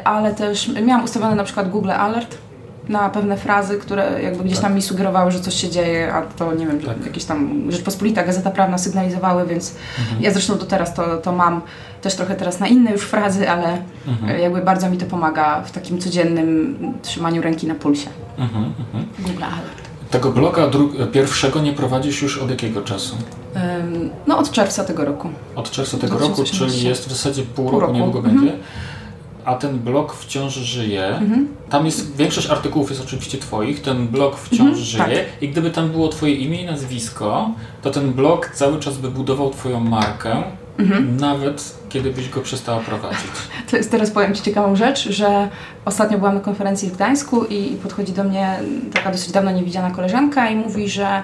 ale 0.04 0.34
też 0.34 0.68
miałam 0.68 1.04
ustawione 1.04 1.36
na 1.36 1.44
przykład 1.44 1.70
Google 1.70 1.92
Alert, 1.92 2.47
na 2.90 3.10
pewne 3.10 3.38
frazy, 3.38 3.78
które 3.78 4.24
jakby 4.24 4.44
gdzieś 4.44 4.60
tam 4.60 4.76
mi 4.76 4.82
sugerowały, 4.82 5.32
że 5.32 5.40
coś 5.40 5.54
się 5.54 5.70
dzieje, 5.70 6.14
a 6.14 6.22
to 6.22 6.54
nie 6.54 6.68
wiem, 6.68 6.82
że 6.82 6.88
tak. 6.88 7.06
jakieś 7.06 7.26
tam 7.26 7.72
Rzeczpospolita, 7.72 8.24
Gazeta 8.24 8.52
Prawna 8.52 8.78
sygnalizowały, 8.78 9.46
więc 9.46 9.76
mhm. 10.00 10.24
ja 10.24 10.32
zresztą 10.32 10.58
do 10.58 10.66
teraz 10.66 10.94
to, 10.94 11.18
to 11.18 11.32
mam 11.32 11.62
też 12.02 12.16
trochę 12.16 12.36
teraz 12.36 12.60
na 12.60 12.68
inne 12.68 12.92
już 12.92 13.02
frazy, 13.02 13.50
ale 13.50 13.82
mhm. 14.08 14.40
jakby 14.42 14.62
bardzo 14.62 14.90
mi 14.90 14.98
to 14.98 15.06
pomaga 15.06 15.62
w 15.62 15.72
takim 15.72 16.00
codziennym 16.00 16.78
trzymaniu 17.02 17.42
ręki 17.42 17.68
na 17.68 17.76
pulsie. 17.76 18.10
Mhm, 18.38 18.74
mhm. 18.80 19.06
Google 19.20 19.44
Alert. 19.44 19.88
Tego 20.12 20.32
bloga 20.32 20.68
pierwszego 21.12 21.62
nie 21.62 21.74
prowadzisz 21.74 22.22
już 22.22 22.38
od 22.38 22.50
jakiego 22.50 22.82
czasu? 22.82 23.18
no 24.28 24.38
od 24.38 24.52
czerwca 24.52 24.84
tego 24.84 25.06
roku. 25.06 25.30
Od 25.56 25.72
czerwca 25.72 25.98
tego 25.98 26.18
roku, 26.18 26.44
czyli 26.44 26.84
jest 26.84 27.06
w 27.08 27.10
zasadzie 27.10 27.44
pół, 27.44 27.70
pół 27.70 27.80
roku, 27.80 27.80
roku, 27.80 27.94
niedługo 27.94 28.20
mhm. 28.20 28.36
będzie 28.36 28.58
a 29.48 29.56
ten 29.56 29.80
blog 29.80 30.14
wciąż 30.14 30.54
żyje. 30.54 31.06
Mhm. 31.06 31.48
Tam 31.70 31.86
jest, 31.86 32.16
większość 32.16 32.50
artykułów 32.50 32.90
jest 32.90 33.02
oczywiście 33.02 33.38
Twoich, 33.38 33.82
ten 33.82 34.08
blog 34.08 34.38
wciąż 34.38 34.60
mhm, 34.60 34.76
żyje 34.76 35.04
tak. 35.04 35.42
i 35.42 35.50
gdyby 35.50 35.72
tam 35.72 35.90
było 35.90 36.08
Twoje 36.08 36.34
imię 36.36 36.62
i 36.62 36.66
nazwisko, 36.66 37.52
to 37.82 37.92
ten 37.92 38.14
blog 38.14 38.50
cały 38.54 38.80
czas 38.80 38.98
by 38.98 39.12
budował 39.12 39.50
Twoją 39.50 39.80
markę, 39.80 40.44
mhm. 40.80 41.18
nawet 41.18 41.76
kiedy 41.90 42.12
byś 42.12 42.30
go 42.30 42.42
przestała 42.42 42.80
prowadzić. 42.80 43.32
To 43.72 43.78
jest, 43.78 43.92
teraz 43.92 44.12
powiem 44.12 44.36
Ci 44.36 44.42
ciekawą 44.42 44.76
rzecz, 44.76 45.10
że 45.10 45.50
ostatnio 45.86 46.18
byłam 46.18 46.36
na 46.36 46.42
konferencji 46.42 46.90
w 46.90 46.96
Gdańsku 46.96 47.46
i 47.46 47.78
podchodzi 47.84 48.12
do 48.14 48.24
mnie 48.24 48.60
taka 48.94 49.12
dosyć 49.12 49.32
dawno 49.32 49.52
niewidziana 49.52 49.92
koleżanka 49.92 50.50
i 50.50 50.56
mówi, 50.56 50.90
że 50.90 51.24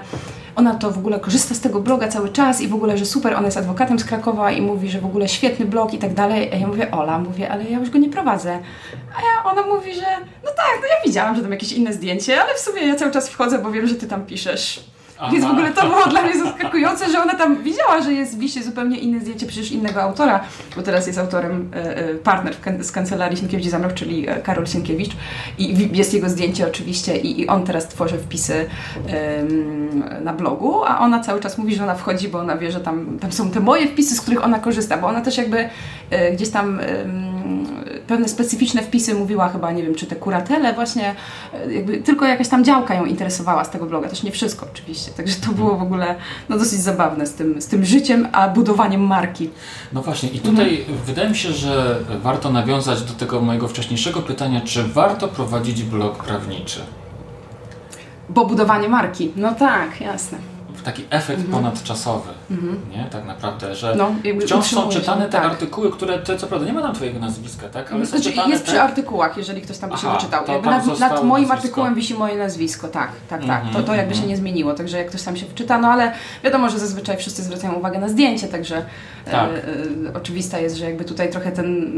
ona 0.56 0.74
to 0.74 0.90
w 0.90 0.98
ogóle 0.98 1.20
korzysta 1.20 1.54
z 1.54 1.60
tego 1.60 1.80
bloga 1.80 2.08
cały 2.08 2.28
czas 2.28 2.60
i 2.60 2.68
w 2.68 2.74
ogóle, 2.74 2.98
że 2.98 3.06
super, 3.06 3.34
ona 3.34 3.44
jest 3.44 3.56
adwokatem 3.56 3.98
z 3.98 4.04
Krakowa 4.04 4.50
i 4.50 4.62
mówi, 4.62 4.88
że 4.88 5.00
w 5.00 5.06
ogóle 5.06 5.28
świetny 5.28 5.66
blog 5.66 5.94
i 5.94 5.98
tak 5.98 6.14
dalej. 6.14 6.50
A 6.52 6.56
ja 6.56 6.66
mówię, 6.66 6.90
Ola, 6.90 7.18
mówię, 7.18 7.50
ale 7.50 7.64
ja 7.64 7.78
już 7.78 7.90
go 7.90 7.98
nie 7.98 8.08
prowadzę. 8.08 8.58
A 9.16 9.20
ja, 9.22 9.52
ona 9.52 9.62
mówi, 9.62 9.94
że 9.94 10.06
no 10.44 10.50
tak, 10.50 10.78
no 10.80 10.86
ja 10.86 10.94
widziałam, 11.06 11.36
że 11.36 11.42
tam 11.42 11.50
jakieś 11.50 11.72
inne 11.72 11.92
zdjęcie, 11.92 12.42
ale 12.42 12.54
w 12.54 12.58
sumie 12.58 12.86
ja 12.86 12.96
cały 12.96 13.12
czas 13.12 13.28
wchodzę, 13.28 13.58
bo 13.58 13.70
wiem, 13.70 13.86
że 13.86 13.94
ty 13.94 14.06
tam 14.06 14.26
piszesz. 14.26 14.84
Aha. 15.18 15.32
Więc 15.32 15.44
w 15.44 15.50
ogóle 15.50 15.72
to 15.72 15.86
było 15.86 16.06
dla 16.06 16.22
mnie 16.22 16.38
zaskakujące 16.38 16.63
doktorce, 16.94 17.12
że 17.12 17.22
ona 17.22 17.34
tam 17.34 17.62
widziała, 17.62 18.02
że 18.02 18.12
jest 18.12 18.38
wisi 18.38 18.62
zupełnie 18.62 18.98
inne 18.98 19.20
zdjęcie 19.20 19.46
przecież 19.46 19.72
innego 19.72 20.02
autora, 20.02 20.40
bo 20.76 20.82
teraz 20.82 21.06
jest 21.06 21.18
autorem 21.18 21.70
e, 21.74 21.96
e, 21.96 22.14
partner 22.14 22.54
z 22.80 22.92
kancelarii 22.92 23.36
Sienkiewicz 23.36 23.66
Zamrok, 23.66 23.94
czyli 23.94 24.28
e, 24.28 24.40
Karol 24.40 24.66
Sienkiewicz. 24.66 25.12
I 25.58 25.88
jest 25.92 26.14
jego 26.14 26.28
zdjęcie 26.28 26.66
oczywiście 26.66 27.16
i, 27.16 27.40
i 27.40 27.46
on 27.48 27.64
teraz 27.64 27.88
tworzy 27.88 28.18
wpisy 28.18 28.66
na 30.20 30.32
blogu, 30.32 30.84
a 30.84 30.98
ona 30.98 31.20
cały 31.20 31.40
czas 31.40 31.58
mówi, 31.58 31.74
że 31.74 31.82
ona 31.82 31.94
wchodzi, 31.94 32.28
bo 32.28 32.38
ona 32.38 32.56
wie, 32.56 32.72
że 32.72 32.80
tam, 32.80 33.18
tam 33.20 33.32
są 33.32 33.50
te 33.50 33.60
moje 33.60 33.86
wpisy, 33.86 34.16
z 34.16 34.20
których 34.20 34.44
ona 34.44 34.58
korzysta, 34.58 34.96
bo 34.96 35.06
ona 35.06 35.20
też 35.20 35.38
jakby 35.38 35.68
gdzieś 36.32 36.50
tam 36.50 36.80
pewne 38.06 38.28
specyficzne 38.28 38.82
wpisy 38.82 39.14
mówiła 39.14 39.48
chyba, 39.48 39.72
nie 39.72 39.82
wiem, 39.82 39.94
czy 39.94 40.06
te 40.06 40.16
kuratele 40.16 40.74
właśnie, 40.74 41.14
jakby 41.70 41.98
tylko 41.98 42.26
jakaś 42.26 42.48
tam 42.48 42.64
działka 42.64 42.94
ją 42.94 43.04
interesowała 43.04 43.64
z 43.64 43.70
tego 43.70 43.86
bloga, 43.86 44.08
też 44.08 44.22
nie 44.22 44.30
wszystko 44.30 44.66
oczywiście, 44.72 45.10
także 45.12 45.34
to 45.46 45.52
było 45.52 45.76
w 45.76 45.82
ogóle 45.82 46.14
no, 46.48 46.58
dosyć 46.58 46.80
zabawne 46.80 47.26
z 47.26 47.34
tym, 47.34 47.62
z 47.62 47.66
tym 47.66 47.84
życiem, 47.84 48.28
a 48.32 48.48
budowaniem 48.48 49.06
marki. 49.06 49.50
No 49.92 50.02
właśnie 50.02 50.28
i 50.28 50.40
tutaj 50.40 50.80
mhm. 50.80 50.98
wydaje 51.06 51.28
mi 51.28 51.36
się, 51.36 51.52
że 51.52 51.98
warto 52.22 52.50
nawiązać 52.50 53.02
do 53.02 53.12
tego 53.12 53.40
mojego 53.40 53.68
wcześniejszego 53.68 54.22
pytania, 54.22 54.60
czy 54.60 54.84
warto 54.84 55.28
prowadzić 55.28 55.82
blog 55.82 56.24
prawniczy? 56.24 56.80
Bo 58.28 58.46
budowanie 58.46 58.88
marki, 58.88 59.32
no 59.36 59.54
tak, 59.54 60.00
jasne 60.00 60.53
taki 60.82 61.04
efekt 61.10 61.40
mhm. 61.40 61.50
ponadczasowy, 61.50 62.30
mhm. 62.50 62.80
nie? 62.90 63.04
Tak 63.10 63.24
naprawdę, 63.24 63.74
że 63.74 63.94
no, 63.96 64.14
wciąż 64.40 64.66
są 64.66 64.88
czytane 64.88 65.24
te 65.24 65.32
tak. 65.32 65.44
artykuły, 65.44 65.92
które, 65.92 66.22
co 66.38 66.46
prawda 66.46 66.66
nie 66.66 66.72
ma 66.72 66.82
tam 66.82 66.94
Twojego 66.94 67.18
nazwiska, 67.18 67.68
tak? 67.68 67.92
Ale 67.92 68.06
znaczy, 68.06 68.32
jest 68.48 68.64
te... 68.64 68.72
przy 68.72 68.80
artykułach, 68.80 69.36
jeżeli 69.36 69.62
ktoś 69.62 69.78
tam 69.78 69.90
by 69.90 69.96
się 69.98 70.06
doczytał. 70.06 70.44
Nad, 70.62 71.00
nad, 71.00 71.24
moim 71.24 71.30
nazwisko. 71.30 71.52
artykułem 71.52 71.94
wisi 71.94 72.14
moje 72.14 72.38
nazwisko, 72.38 72.88
tak, 72.88 73.10
tak, 73.28 73.44
tak. 73.46 73.62
to, 73.66 73.72
to 73.72 73.78
mhm, 73.78 73.98
jakby 73.98 74.14
się 74.14 74.20
mhm. 74.20 74.30
nie 74.30 74.36
zmieniło, 74.36 74.74
także 74.74 74.98
jak 74.98 75.08
ktoś 75.08 75.22
tam 75.22 75.36
się 75.36 75.46
wczyta, 75.46 75.78
no 75.78 75.88
ale 75.88 76.12
wiadomo, 76.44 76.70
że 76.70 76.78
zazwyczaj 76.78 77.16
wszyscy 77.16 77.42
zwracają 77.42 77.72
uwagę 77.72 77.98
na 77.98 78.08
zdjęcie, 78.08 78.48
także 78.48 78.76
e, 79.26 79.30
tak. 79.30 79.50
e, 79.50 79.54
e, 80.08 80.14
oczywista 80.14 80.58
jest, 80.58 80.76
że 80.76 80.84
jakby 80.84 81.04
tutaj 81.04 81.30
trochę 81.30 81.52
ten, 81.52 81.92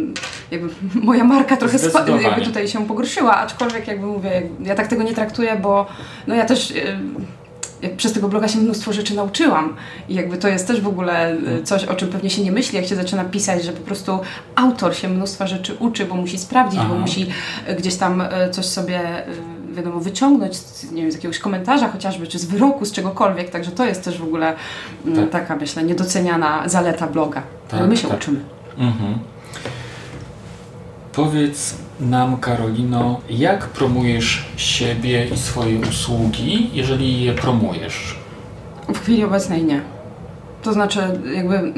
jakby 0.50 0.68
moja 1.08 1.24
marka 1.24 1.56
trochę 1.56 1.78
jakby 2.22 2.44
tutaj 2.44 2.68
się 2.68 2.86
pogorszyła, 2.86 3.36
aczkolwiek 3.36 3.88
jakby 3.88 4.06
mówię, 4.06 4.42
ja 4.60 4.74
tak 4.74 4.86
tego 4.86 5.02
nie 5.02 5.14
traktuję, 5.14 5.56
bo 5.56 5.86
no 6.26 6.34
ja 6.34 6.44
też... 6.44 6.70
E, 6.70 6.98
przez 7.96 8.12
tego 8.12 8.28
bloga 8.28 8.48
się 8.48 8.58
mnóstwo 8.58 8.92
rzeczy 8.92 9.14
nauczyłam. 9.14 9.76
I 10.08 10.14
jakby 10.14 10.36
to 10.36 10.48
jest 10.48 10.66
też 10.66 10.80
w 10.80 10.88
ogóle 10.88 11.30
e, 11.30 11.62
coś, 11.64 11.84
o 11.84 11.94
czym 11.94 12.08
pewnie 12.08 12.30
się 12.30 12.42
nie 12.42 12.52
myśli, 12.52 12.76
jak 12.76 12.86
się 12.86 12.96
zaczyna 12.96 13.24
pisać, 13.24 13.64
że 13.64 13.72
po 13.72 13.80
prostu 13.80 14.20
autor 14.54 14.96
się 14.96 15.08
mnóstwa 15.08 15.46
rzeczy 15.46 15.74
uczy, 15.74 16.04
bo 16.04 16.14
musi 16.14 16.38
sprawdzić, 16.38 16.80
Aha. 16.80 16.88
bo 16.88 16.98
musi 16.98 17.26
e, 17.66 17.76
gdzieś 17.76 17.96
tam 17.96 18.20
e, 18.20 18.50
coś 18.50 18.66
sobie 18.66 19.00
wiadomo, 19.72 20.00
wyciągnąć 20.00 20.56
z, 20.56 20.92
nie 20.92 21.02
wiem, 21.02 21.12
z 21.12 21.14
jakiegoś 21.14 21.38
komentarza 21.38 21.88
chociażby, 21.88 22.26
czy 22.26 22.38
z 22.38 22.44
wyroku, 22.44 22.84
z 22.84 22.92
czegokolwiek, 22.92 23.50
także 23.50 23.70
to 23.70 23.84
jest 23.84 24.04
też 24.04 24.18
w 24.18 24.22
ogóle 24.22 24.54
tak. 25.16 25.30
taka, 25.30 25.56
myślę, 25.56 25.82
niedoceniana 25.82 26.68
zaleta 26.68 27.06
bloga. 27.06 27.42
Tak, 27.68 27.88
my 27.88 27.96
się 27.96 28.08
tak. 28.08 28.18
uczymy. 28.18 28.40
Mhm. 28.78 29.18
Powiedz 31.12 31.85
nam, 32.00 32.36
Karolino, 32.36 33.20
jak 33.30 33.66
promujesz 33.66 34.44
siebie 34.56 35.28
i 35.28 35.36
swoje 35.36 35.78
usługi, 35.78 36.70
jeżeli 36.72 37.24
je 37.24 37.32
promujesz? 37.32 38.16
W 38.88 38.98
chwili 38.98 39.24
obecnej 39.24 39.64
nie. 39.64 39.80
To 40.62 40.72
znaczy, 40.72 41.20
jakby 41.34 41.72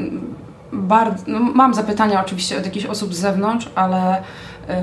bardzo, 0.73 1.23
no 1.27 1.39
mam 1.39 1.73
zapytania 1.73 2.21
oczywiście 2.25 2.57
od 2.57 2.65
jakichś 2.65 2.85
osób 2.85 3.15
z 3.15 3.19
zewnątrz, 3.19 3.69
ale 3.75 4.23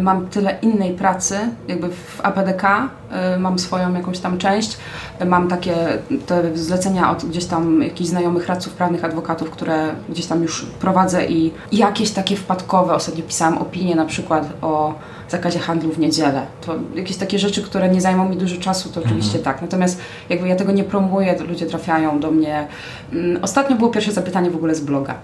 mam 0.01 0.27
tyle 0.27 0.59
innej 0.63 0.93
pracy, 0.93 1.39
jakby 1.69 1.89
w 1.89 2.21
APDK, 2.23 2.89
y, 3.37 3.39
mam 3.39 3.59
swoją 3.59 3.95
jakąś 3.95 4.19
tam 4.19 4.39
część, 4.39 4.79
mam 5.27 5.49
takie 5.49 5.75
te 6.27 6.57
zlecenia 6.57 7.11
od 7.11 7.25
gdzieś 7.25 7.45
tam 7.45 7.83
jakichś 7.83 8.11
znajomych 8.11 8.47
radców 8.47 8.73
prawnych, 8.73 9.05
adwokatów, 9.05 9.51
które 9.51 9.95
gdzieś 10.09 10.27
tam 10.27 10.43
już 10.43 10.67
prowadzę 10.67 11.27
i 11.27 11.53
jakieś 11.73 12.11
takie 12.11 12.37
wpadkowe, 12.37 12.95
ostatnio 12.95 13.23
pisałam 13.23 13.59
opinię 13.59 13.95
na 13.95 14.05
przykład 14.05 14.49
o 14.63 14.95
zakazie 15.29 15.59
handlu 15.59 15.93
w 15.93 15.99
niedzielę. 15.99 16.47
To 16.67 16.75
jakieś 16.95 17.17
takie 17.17 17.39
rzeczy, 17.39 17.63
które 17.63 17.89
nie 17.89 18.01
zajmą 18.01 18.29
mi 18.29 18.37
dużo 18.37 18.57
czasu, 18.57 18.89
to 18.89 19.01
oczywiście 19.01 19.39
mhm. 19.39 19.45
tak. 19.45 19.63
Natomiast 19.63 20.01
jakby 20.29 20.49
ja 20.49 20.57
tego 20.57 20.73
nie 20.73 20.85
promuję, 20.85 21.35
to 21.35 21.45
ludzie 21.45 21.67
trafiają 21.67 22.21
do 22.21 22.31
mnie. 22.31 22.67
Mm, 23.13 23.45
ostatnio 23.45 23.77
było 23.77 23.91
pierwsze 23.91 24.13
zapytanie 24.13 24.51
w 24.51 24.57
ogóle 24.57 24.75
z 24.75 24.81
bloga 24.81 25.15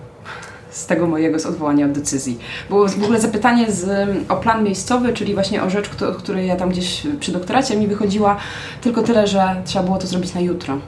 z 0.72 0.86
tego 0.86 1.06
mojego 1.06 1.38
z 1.38 1.46
odwołania 1.46 1.86
od 1.86 1.92
decyzji. 1.92 2.38
Było 2.68 2.88
w 2.88 3.04
ogóle 3.04 3.20
zapytanie 3.20 3.72
z, 3.72 4.08
o 4.28 4.36
plan 4.36 4.64
miejscowy, 4.64 5.12
czyli 5.12 5.34
właśnie 5.34 5.62
o 5.62 5.70
rzecz, 5.70 5.90
o 6.02 6.12
której 6.12 6.46
ja 6.46 6.56
tam 6.56 6.70
gdzieś 6.70 7.06
przy 7.20 7.32
doktoracie 7.32 7.76
mi 7.76 7.86
wychodziła, 7.86 8.36
tylko 8.80 9.02
tyle, 9.02 9.26
że 9.26 9.62
trzeba 9.64 9.84
było 9.84 9.98
to 9.98 10.06
zrobić 10.06 10.34
na 10.34 10.40
jutro. 10.40 10.78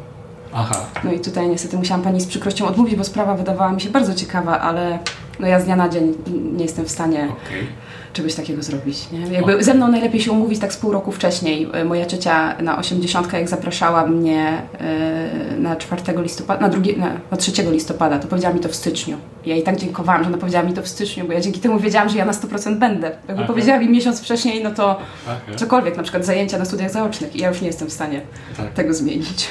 Aha. 0.55 0.77
No 1.05 1.13
i 1.13 1.21
tutaj 1.21 1.49
niestety 1.49 1.77
musiałam 1.77 2.03
Pani 2.03 2.21
z 2.21 2.27
przykrością 2.27 2.67
odmówić, 2.67 2.97
bo 2.97 3.05
sprawa 3.05 3.35
wydawała 3.35 3.73
mi 3.73 3.81
się 3.81 3.91
bardzo 3.91 4.15
ciekawa, 4.15 4.61
ale 4.61 4.99
no 5.41 5.47
ja 5.47 5.61
z 5.61 5.65
dnia 5.65 5.77
na 5.77 5.89
dzień 5.89 6.15
nie 6.57 6.63
jestem 6.63 6.85
w 6.85 6.91
stanie 6.91 7.25
okay 7.25 7.84
czegoś 8.15 8.35
takiego 8.35 8.63
zrobić. 8.63 9.11
Nie? 9.13 9.35
Jakby 9.35 9.65
ze 9.65 9.75
mną 9.75 9.89
najlepiej 9.89 10.21
się 10.21 10.33
umówić 10.33 10.61
tak 10.61 10.73
z 10.73 10.77
pół 10.77 10.93
roku 10.93 11.13
wcześniej. 11.13 11.69
E, 11.73 11.85
moja 11.85 12.07
ciocia 12.07 12.57
na 12.63 12.79
80, 12.79 13.33
jak 13.33 13.49
zapraszała 13.49 14.07
mnie 14.07 14.63
e, 14.81 15.57
na 15.59 15.77
4 15.77 16.03
listopada, 16.17 16.61
na, 16.61 16.69
drugi, 16.69 16.97
na, 16.99 17.11
na 17.31 17.37
3 17.37 17.53
listopada, 17.71 18.19
to 18.19 18.29
powiedziała 18.29 18.55
mi 18.55 18.61
to 18.61 18.69
w 18.69 18.75
styczniu. 18.75 19.17
Ja 19.47 19.55
jej 19.55 19.65
tak 19.65 19.77
dziękowałam, 19.77 20.23
że 20.23 20.29
ona 20.29 20.39
powiedziała 20.39 20.65
mi 20.65 20.73
to 20.73 20.83
w 20.83 20.89
styczniu, 20.89 21.27
bo 21.27 21.33
ja 21.33 21.41
dzięki 21.41 21.61
temu 21.61 21.79
wiedziałam, 21.79 22.09
że 22.09 22.19
ja 22.19 22.25
na 22.25 22.33
100% 22.33 22.79
będę. 22.79 23.07
Jakby 23.07 23.43
Aha. 23.43 23.47
powiedziała 23.47 23.81
mi 23.81 23.89
miesiąc 23.89 24.21
wcześniej, 24.21 24.63
no 24.63 24.71
to 24.71 24.99
Aha. 25.27 25.37
cokolwiek, 25.57 25.97
na 25.97 26.03
przykład 26.03 26.25
zajęcia 26.25 26.59
na 26.59 26.65
studiach 26.65 26.91
zaocznych 26.91 27.37
i 27.37 27.39
ja 27.39 27.49
już 27.49 27.61
nie 27.61 27.67
jestem 27.67 27.89
w 27.89 27.93
stanie 27.93 28.21
tak. 28.57 28.73
tego 28.73 28.95
zmienić. 28.95 29.49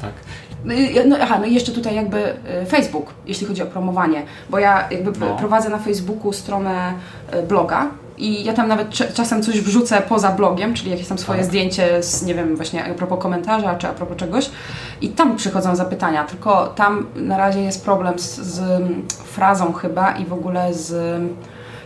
Tak. 0.00 0.12
No, 0.64 0.74
no, 1.06 1.16
aha, 1.20 1.38
no 1.40 1.46
i 1.46 1.54
jeszcze 1.54 1.72
tutaj 1.72 1.94
jakby 1.94 2.34
e, 2.48 2.66
Facebook, 2.66 3.14
jeśli 3.26 3.46
chodzi 3.46 3.62
o 3.62 3.66
promowanie, 3.66 4.22
bo 4.50 4.58
ja 4.58 4.88
jakby 4.90 5.20
no. 5.20 5.36
prowadzę 5.36 5.68
na 5.68 5.78
Facebooku 5.78 6.32
stronę 6.32 6.92
e, 7.30 7.42
bloga 7.42 7.90
i 8.18 8.44
ja 8.44 8.52
tam 8.52 8.68
nawet 8.68 8.88
czasem 9.14 9.42
coś 9.42 9.60
wrzucę 9.60 10.02
poza 10.08 10.30
blogiem, 10.30 10.74
czyli 10.74 10.90
jakieś 10.90 11.08
tam 11.08 11.18
swoje 11.18 11.38
tak. 11.38 11.48
zdjęcie 11.48 12.02
z, 12.02 12.22
nie 12.22 12.34
wiem, 12.34 12.56
właśnie 12.56 12.84
a 12.84 12.94
propos 12.94 13.22
komentarza, 13.22 13.74
czy 13.74 13.88
a 13.88 13.92
propos 13.92 14.16
czegoś 14.16 14.50
i 15.00 15.08
tam 15.08 15.36
przychodzą 15.36 15.76
zapytania, 15.76 16.24
tylko 16.24 16.66
tam 16.66 17.06
na 17.16 17.36
razie 17.36 17.60
jest 17.60 17.84
problem 17.84 18.18
z, 18.18 18.36
z 18.36 18.60
frazą 19.08 19.72
chyba 19.72 20.12
i 20.12 20.24
w 20.24 20.32
ogóle 20.32 20.74
z 20.74 21.20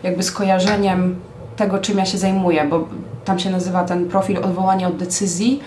jakby 0.03 0.23
skojarzeniem 0.23 1.16
tego, 1.57 1.79
czym 1.79 1.99
ja 1.99 2.05
się 2.05 2.18
zajmuję, 2.18 2.64
bo 2.64 2.89
tam 3.25 3.39
się 3.39 3.51
nazywa 3.51 3.85
ten 3.85 4.09
profil 4.09 4.39
odwołanie 4.39 4.87
od 4.89 4.97
decyzji, 4.97 5.61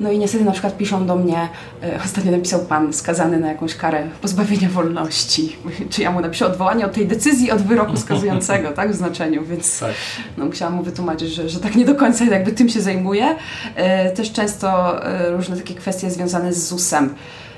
no 0.00 0.12
i 0.12 0.18
niestety 0.18 0.44
na 0.44 0.52
przykład 0.52 0.76
piszą 0.76 1.06
do 1.06 1.16
mnie, 1.16 1.48
e, 1.82 2.00
ostatnio 2.04 2.32
napisał 2.32 2.60
pan 2.60 2.92
skazany 2.92 3.40
na 3.40 3.48
jakąś 3.48 3.74
karę 3.74 4.08
pozbawienia 4.22 4.68
wolności. 4.68 5.56
Czy 5.90 6.02
ja 6.02 6.10
mu 6.10 6.20
napiszę 6.20 6.46
odwołanie 6.46 6.86
od 6.86 6.92
tej 6.92 7.06
decyzji, 7.06 7.50
od 7.50 7.62
wyroku 7.62 7.96
skazującego, 7.96 8.70
tak, 8.72 8.92
w 8.92 8.94
znaczeniu, 8.94 9.44
więc 9.44 9.80
tak. 9.80 9.90
no, 10.36 10.44
musiałam 10.44 10.74
mu 10.74 10.82
wytłumaczyć, 10.82 11.34
że, 11.34 11.48
że 11.48 11.60
tak 11.60 11.74
nie 11.74 11.84
do 11.84 11.94
końca 11.94 12.24
jakby 12.24 12.52
tym 12.52 12.68
się 12.68 12.80
zajmuję. 12.80 13.36
E, 13.74 14.10
też 14.10 14.32
często 14.32 14.98
e, 15.06 15.30
różne 15.30 15.56
takie 15.56 15.74
kwestie 15.74 16.10
związane 16.10 16.52
z 16.52 16.68
ZUS-em. 16.68 17.14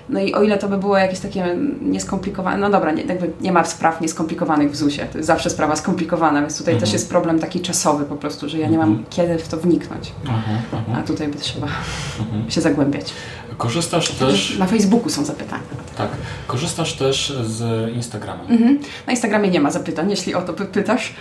No 0.08 0.20
i 0.20 0.34
o 0.34 0.42
ile 0.42 0.58
to 0.58 0.68
by 0.68 0.78
było 0.78 0.98
jakieś 0.98 1.20
takie 1.20 1.56
nieskomplikowane, 1.80 2.56
no 2.56 2.70
dobra, 2.70 2.92
nie, 2.92 3.02
jakby 3.02 3.30
nie 3.40 3.52
ma 3.52 3.64
spraw 3.64 4.00
nieskomplikowanych 4.00 4.70
w 4.70 4.76
ZUS-ie, 4.76 5.06
to 5.06 5.18
jest 5.18 5.26
zawsze 5.26 5.50
sprawa 5.50 5.76
skomplikowana, 5.76 6.40
więc 6.40 6.58
tutaj 6.58 6.74
mhm. 6.74 6.80
też 6.80 6.92
jest 6.92 7.08
problem 7.08 7.38
taki 7.38 7.60
czasowy 7.60 8.04
po 8.04 8.16
prostu, 8.16 8.48
że 8.48 8.58
ja 8.58 8.68
nie 8.68 8.78
mam 8.78 8.88
mhm. 8.88 9.06
kiedy 9.10 9.38
w 9.38 9.48
to 9.48 9.56
wniknąć, 9.56 10.12
mhm, 10.24 10.58
mhm. 10.72 10.98
a 10.98 11.02
tutaj 11.02 11.28
by 11.28 11.38
trzeba 11.38 11.66
mhm. 12.20 12.50
się 12.50 12.60
zagłębiać. 12.60 13.12
Korzystasz 13.58 14.10
też... 14.10 14.58
Na 14.58 14.66
Facebooku 14.66 15.10
są 15.10 15.24
zapytania. 15.24 15.62
Tak. 15.96 16.08
Korzystasz 16.46 16.92
też 16.92 17.32
z 17.46 17.90
Instagrama. 17.94 18.42
Mhm. 18.48 18.78
Na 19.06 19.12
Instagramie 19.12 19.50
nie 19.50 19.60
ma 19.60 19.70
zapytań, 19.70 20.10
jeśli 20.10 20.34
o 20.34 20.42
to 20.42 20.52
pytasz. 20.52 21.14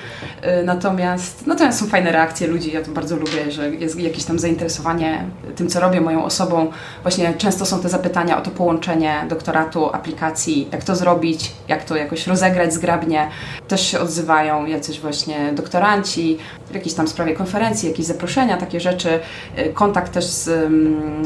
Y, 0.61 0.63
natomiast, 0.63 1.47
natomiast 1.47 1.79
są 1.79 1.87
fajne 1.87 2.11
reakcje 2.11 2.47
ludzi. 2.47 2.71
Ja 2.73 2.83
to 2.83 2.91
bardzo 2.91 3.15
lubię, 3.15 3.51
że 3.51 3.69
jest 3.69 3.99
jakieś 3.99 4.23
tam 4.23 4.39
zainteresowanie 4.39 5.25
tym, 5.55 5.67
co 5.67 5.79
robię, 5.79 6.01
moją 6.01 6.25
osobą. 6.25 6.71
Właśnie 7.01 7.33
często 7.33 7.65
są 7.65 7.81
te 7.81 7.89
zapytania 7.89 8.37
o 8.37 8.41
to 8.41 8.51
połączenie 8.51 9.25
doktoratu, 9.29 9.95
aplikacji, 9.95 10.67
jak 10.71 10.83
to 10.83 10.95
zrobić, 10.95 11.51
jak 11.67 11.83
to 11.83 11.95
jakoś 11.95 12.27
rozegrać 12.27 12.73
zgrabnie. 12.73 13.29
Też 13.67 13.87
się 13.91 13.99
odzywają 13.99 14.65
jacyś 14.65 14.99
właśnie 14.99 15.53
doktoranci 15.53 16.37
w 16.71 16.75
jakiejś 16.75 16.93
tam 16.95 17.07
sprawie 17.07 17.33
konferencji, 17.33 17.89
jakieś 17.89 18.05
zaproszenia, 18.05 18.57
takie 18.57 18.79
rzeczy. 18.79 19.19
Y, 19.59 19.73
kontakt 19.73 20.11
też 20.11 20.25
z, 20.25 20.69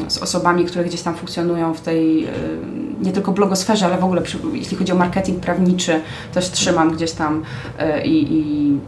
z 0.08 0.18
osobami, 0.18 0.64
które 0.64 0.84
gdzieś 0.84 1.02
tam 1.02 1.14
funkcjonują 1.14 1.74
w 1.74 1.80
tej 1.80 2.24
y, 2.24 2.28
nie 3.02 3.12
tylko 3.12 3.32
blogosferze, 3.32 3.86
ale 3.86 3.98
w 3.98 4.04
ogóle 4.04 4.22
przy, 4.22 4.38
jeśli 4.52 4.76
chodzi 4.76 4.92
o 4.92 4.94
marketing 4.94 5.40
prawniczy, 5.40 6.00
też 6.34 6.50
trzymam 6.50 6.90
gdzieś 6.90 7.12
tam 7.12 7.42
y, 7.80 8.02
i, 8.02 8.32
i 8.32 8.78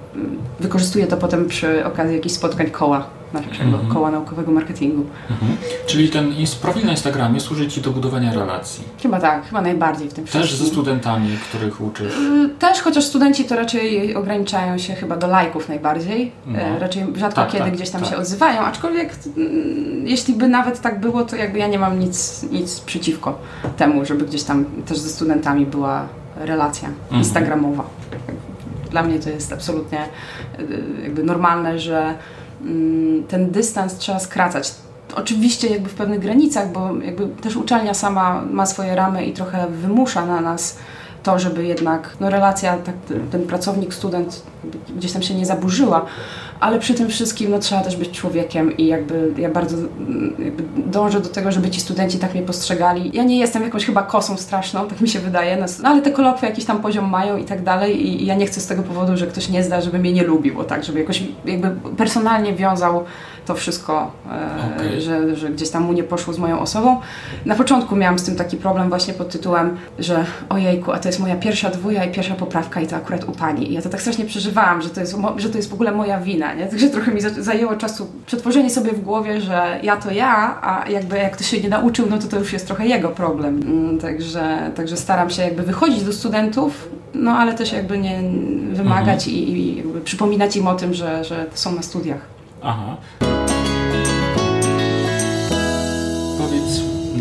wykorzystuję 0.61 1.07
to 1.07 1.17
potem 1.17 1.49
przy 1.49 1.85
okazji 1.85 2.17
jakichś 2.17 2.35
spotkań 2.35 2.71
koła. 2.71 3.18
Naszego 3.33 3.65
mhm. 3.65 3.89
koła 3.89 4.11
naukowego 4.11 4.53
marketingu. 4.53 5.07
Mhm. 5.31 5.57
Czyli 5.87 6.09
ten 6.09 6.35
profil 6.63 6.85
na 6.85 6.91
Instagramie 6.91 7.41
służy 7.41 7.69
Ci 7.69 7.81
do 7.81 7.91
budowania 7.91 8.33
relacji? 8.33 8.85
Chyba 9.03 9.21
tak, 9.21 9.47
chyba 9.47 9.63
najbardziej 9.63 10.09
w 10.09 10.15
tym 10.15 10.27
Też 10.27 10.55
ze 10.55 10.67
studentami, 10.67 11.29
których 11.49 11.81
uczysz? 11.81 12.15
Y, 12.17 12.49
też, 12.59 12.81
chociaż 12.81 13.05
studenci 13.05 13.45
to 13.45 13.57
raczej 13.57 14.15
ograniczają 14.17 14.79
się 14.79 14.95
chyba 14.95 15.17
do 15.17 15.27
lajków 15.27 15.69
najbardziej. 15.69 16.33
No. 16.47 16.59
Raczej 16.79 17.07
rzadko 17.17 17.41
tak, 17.41 17.51
kiedy 17.51 17.65
tak, 17.65 17.75
gdzieś 17.75 17.91
tam 17.91 18.01
tak. 18.01 18.11
się 18.11 18.17
odzywają, 18.17 18.61
aczkolwiek 18.61 19.15
mm, 19.37 20.07
jeśli 20.07 20.35
by 20.35 20.49
nawet 20.49 20.81
tak 20.81 21.01
było, 21.01 21.25
to 21.25 21.37
jakby 21.37 21.59
ja 21.59 21.67
nie 21.67 21.79
mam 21.79 21.99
nic, 21.99 22.43
nic 22.43 22.81
przeciwko 22.81 23.39
temu, 23.77 24.05
żeby 24.05 24.25
gdzieś 24.25 24.43
tam 24.43 24.65
też 24.87 24.99
ze 24.99 25.09
studentami 25.09 25.67
była 25.67 26.07
relacja 26.37 26.89
mhm. 26.89 27.19
instagramowa. 27.19 27.85
Dla 28.91 29.03
mnie 29.03 29.19
to 29.19 29.31
jest 29.31 29.53
absolutnie 29.53 30.05
y, 30.61 31.03
jakby 31.03 31.23
normalne, 31.23 31.79
że 31.79 32.15
ten 33.29 33.51
dystans 33.51 33.99
trzeba 33.99 34.19
skracać. 34.19 34.75
Oczywiście 35.15 35.69
jakby 35.69 35.89
w 35.89 35.95
pewnych 35.95 36.21
granicach, 36.21 36.73
bo 36.73 36.97
jakby 37.03 37.29
też 37.29 37.57
uczelnia 37.57 37.95
sama 37.95 38.43
ma 38.51 38.67
swoje 38.67 38.95
ramy 38.95 39.25
i 39.25 39.33
trochę 39.33 39.67
wymusza 39.69 40.27
na 40.27 40.41
nas 40.41 40.79
to, 41.23 41.39
żeby 41.39 41.65
jednak 41.65 42.17
no, 42.21 42.31
relacja, 42.31 42.77
tak, 42.77 42.95
ten 43.31 43.43
pracownik, 43.47 43.95
student 43.95 44.43
gdzieś 44.97 45.13
tam 45.13 45.23
się 45.23 45.35
nie 45.35 45.47
zaburzyła, 45.47 46.07
ale 46.61 46.79
przy 46.79 46.95
tym 46.95 47.09
wszystkim 47.09 47.51
no, 47.51 47.59
trzeba 47.59 47.81
też 47.81 47.97
być 47.97 48.11
człowiekiem 48.11 48.77
i 48.77 48.87
jakby 48.87 49.33
ja 49.39 49.49
bardzo 49.49 49.77
jakby 50.39 50.63
dążę 50.87 51.21
do 51.21 51.29
tego, 51.29 51.53
żeby 51.53 51.71
ci 51.71 51.81
studenci 51.81 52.19
tak 52.19 52.35
mnie 52.35 52.43
postrzegali. 52.43 53.11
Ja 53.15 53.25
nie 53.25 53.39
jestem 53.39 53.63
jakąś 53.63 53.87
chyba 53.87 54.03
kosą 54.03 54.37
straszną, 54.37 54.87
tak 54.87 55.01
mi 55.01 55.09
się 55.09 55.21
wydaje, 55.21 55.57
no, 55.57 55.67
no 55.83 55.89
ale 55.89 56.03
te 56.03 56.11
kolokwie 56.11 56.47
jakiś 56.47 56.65
tam 56.65 56.83
poziom 56.83 57.11
mają 57.11 57.37
i 57.37 57.45
tak 57.45 57.63
dalej 57.63 58.07
i, 58.07 58.23
i 58.23 58.27
ja 58.27 58.35
nie 58.35 58.47
chcę 58.47 58.61
z 58.61 58.67
tego 58.67 58.83
powodu, 58.83 59.17
że 59.17 59.27
ktoś 59.27 59.49
nie 59.49 59.65
zda, 59.65 59.81
żeby 59.81 59.99
mnie 59.99 60.13
nie 60.13 60.23
lubił, 60.23 60.55
bo 60.55 60.65
tak, 60.65 60.85
żeby 60.85 61.01
jakoś 61.01 61.23
jakby 61.45 61.71
personalnie 61.97 62.55
wiązał 62.55 63.05
to 63.49 63.55
wszystko, 63.55 64.13
e, 64.31 64.77
okay. 64.77 65.01
że, 65.01 65.37
że 65.37 65.51
gdzieś 65.51 65.71
tam 65.71 65.83
mu 65.83 65.93
nie 65.93 66.05
poszło 66.05 66.35
z 66.35 66.39
moją 66.39 66.61
osobą. 66.61 67.01
Na 67.47 67.55
początku 67.55 67.97
miałam 67.97 68.19
z 68.19 68.25
tym 68.25 68.37
taki 68.37 68.57
problem 68.57 68.89
właśnie 68.89 69.15
pod 69.15 69.29
tytułem, 69.29 69.77
że 69.99 70.25
ojejku, 70.49 70.93
a 70.93 70.99
to 70.99 71.09
jest 71.09 71.21
moja 71.21 71.37
pierwsza 71.37 71.71
dwuja 71.71 72.05
i 72.05 72.13
pierwsza 72.13 72.35
poprawka 72.35 72.81
i 72.81 72.87
to 72.87 72.97
akurat 72.97 73.25
u 73.25 73.33
pani. 73.33 73.71
I 73.71 73.75
ja 73.75 73.83
to 73.83 73.89
tak 73.89 74.01
strasznie 74.01 74.25
przeżywałam, 74.25 74.83
że 74.83 74.91
to 74.91 75.01
jest, 75.01 75.17
że 75.37 75.51
to 75.51 75.57
jest 75.57 75.71
w 75.71 75.75
ogóle 75.75 75.93
moja 75.93 76.21
wina, 76.21 76.48
nie? 76.55 76.67
Także 76.67 76.89
trochę 76.89 77.13
mi 77.13 77.21
zajęło 77.21 77.77
czasu 77.77 78.07
przetworzenie 78.27 78.71
sobie 78.71 78.93
w 78.93 79.01
głowie, 79.01 79.41
że 79.41 79.81
ja 79.83 79.97
to 79.97 80.11
ja, 80.11 80.59
a 80.63 80.89
jakby 80.89 81.17
jak 81.17 81.33
ktoś 81.33 81.47
się 81.47 81.61
nie 81.61 81.69
nauczył, 81.69 82.07
no 82.11 82.19
to 82.19 82.29
to 82.29 82.39
już 82.39 82.53
jest 82.53 82.67
trochę 82.67 82.87
jego 82.87 83.09
problem. 83.09 83.63
Mm, 83.63 83.99
także, 83.99 84.71
także 84.75 84.97
staram 84.97 85.31
się 85.31 85.43
jakby 85.43 85.63
wychodzić 85.63 86.05
do 86.05 86.13
studentów, 86.13 86.89
no 87.15 87.31
ale 87.31 87.55
też 87.55 87.73
jakby 87.73 87.99
nie 87.99 88.21
wymagać 88.73 89.29
mhm. 89.29 89.37
i, 89.37 89.79
i 89.79 89.83
przypominać 90.05 90.57
im 90.57 90.67
o 90.67 90.75
tym, 90.75 90.95
że, 90.95 91.25
że 91.25 91.47
są 91.55 91.75
na 91.75 91.83
studiach. 91.83 92.21
Aha. 92.63 92.97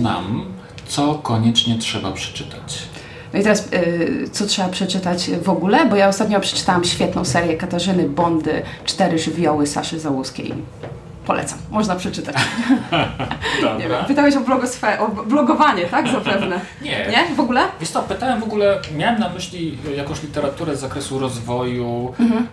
nam, 0.02 0.46
co 0.88 1.16
koniecznie 1.16 1.78
trzeba 1.78 2.12
przeczytać. 2.12 2.88
No 3.34 3.40
i 3.40 3.44
teraz, 3.44 3.68
y, 3.74 4.30
co 4.32 4.46
trzeba 4.46 4.70
przeczytać 4.70 5.32
w 5.32 5.50
ogóle? 5.50 5.86
Bo 5.86 5.96
ja 5.96 6.08
ostatnio 6.08 6.40
przeczytałam 6.40 6.84
świetną 6.84 7.26
serię 7.26 7.58
Katarzyny 7.58 8.10
Bondy, 8.10 8.62
Cztery 8.86 9.20
żywioły 9.20 9.68
Saszy 9.68 10.00
Załuskiej. 10.00 10.54
Polecam, 11.26 11.60
można 11.72 11.96
przeczytać. 11.96 12.36
Dobra. 13.62 14.04
Pytałeś 14.04 14.36
o, 14.36 14.40
blogosfe- 14.40 15.00
o 15.00 15.08
blogowanie, 15.24 15.86
tak? 15.86 16.08
Zapewne. 16.08 16.60
Nie. 16.82 17.08
Nie? 17.12 17.36
W 17.36 17.40
ogóle? 17.40 17.62
Wiesz 17.80 17.90
co, 17.90 18.02
pytałem 18.04 18.40
w 18.40 18.44
ogóle, 18.44 18.80
miałem 18.98 19.20
na 19.20 19.30
myśli 19.30 19.78
jakąś 19.98 20.24
literaturę 20.24 20.76
z 20.76 20.80
zakresu 20.80 21.20
rozwoju, 21.20 22.14
mhm. 22.20 22.48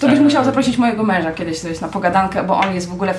To 0.00 0.08
byś 0.08 0.20
musiał 0.20 0.44
zaprosić 0.44 0.78
mojego 0.78 1.02
męża 1.02 1.32
kiedyś 1.32 1.60
coś 1.60 1.80
na 1.80 1.88
pogadankę, 1.88 2.44
bo 2.44 2.58
on 2.58 2.74
jest 2.74 2.88
w 2.88 2.92
ogóle 2.92 3.14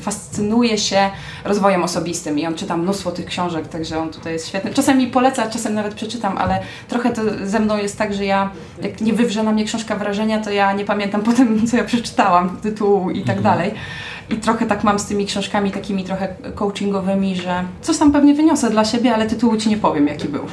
fascynuje 0.00 0.78
się 0.78 1.10
rozwojem 1.44 1.82
osobistym 1.82 2.38
i 2.38 2.46
on 2.46 2.54
czyta 2.54 2.76
mnóstwo 2.76 3.10
tych 3.10 3.26
książek, 3.26 3.68
także 3.68 3.98
on 3.98 4.10
tutaj 4.10 4.32
jest 4.32 4.48
świetny. 4.48 4.74
Czasem 4.74 4.98
mi 4.98 5.06
poleca, 5.06 5.50
czasem 5.50 5.74
nawet 5.74 5.94
przeczytam, 5.94 6.38
ale 6.38 6.60
trochę 6.88 7.10
to 7.10 7.22
ze 7.42 7.60
mną 7.60 7.76
jest 7.76 7.98
tak, 7.98 8.14
że 8.14 8.24
ja 8.24 8.50
jak 8.82 9.00
nie 9.00 9.12
wywrze 9.12 9.42
na 9.42 9.52
mnie 9.52 9.64
książka 9.64 9.96
wrażenia, 9.96 10.40
to 10.40 10.50
ja 10.50 10.72
nie 10.72 10.84
pamiętam 10.84 11.22
potem, 11.30 11.66
co 11.66 11.76
ja 11.76 11.84
przeczytałam, 11.84 12.56
tytułu 12.56 13.10
i 13.10 13.20
tak 13.20 13.36
mhm. 13.36 13.42
dalej. 13.42 13.74
I 14.30 14.36
trochę 14.36 14.66
tak 14.66 14.84
mam 14.84 14.98
z 14.98 15.06
tymi 15.06 15.26
książkami 15.26 15.70
takimi 15.70 16.04
trochę 16.04 16.28
coachingowymi, 16.54 17.36
że 17.36 17.64
coś 17.82 17.98
tam 17.98 18.12
pewnie 18.12 18.34
wyniosę 18.34 18.70
dla 18.70 18.84
siebie, 18.84 19.14
ale 19.14 19.26
tytułu 19.26 19.56
Ci 19.56 19.68
nie 19.68 19.76
powiem, 19.76 20.08
jaki 20.08 20.28
był. 20.28 20.46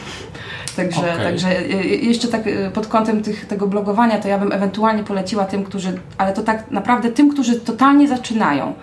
Także, 0.76 1.14
okay. 1.14 1.24
także 1.24 1.60
y, 1.60 1.74
y, 1.74 1.86
jeszcze 1.86 2.28
tak 2.28 2.48
y, 2.48 2.72
pod 2.74 2.88
kątem 2.88 3.24
tych, 3.24 3.46
tego 3.46 3.68
blogowania, 3.68 4.20
to 4.20 4.28
ja 4.28 4.38
bym 4.38 4.52
ewentualnie 4.52 5.04
poleciła 5.04 5.46
tym, 5.46 5.64
którzy, 5.64 6.00
ale 6.18 6.34
to 6.34 6.44
tak 6.44 6.72
naprawdę 6.72 7.12
tym, 7.12 7.32
którzy 7.32 7.60
totalnie 7.60 8.08
zaczynają. 8.08 8.74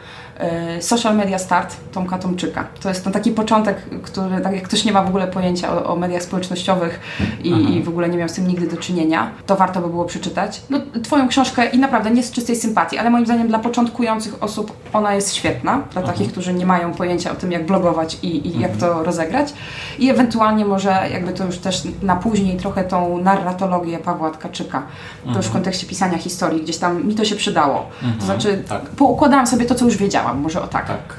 E, 0.43 0.83
social 0.83 1.17
Media 1.17 1.39
Start 1.39 1.77
Tomka 1.93 2.19
Tomczyka. 2.19 2.65
To 2.81 2.89
jest 2.89 3.05
ten 3.05 3.13
taki 3.13 3.31
początek, 3.31 3.77
który, 4.03 4.41
tak 4.41 4.55
jak 4.55 4.63
ktoś 4.63 4.85
nie 4.85 4.93
ma 4.93 5.03
w 5.03 5.09
ogóle 5.09 5.27
pojęcia 5.27 5.73
o, 5.73 5.85
o 5.85 5.97
mediach 5.97 6.23
społecznościowych 6.23 7.01
i, 7.45 7.49
i, 7.49 7.83
w 7.83 7.89
ogóle 7.89 8.09
nie 8.09 8.19
miał 8.19 8.29
z 8.29 8.33
tym 8.33 8.49
nigdy 8.49 8.67
do 8.67 8.77
czynienia, 8.77 9.31
to 9.47 9.57
warto 9.57 9.81
by 9.81 9.89
było 9.89 10.05
przeczytać. 10.05 10.63
No, 10.71 10.81
twoją 11.03 11.29
książkę 11.29 11.67
i 11.67 11.79
naprawdę 11.79 12.11
nie 12.11 12.23
z 12.23 12.31
czystej 12.31 12.57
sympatii, 12.57 12.99
ale 12.99 13.11
moim 13.11 13.25
zdaniem 13.27 13.49
dla 13.49 13.59
początkujących 13.59 14.43
osób 14.43 14.73
ona 14.93 15.15
jest 15.15 15.35
świetna, 15.35 15.83
dla 15.93 16.03
takich, 16.03 16.33
którzy 16.33 16.55
nie 16.55 16.67
mają 16.67 16.93
pojęcia 16.93 17.33
o 17.33 17.35
tym, 17.35 17.53
jak 17.53 17.67
blogować 17.67 18.19
i, 18.23 18.49
i 18.49 18.61
jak 18.61 18.77
to 18.77 19.03
rozegrać. 19.03 19.53
I 19.99 20.11
ewentualnie 20.11 20.65
może 20.65 20.91
jakby 21.13 21.33
to 21.33 21.45
już 21.45 21.59
też 21.59 21.83
na 22.03 22.17
później 22.17 22.57
trochę 22.57 22.85
tą 22.85 23.19
narratologię 23.19 23.99
Pawła 23.99 24.31
Tkaczyka, 24.31 24.83
to 25.25 25.37
już 25.37 25.47
w 25.47 25.53
kontekście 25.53 25.87
pisania 25.87 26.19
historii, 26.19 26.63
gdzieś 26.63 26.77
tam 26.77 27.07
mi 27.07 27.15
to 27.15 27.25
się 27.25 27.37
przydało. 27.37 27.87
To 28.19 28.27
znaczy 28.27 28.63
tak. 28.69 28.83
poukładałam 28.83 29.47
sobie 29.47 29.65
to, 29.65 29.75
co 29.75 29.85
już 29.85 29.97
wiedziałam 29.97 30.32
może 30.35 30.63
o 30.63 30.67
tak. 30.67 30.87
tak. 30.87 31.17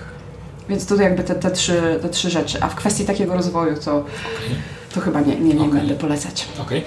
Więc 0.70 0.86
to 0.86 0.96
jakby 0.96 1.24
te, 1.24 1.36
te, 1.36 1.52
trzy, 1.52 2.00
te 2.02 2.10
trzy 2.10 2.30
rzeczy. 2.30 2.58
A 2.62 2.68
w 2.68 2.76
kwestii 2.76 3.06
takiego 3.06 3.34
rozwoju 3.34 3.78
to, 3.86 4.06
to 4.94 5.02
chyba 5.02 5.22
nie, 5.22 5.36
nie, 5.36 5.54
nie 5.54 5.66
okay. 5.66 5.80
będę 5.80 5.96
polecać. 5.96 6.48
Okay. 6.62 6.82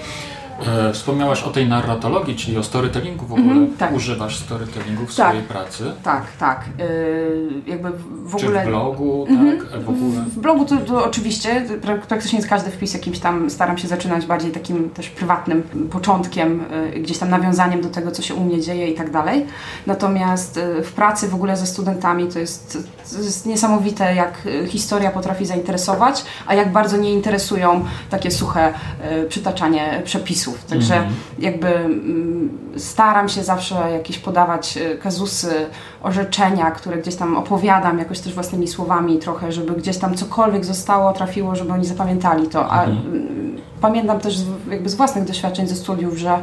E, 0.65 0.93
wspomniałaś 0.93 1.43
o 1.43 1.49
tej 1.49 1.67
narratologii, 1.67 2.35
czyli 2.35 2.57
o 2.57 2.63
storytellingu 2.63 3.25
w 3.25 3.33
ogóle. 3.33 3.51
Mm, 3.51 3.77
tak. 3.77 3.93
Używasz 3.93 4.39
storytellingu 4.39 5.05
w 5.05 5.15
tak, 5.15 5.27
swojej 5.27 5.43
pracy? 5.43 5.91
Tak, 6.03 6.23
tak. 6.39 6.65
E, 6.79 7.69
jakby 7.69 7.91
w 8.25 8.35
ogóle... 8.35 8.59
Czy 8.59 8.65
w 8.65 8.69
blogu, 8.69 9.25
mm, 9.29 9.57
tak? 9.57 9.81
W, 9.81 9.89
ogóle? 9.89 10.21
w 10.21 10.39
blogu 10.39 10.65
to, 10.65 10.77
to 10.77 11.05
oczywiście, 11.05 11.65
praktycznie 12.07 12.41
z 12.41 12.47
każdy 12.47 12.71
wpis 12.71 12.93
jakimś 12.93 13.19
tam 13.19 13.49
staram 13.49 13.77
się 13.77 13.87
zaczynać 13.87 14.25
bardziej 14.25 14.51
takim 14.51 14.89
też 14.89 15.09
prywatnym 15.09 15.63
początkiem, 15.91 16.63
e, 16.95 16.99
gdzieś 16.99 17.17
tam 17.17 17.29
nawiązaniem 17.29 17.81
do 17.81 17.89
tego, 17.89 18.11
co 18.11 18.21
się 18.21 18.35
u 18.35 18.43
mnie 18.43 18.61
dzieje 18.61 18.91
i 18.91 18.95
tak 18.95 19.11
dalej. 19.11 19.45
Natomiast 19.87 20.57
e, 20.57 20.83
w 20.83 20.91
pracy 20.91 21.27
w 21.27 21.35
ogóle 21.35 21.57
ze 21.57 21.67
studentami 21.67 22.27
to 22.27 22.39
jest, 22.39 22.77
to 23.13 23.17
jest 23.17 23.45
niesamowite, 23.45 24.15
jak 24.15 24.47
historia 24.67 25.11
potrafi 25.11 25.45
zainteresować, 25.45 26.25
a 26.47 26.55
jak 26.55 26.71
bardzo 26.71 26.97
nie 26.97 27.13
interesują 27.13 27.85
takie 28.09 28.31
suche 28.31 28.73
przytaczanie 29.29 30.01
przepisów 30.05 30.46
Także 30.69 30.95
mm. 30.95 31.13
jakby 31.39 31.75
mm, 31.75 32.49
staram 32.77 33.29
się 33.29 33.43
zawsze 33.43 33.91
jakieś 33.91 34.19
podawać 34.19 34.77
e, 34.77 34.97
kazusy, 34.97 35.53
orzeczenia, 36.03 36.71
które 36.71 36.97
gdzieś 36.97 37.15
tam 37.15 37.37
opowiadam 37.37 37.99
jakoś 37.99 38.19
też 38.19 38.33
własnymi 38.33 38.67
słowami 38.67 39.19
trochę, 39.19 39.51
żeby 39.51 39.73
gdzieś 39.73 39.97
tam 39.97 40.15
cokolwiek 40.15 40.65
zostało, 40.65 41.13
trafiło, 41.13 41.55
żeby 41.55 41.73
oni 41.73 41.85
zapamiętali 41.85 42.47
to. 42.47 42.71
A 42.71 42.83
mm. 42.83 43.61
pamiętam 43.81 44.19
też 44.19 44.37
jakby 44.69 44.89
z 44.89 44.95
własnych 44.95 45.25
doświadczeń 45.25 45.67
ze 45.67 45.75
studiów, 45.75 46.17
że 46.17 46.39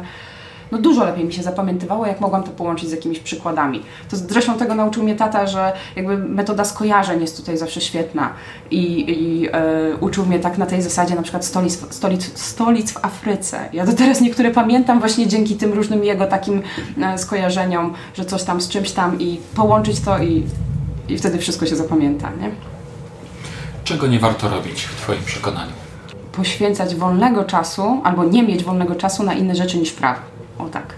no 0.75 0.81
dużo 0.81 1.05
lepiej 1.05 1.25
mi 1.25 1.33
się 1.33 1.43
zapamiętywało, 1.43 2.05
jak 2.05 2.21
mogłam 2.21 2.43
to 2.43 2.51
połączyć 2.51 2.89
z 2.89 2.91
jakimiś 2.91 3.19
przykładami. 3.19 3.81
To 4.09 4.17
zresztą 4.17 4.57
tego 4.57 4.75
nauczył 4.75 5.03
mnie 5.03 5.15
tata, 5.15 5.47
że 5.47 5.73
jakby 5.95 6.17
metoda 6.17 6.65
skojarzeń 6.65 7.21
jest 7.21 7.37
tutaj 7.37 7.57
zawsze 7.57 7.81
świetna 7.81 8.33
i, 8.71 9.11
i 9.11 9.49
e, 9.51 9.95
uczył 9.99 10.25
mnie 10.25 10.39
tak 10.39 10.57
na 10.57 10.65
tej 10.65 10.81
zasadzie 10.81 11.15
na 11.15 11.21
przykład 11.21 11.45
stolic, 11.45 11.93
stolic, 11.93 12.39
stolic 12.39 12.91
w 12.91 13.05
Afryce. 13.05 13.69
Ja 13.73 13.85
do 13.85 13.93
teraz 13.93 14.21
niektóre 14.21 14.51
pamiętam 14.51 14.99
właśnie 14.99 15.27
dzięki 15.27 15.55
tym 15.55 15.73
różnym 15.73 16.03
jego 16.03 16.27
takim 16.27 16.61
e, 17.01 17.17
skojarzeniom, 17.17 17.93
że 18.13 18.25
coś 18.25 18.43
tam 18.43 18.61
z 18.61 18.69
czymś 18.69 18.91
tam 18.91 19.19
i 19.19 19.39
połączyć 19.55 19.99
to 19.99 20.19
i, 20.19 20.43
i 21.09 21.17
wtedy 21.17 21.37
wszystko 21.37 21.65
się 21.65 21.75
zapamięta, 21.75 22.29
nie? 22.41 22.51
Czego 23.83 24.07
nie 24.07 24.19
warto 24.19 24.49
robić 24.49 24.81
w 24.81 24.95
Twoim 24.95 25.23
przekonaniu? 25.25 25.71
Poświęcać 26.31 26.95
wolnego 26.95 27.43
czasu 27.43 28.01
albo 28.03 28.23
nie 28.23 28.43
mieć 28.43 28.63
wolnego 28.63 28.95
czasu 28.95 29.23
na 29.23 29.33
inne 29.33 29.55
rzeczy 29.55 29.77
niż 29.77 29.91
prawo. 29.91 30.34
O 30.59 30.65
tak. 30.65 30.93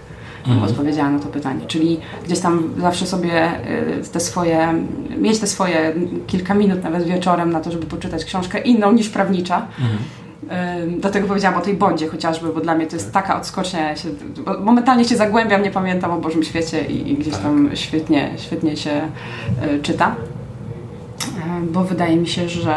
Mhm. 0.46 0.70
Odpowiedziała 0.70 1.10
na 1.10 1.18
to 1.18 1.26
pytanie. 1.26 1.60
Czyli 1.66 2.00
gdzieś 2.24 2.40
tam 2.40 2.74
zawsze 2.78 3.06
sobie 3.06 3.52
y, 3.98 4.08
te 4.12 4.20
swoje, 4.20 4.74
mieć 5.18 5.38
te 5.38 5.46
swoje 5.46 5.94
kilka 6.26 6.54
minut 6.54 6.82
nawet 6.82 7.04
wieczorem 7.04 7.52
na 7.52 7.60
to, 7.60 7.72
żeby 7.72 7.86
poczytać 7.86 8.24
książkę 8.24 8.58
inną 8.58 8.92
niż 8.92 9.08
prawnicza. 9.08 9.66
Mhm. 9.80 9.98
Dlatego 11.00 11.28
powiedziałam 11.28 11.60
o 11.60 11.64
tej 11.64 11.74
bądzie 11.74 12.08
chociażby, 12.08 12.48
bo 12.52 12.60
dla 12.60 12.74
mnie 12.74 12.86
to 12.86 12.96
jest 12.96 13.12
taka 13.12 13.38
odskocznia. 13.40 13.88
Ja 13.88 13.96
się, 13.96 14.08
momentalnie 14.60 15.04
się 15.04 15.16
zagłębiam, 15.16 15.62
nie 15.62 15.70
pamiętam 15.70 16.10
o 16.10 16.20
Bożym 16.20 16.42
świecie 16.44 16.84
i, 16.84 17.12
i 17.12 17.16
gdzieś 17.16 17.34
tak. 17.34 17.42
tam 17.42 17.70
świetnie, 17.74 18.30
świetnie 18.36 18.76
się 18.76 19.00
y, 19.74 19.82
czyta. 19.82 20.14
Bo 21.62 21.84
wydaje 21.84 22.16
mi 22.16 22.28
się, 22.28 22.48
że 22.48 22.74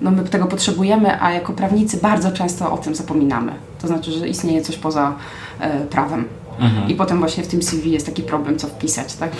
no 0.00 0.10
my 0.10 0.24
tego 0.24 0.46
potrzebujemy, 0.46 1.22
a 1.22 1.32
jako 1.32 1.52
prawnicy 1.52 1.96
bardzo 1.96 2.32
często 2.32 2.72
o 2.72 2.78
tym 2.78 2.94
zapominamy. 2.94 3.52
To 3.80 3.86
znaczy, 3.86 4.12
że 4.12 4.28
istnieje 4.28 4.62
coś 4.62 4.76
poza 4.76 5.16
e, 5.60 5.80
prawem. 5.80 6.24
Mhm. 6.58 6.90
I 6.90 6.94
potem 6.94 7.18
właśnie 7.18 7.44
w 7.44 7.48
tym 7.48 7.62
CV 7.62 7.92
jest 7.92 8.06
taki 8.06 8.22
problem, 8.22 8.58
co 8.58 8.66
wpisać, 8.66 9.14
tak? 9.14 9.32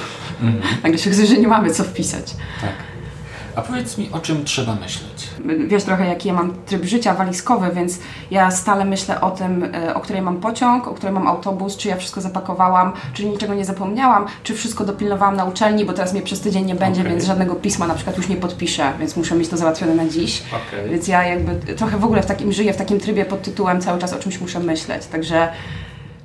Mhm. 0.42 0.62
Nagle 0.82 0.98
się 0.98 1.14
że 1.14 1.38
nie 1.38 1.48
mamy 1.48 1.70
co 1.70 1.84
wpisać. 1.84 2.36
Tak. 2.60 2.72
A 3.58 3.62
powiedz 3.62 3.98
mi, 3.98 4.10
o 4.12 4.18
czym 4.18 4.44
trzeba 4.44 4.74
myśleć? 4.74 5.28
Wiesz 5.66 5.84
trochę, 5.84 6.06
jaki 6.06 6.28
ja 6.28 6.34
mam 6.34 6.54
tryb 6.66 6.84
życia 6.84 7.14
walizkowy, 7.14 7.70
więc 7.74 7.98
ja 8.30 8.50
stale 8.50 8.84
myślę 8.84 9.20
o 9.20 9.30
tym, 9.30 9.70
e, 9.74 9.94
o 9.94 10.00
której 10.00 10.22
mam 10.22 10.36
pociąg, 10.36 10.88
o 10.88 10.94
której 10.94 11.14
mam 11.14 11.26
autobus, 11.26 11.76
czy 11.76 11.88
ja 11.88 11.96
wszystko 11.96 12.20
zapakowałam, 12.20 12.92
czy 13.12 13.24
niczego 13.24 13.54
nie 13.54 13.64
zapomniałam, 13.64 14.26
czy 14.42 14.54
wszystko 14.54 14.84
dopilnowałam 14.84 15.36
na 15.36 15.44
uczelni, 15.44 15.84
bo 15.84 15.92
teraz 15.92 16.12
mnie 16.12 16.22
przez 16.22 16.40
tydzień 16.40 16.64
nie 16.64 16.74
będzie, 16.74 17.00
okay. 17.00 17.12
więc 17.12 17.24
żadnego 17.24 17.54
pisma 17.54 17.86
na 17.86 17.94
przykład 17.94 18.16
już 18.16 18.28
nie 18.28 18.36
podpiszę, 18.36 18.92
więc 18.98 19.16
muszę 19.16 19.34
mieć 19.34 19.48
to 19.48 19.56
załatwione 19.56 19.94
na 19.94 20.08
dziś. 20.08 20.42
Okay. 20.48 20.88
Więc 20.88 21.08
ja 21.08 21.24
jakby 21.24 21.74
trochę 21.74 21.98
w 21.98 22.04
ogóle 22.04 22.22
w 22.22 22.26
takim 22.26 22.52
żyję, 22.52 22.72
w 22.72 22.76
takim 22.76 23.00
trybie 23.00 23.24
pod 23.24 23.42
tytułem 23.42 23.80
cały 23.80 23.98
czas 23.98 24.12
o 24.12 24.18
czymś 24.18 24.40
muszę 24.40 24.60
myśleć. 24.60 25.06
Także 25.06 25.48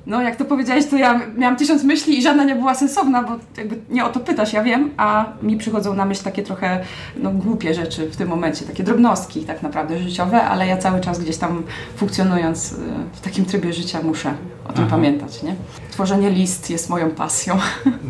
no, 0.06 0.22
jak 0.22 0.36
to 0.36 0.44
powiedziałeś, 0.44 0.86
to 0.86 0.96
ja 0.96 1.20
miałam 1.36 1.56
tysiąc 1.56 1.84
myśli 1.84 2.18
i 2.18 2.22
żadna 2.22 2.44
nie 2.44 2.54
była 2.54 2.74
sensowna, 2.74 3.22
bo 3.22 3.36
jakby 3.56 3.78
nie 3.90 4.04
o 4.04 4.08
to 4.08 4.20
pytasz, 4.20 4.52
ja 4.52 4.62
wiem, 4.62 4.90
a 4.96 5.24
mi 5.42 5.56
przychodzą 5.56 5.94
na 5.94 6.04
myśl 6.04 6.24
takie 6.24 6.42
trochę 6.42 6.84
no, 7.16 7.30
głupie 7.30 7.74
rzeczy 7.74 8.10
w 8.10 8.16
tym 8.16 8.28
momencie, 8.28 8.64
takie 8.64 8.84
drobnostki 8.84 9.40
tak 9.40 9.62
naprawdę 9.62 9.98
życiowe, 9.98 10.42
ale 10.42 10.66
ja 10.66 10.76
cały 10.76 11.00
czas 11.00 11.18
gdzieś 11.18 11.36
tam 11.36 11.62
funkcjonując 11.96 12.72
y, 12.72 12.76
w 13.12 13.20
takim 13.20 13.44
trybie 13.44 13.72
życia 13.72 14.00
muszę 14.02 14.34
o 14.68 14.72
tym 14.72 14.84
Aha. 14.84 14.96
pamiętać, 14.96 15.42
nie? 15.42 15.54
Tworzenie 15.90 16.30
list 16.30 16.70
jest 16.70 16.90
moją 16.90 17.10
pasją, 17.10 17.58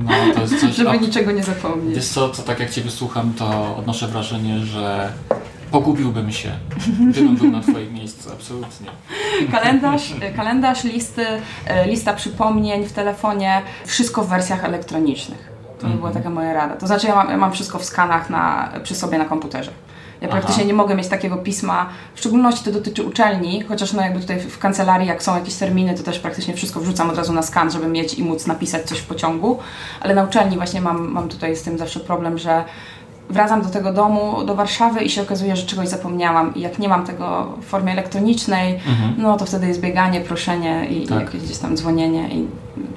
no, 0.04 0.34
to 0.34 0.40
jest 0.40 0.60
coś, 0.60 0.74
żeby 0.76 0.98
niczego 0.98 1.32
nie 1.32 1.42
zapomnieć. 1.42 1.94
Wiesz 1.96 2.08
co, 2.08 2.28
to 2.28 2.42
tak 2.42 2.60
jak 2.60 2.70
Cię 2.70 2.82
wysłucham, 2.82 3.32
to 3.38 3.76
odnoszę 3.76 4.08
wrażenie, 4.08 4.58
że 4.58 5.12
Pogubiłbym 5.70 6.32
się, 6.32 6.52
gdybym 7.10 7.36
był 7.36 7.50
na 7.50 7.60
Twoim 7.60 7.94
miejscu, 7.94 8.30
absolutnie. 8.32 8.86
Kalendarz, 9.52 10.14
kalendarz 10.36 10.84
listy, 10.84 11.26
e, 11.66 11.88
lista 11.88 12.12
przypomnień 12.12 12.84
w 12.84 12.92
telefonie, 12.92 13.62
wszystko 13.84 14.24
w 14.24 14.28
wersjach 14.28 14.64
elektronicznych. 14.64 15.54
To 15.78 15.86
by 15.86 15.94
była 15.94 16.08
mhm. 16.08 16.24
taka 16.24 16.34
moja 16.34 16.52
rada. 16.52 16.76
To 16.76 16.86
znaczy 16.86 17.06
ja 17.06 17.14
mam, 17.14 17.30
ja 17.30 17.36
mam 17.36 17.52
wszystko 17.52 17.78
w 17.78 17.84
skanach 17.84 18.30
na, 18.30 18.72
przy 18.82 18.94
sobie 18.94 19.18
na 19.18 19.24
komputerze. 19.24 19.70
Ja 20.20 20.28
praktycznie 20.28 20.62
Aha. 20.62 20.66
nie 20.66 20.74
mogę 20.74 20.94
mieć 20.94 21.08
takiego 21.08 21.36
pisma, 21.36 21.88
w 22.14 22.20
szczególności 22.20 22.64
to 22.64 22.72
dotyczy 22.72 23.02
uczelni, 23.02 23.62
chociaż 23.62 23.92
no 23.92 24.02
jakby 24.02 24.20
tutaj 24.20 24.40
w 24.40 24.58
kancelarii, 24.58 25.08
jak 25.08 25.22
są 25.22 25.34
jakieś 25.34 25.54
terminy, 25.54 25.94
to 25.94 26.02
też 26.02 26.18
praktycznie 26.18 26.54
wszystko 26.54 26.80
wrzucam 26.80 27.10
od 27.10 27.16
razu 27.16 27.32
na 27.32 27.42
skan, 27.42 27.70
żeby 27.70 27.86
mieć 27.86 28.14
i 28.14 28.24
móc 28.24 28.46
napisać 28.46 28.82
coś 28.82 28.98
w 28.98 29.06
pociągu, 29.06 29.58
ale 30.00 30.14
na 30.14 30.24
uczelni 30.24 30.56
właśnie 30.56 30.80
mam, 30.80 31.08
mam 31.08 31.28
tutaj 31.28 31.56
z 31.56 31.62
tym 31.62 31.78
zawsze 31.78 32.00
problem, 32.00 32.38
że 32.38 32.64
wracam 33.30 33.62
do 33.62 33.68
tego 33.68 33.92
domu, 33.92 34.44
do 34.44 34.54
Warszawy 34.54 35.00
i 35.00 35.10
się 35.10 35.22
okazuje, 35.22 35.56
że 35.56 35.66
czegoś 35.66 35.88
zapomniałam 35.88 36.54
i 36.54 36.60
jak 36.60 36.78
nie 36.78 36.88
mam 36.88 37.06
tego 37.06 37.52
w 37.60 37.64
formie 37.64 37.92
elektronicznej, 37.92 38.74
mhm. 38.74 39.14
no 39.18 39.36
to 39.36 39.44
wtedy 39.44 39.66
jest 39.66 39.80
bieganie, 39.80 40.20
proszenie 40.20 40.86
i, 40.86 41.06
tak. 41.06 41.20
jakieś 41.20 41.42
gdzieś 41.42 41.58
tam 41.58 41.76
dzwonienie 41.76 42.28
i 42.28 42.46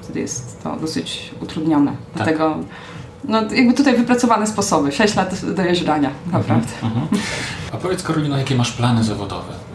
wtedy 0.02 0.20
jest 0.20 0.62
to 0.62 0.76
dosyć 0.76 1.30
utrudnione. 1.42 1.90
Tak. 1.90 1.98
Dlatego 2.14 2.56
no, 3.24 3.42
jakby 3.42 3.74
tutaj 3.74 3.96
wypracowane 3.96 4.46
sposoby, 4.46 4.92
6 4.92 5.16
lat 5.16 5.44
dojeżdżania, 5.54 6.10
mhm. 6.24 6.32
naprawdę. 6.32 6.72
Mhm. 6.82 7.08
A 7.72 7.76
powiedz 7.76 8.02
Karolina, 8.02 8.38
jakie 8.38 8.54
masz 8.54 8.72
plany 8.72 9.04
zawodowe? 9.04 9.67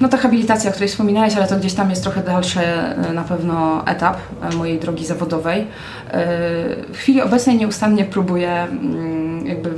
No 0.00 0.08
ta 0.08 0.16
habilitacja, 0.16 0.70
o 0.70 0.72
której 0.72 0.88
wspominałeś, 0.88 1.36
ale 1.36 1.46
to 1.46 1.56
gdzieś 1.56 1.74
tam 1.74 1.90
jest 1.90 2.02
trochę 2.02 2.22
dalszy 2.22 2.60
e, 2.60 3.12
na 3.12 3.22
pewno 3.22 3.86
etap 3.86 4.16
e, 4.42 4.56
mojej 4.56 4.78
drogi 4.78 5.06
zawodowej. 5.06 5.60
E, 5.60 5.66
w 6.92 6.96
chwili 6.96 7.22
obecnej 7.22 7.56
nieustannie 7.56 8.04
próbuję 8.04 8.52
mm, 8.62 9.46
jakby 9.46 9.70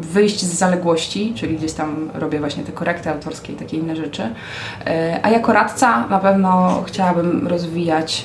wyjść 0.00 0.40
z 0.40 0.54
zaległości, 0.54 1.32
czyli 1.36 1.56
gdzieś 1.56 1.72
tam 1.72 2.10
robię 2.14 2.38
właśnie 2.38 2.64
te 2.64 2.72
korekty 2.72 3.10
autorskie 3.10 3.52
i 3.52 3.56
takie 3.56 3.76
inne 3.76 3.96
rzeczy. 3.96 4.22
A 5.22 5.30
jako 5.30 5.52
radca 5.52 6.06
na 6.06 6.18
pewno 6.18 6.82
chciałabym 6.86 7.48
rozwijać 7.48 8.24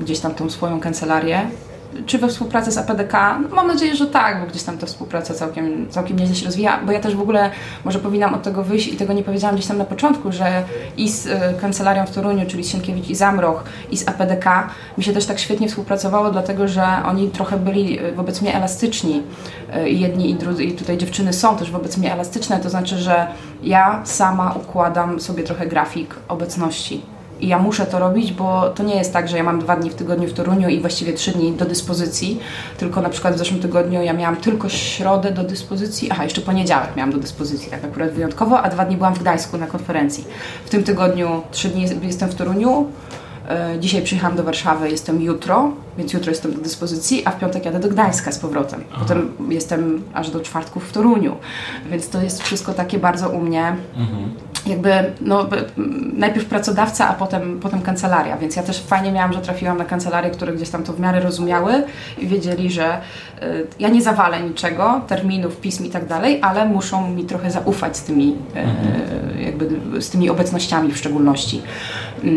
gdzieś 0.00 0.20
tam 0.20 0.34
tą 0.34 0.50
swoją 0.50 0.80
kancelarię, 0.80 1.46
czy 2.06 2.18
we 2.18 2.28
współpracy 2.28 2.72
z 2.72 2.78
APDK? 2.78 3.38
No, 3.42 3.56
mam 3.56 3.66
nadzieję, 3.66 3.96
że 3.96 4.06
tak, 4.06 4.40
bo 4.40 4.46
gdzieś 4.46 4.62
tam 4.62 4.78
ta 4.78 4.86
współpraca 4.86 5.34
całkiem, 5.34 5.90
całkiem 5.90 6.18
nieźle 6.18 6.36
się 6.36 6.44
rozwija, 6.44 6.80
bo 6.86 6.92
ja 6.92 7.00
też 7.00 7.16
w 7.16 7.20
ogóle 7.20 7.50
może 7.84 7.98
powinnam 7.98 8.34
od 8.34 8.42
tego 8.42 8.64
wyjść 8.64 8.88
i 8.88 8.96
tego 8.96 9.12
nie 9.12 9.22
powiedziałam 9.22 9.56
gdzieś 9.56 9.68
tam 9.68 9.78
na 9.78 9.84
początku, 9.84 10.32
że 10.32 10.62
i 10.96 11.08
z 11.08 11.26
y, 11.26 11.30
kancelarią 11.60 12.06
w 12.06 12.10
Toruniu, 12.10 12.46
czyli 12.46 12.64
z 12.64 12.68
Sienkiewicz 12.68 13.08
i 13.08 13.14
Zamroch 13.14 13.64
i 13.90 13.96
z 13.96 14.08
APDK 14.08 14.68
mi 14.98 15.04
się 15.04 15.12
też 15.12 15.26
tak 15.26 15.38
świetnie 15.38 15.68
współpracowało, 15.68 16.30
dlatego 16.30 16.68
że 16.68 16.84
oni 17.06 17.30
trochę 17.30 17.56
byli 17.56 17.98
e, 17.98 18.12
wobec 18.12 18.42
mnie 18.42 18.54
elastyczni 18.54 19.22
y, 19.76 19.90
jedni 19.90 20.30
i 20.30 20.34
drudzy 20.34 20.64
i 20.64 20.72
tutaj 20.72 20.98
dziewczyny 20.98 21.32
są 21.32 21.56
też 21.56 21.70
wobec 21.70 21.96
mnie 21.96 22.12
elastyczne, 22.12 22.60
to 22.60 22.70
znaczy, 22.70 22.98
że 22.98 23.26
ja 23.62 24.02
sama 24.04 24.52
układam 24.52 25.20
sobie 25.20 25.42
trochę 25.42 25.66
grafik 25.66 26.16
obecności 26.28 27.02
i 27.40 27.48
ja 27.48 27.58
muszę 27.58 27.86
to 27.86 27.98
robić, 27.98 28.32
bo 28.32 28.70
to 28.70 28.82
nie 28.82 28.96
jest 28.96 29.12
tak, 29.12 29.28
że 29.28 29.36
ja 29.36 29.42
mam 29.42 29.58
dwa 29.58 29.76
dni 29.76 29.90
w 29.90 29.94
tygodniu 29.94 30.28
w 30.28 30.32
Toruniu 30.32 30.68
i 30.68 30.80
właściwie 30.80 31.12
trzy 31.12 31.32
dni 31.32 31.52
do 31.52 31.64
dyspozycji, 31.64 32.40
tylko 32.78 33.00
na 33.00 33.08
przykład 33.08 33.34
w 33.34 33.38
zeszłym 33.38 33.60
tygodniu 33.60 34.02
ja 34.02 34.12
miałam 34.12 34.36
tylko 34.36 34.68
środę 34.68 35.32
do 35.32 35.44
dyspozycji, 35.44 36.10
aha, 36.10 36.24
jeszcze 36.24 36.40
poniedziałek 36.40 36.96
miałam 36.96 37.12
do 37.12 37.18
dyspozycji, 37.18 37.70
tak 37.70 37.84
akurat 37.84 38.10
wyjątkowo, 38.10 38.62
a 38.62 38.70
dwa 38.70 38.84
dni 38.84 38.96
byłam 38.96 39.14
w 39.14 39.18
Gdańsku 39.18 39.58
na 39.58 39.66
konferencji. 39.66 40.24
W 40.64 40.70
tym 40.70 40.84
tygodniu 40.84 41.42
trzy 41.50 41.68
dni 41.68 41.86
jestem 42.02 42.28
w 42.28 42.34
Toruniu, 42.34 42.86
e, 43.48 43.80
Dzisiaj 43.80 44.02
przyjechałam 44.02 44.36
do 44.36 44.44
Warszawy, 44.44 44.90
jestem 44.90 45.22
jutro, 45.22 45.72
więc 45.98 46.12
jutro 46.12 46.30
jestem 46.30 46.52
do 46.52 46.60
dyspozycji, 46.60 47.22
a 47.26 47.30
w 47.30 47.38
piątek 47.38 47.64
jadę 47.64 47.80
do 47.80 47.88
Gdańska 47.88 48.32
z 48.32 48.38
powrotem. 48.38 48.84
Potem 48.98 49.32
jestem 49.48 50.02
aż 50.14 50.30
do 50.30 50.40
czwartku 50.40 50.80
w 50.80 50.92
Toruniu, 50.92 51.36
więc 51.90 52.08
to 52.08 52.22
jest 52.22 52.42
wszystko 52.42 52.72
takie 52.72 52.98
bardzo 52.98 53.28
u 53.28 53.40
mnie. 53.40 53.76
Mhm 53.96 54.49
jakby 54.66 54.90
no, 55.20 55.48
najpierw 56.12 56.46
pracodawca, 56.46 57.08
a 57.08 57.14
potem, 57.14 57.60
potem 57.60 57.82
kancelaria, 57.82 58.36
więc 58.36 58.56
ja 58.56 58.62
też 58.62 58.82
fajnie 58.82 59.12
miałam, 59.12 59.32
że 59.32 59.40
trafiłam 59.40 59.78
na 59.78 59.84
kancelarię, 59.84 60.30
które 60.30 60.52
gdzieś 60.52 60.68
tam 60.68 60.82
to 60.82 60.92
w 60.92 61.00
miarę 61.00 61.20
rozumiały 61.20 61.82
i 62.18 62.26
wiedzieli, 62.26 62.70
że 62.70 63.00
y, 63.42 63.66
ja 63.78 63.88
nie 63.88 64.02
zawalę 64.02 64.40
niczego, 64.40 65.00
terminów, 65.06 65.56
pism 65.56 65.84
i 65.84 65.90
tak 65.90 66.06
dalej, 66.06 66.38
ale 66.42 66.66
muszą 66.66 67.10
mi 67.10 67.24
trochę 67.24 67.50
zaufać 67.50 67.96
z 67.96 68.02
tymi, 68.02 68.36
y, 68.56 68.58
mhm. 68.58 69.40
jakby 69.40 69.68
z 70.02 70.10
tymi 70.10 70.30
obecnościami 70.30 70.92
w 70.92 70.98
szczególności. 70.98 71.62
Y, 72.24 72.30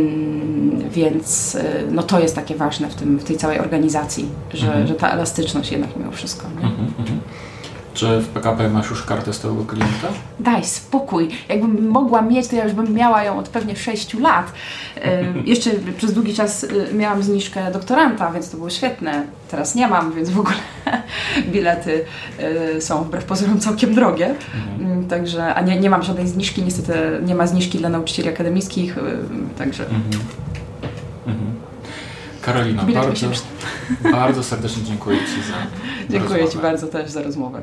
więc 0.91 1.57
no 1.91 2.03
to 2.03 2.19
jest 2.19 2.35
takie 2.35 2.55
ważne 2.55 2.89
w, 2.89 2.95
tym, 2.95 3.17
w 3.17 3.23
tej 3.23 3.37
całej 3.37 3.59
organizacji, 3.59 4.29
że, 4.53 4.67
mhm. 4.67 4.87
że 4.87 4.93
ta 4.93 5.09
elastyczność 5.09 5.71
jednak 5.71 5.97
mimo 5.97 6.11
wszystko. 6.11 6.47
Nie? 6.61 6.67
Mhm. 6.67 7.19
Czy 7.93 8.19
w 8.19 8.27
PKP 8.27 8.69
masz 8.69 8.89
już 8.89 9.03
kartę 9.03 9.33
stałego 9.33 9.65
klienta? 9.65 10.07
Daj 10.39 10.65
spokój. 10.65 11.29
Jakbym 11.49 11.87
mogła 11.87 12.21
mieć, 12.21 12.47
to 12.47 12.55
ja 12.55 12.63
już 12.63 12.73
bym 12.73 12.93
miała 12.93 13.23
ją 13.23 13.39
od 13.39 13.49
pewnie 13.49 13.75
6 13.75 14.13
lat. 14.13 14.51
jeszcze 15.45 15.69
przez 15.97 16.13
długi 16.13 16.33
czas 16.33 16.63
y, 16.63 16.93
miałam 16.93 17.23
zniżkę 17.23 17.71
doktoranta, 17.71 18.31
więc 18.31 18.49
to 18.49 18.57
było 18.57 18.69
świetne. 18.69 19.25
Teraz 19.51 19.75
nie 19.75 19.87
mam, 19.87 20.13
więc 20.13 20.29
w 20.29 20.39
ogóle 20.39 20.55
bilety 21.53 22.05
y, 22.77 22.81
są 22.81 23.03
wbrew 23.03 23.25
pozorom 23.25 23.59
całkiem 23.59 23.95
drogie. 23.95 24.35
Mhm. 24.55 24.91
Mm, 24.91 25.07
także, 25.07 25.55
a 25.55 25.61
nie, 25.61 25.79
nie 25.79 25.89
mam 25.89 26.03
żadnej 26.03 26.27
zniżki, 26.27 26.63
niestety 26.63 26.93
nie 27.25 27.35
ma 27.35 27.47
zniżki 27.47 27.77
dla 27.77 27.89
nauczycieli 27.89 28.29
akademickich, 28.29 28.97
y, 28.97 29.01
także... 29.57 29.83
Mhm. 29.83 30.01
Mhm. 30.01 30.52
Karolina, 32.45 32.83
bardzo, 32.83 33.27
bardzo 34.11 34.43
serdecznie 34.43 34.83
dziękuję 34.83 35.17
Ci 35.17 35.43
za 35.43 35.53
Dziękuję 36.09 36.39
rozmowę. 36.39 36.51
Ci 36.51 36.57
bardzo 36.57 36.87
też 36.87 37.11
za 37.11 37.23
rozmowę. 37.23 37.61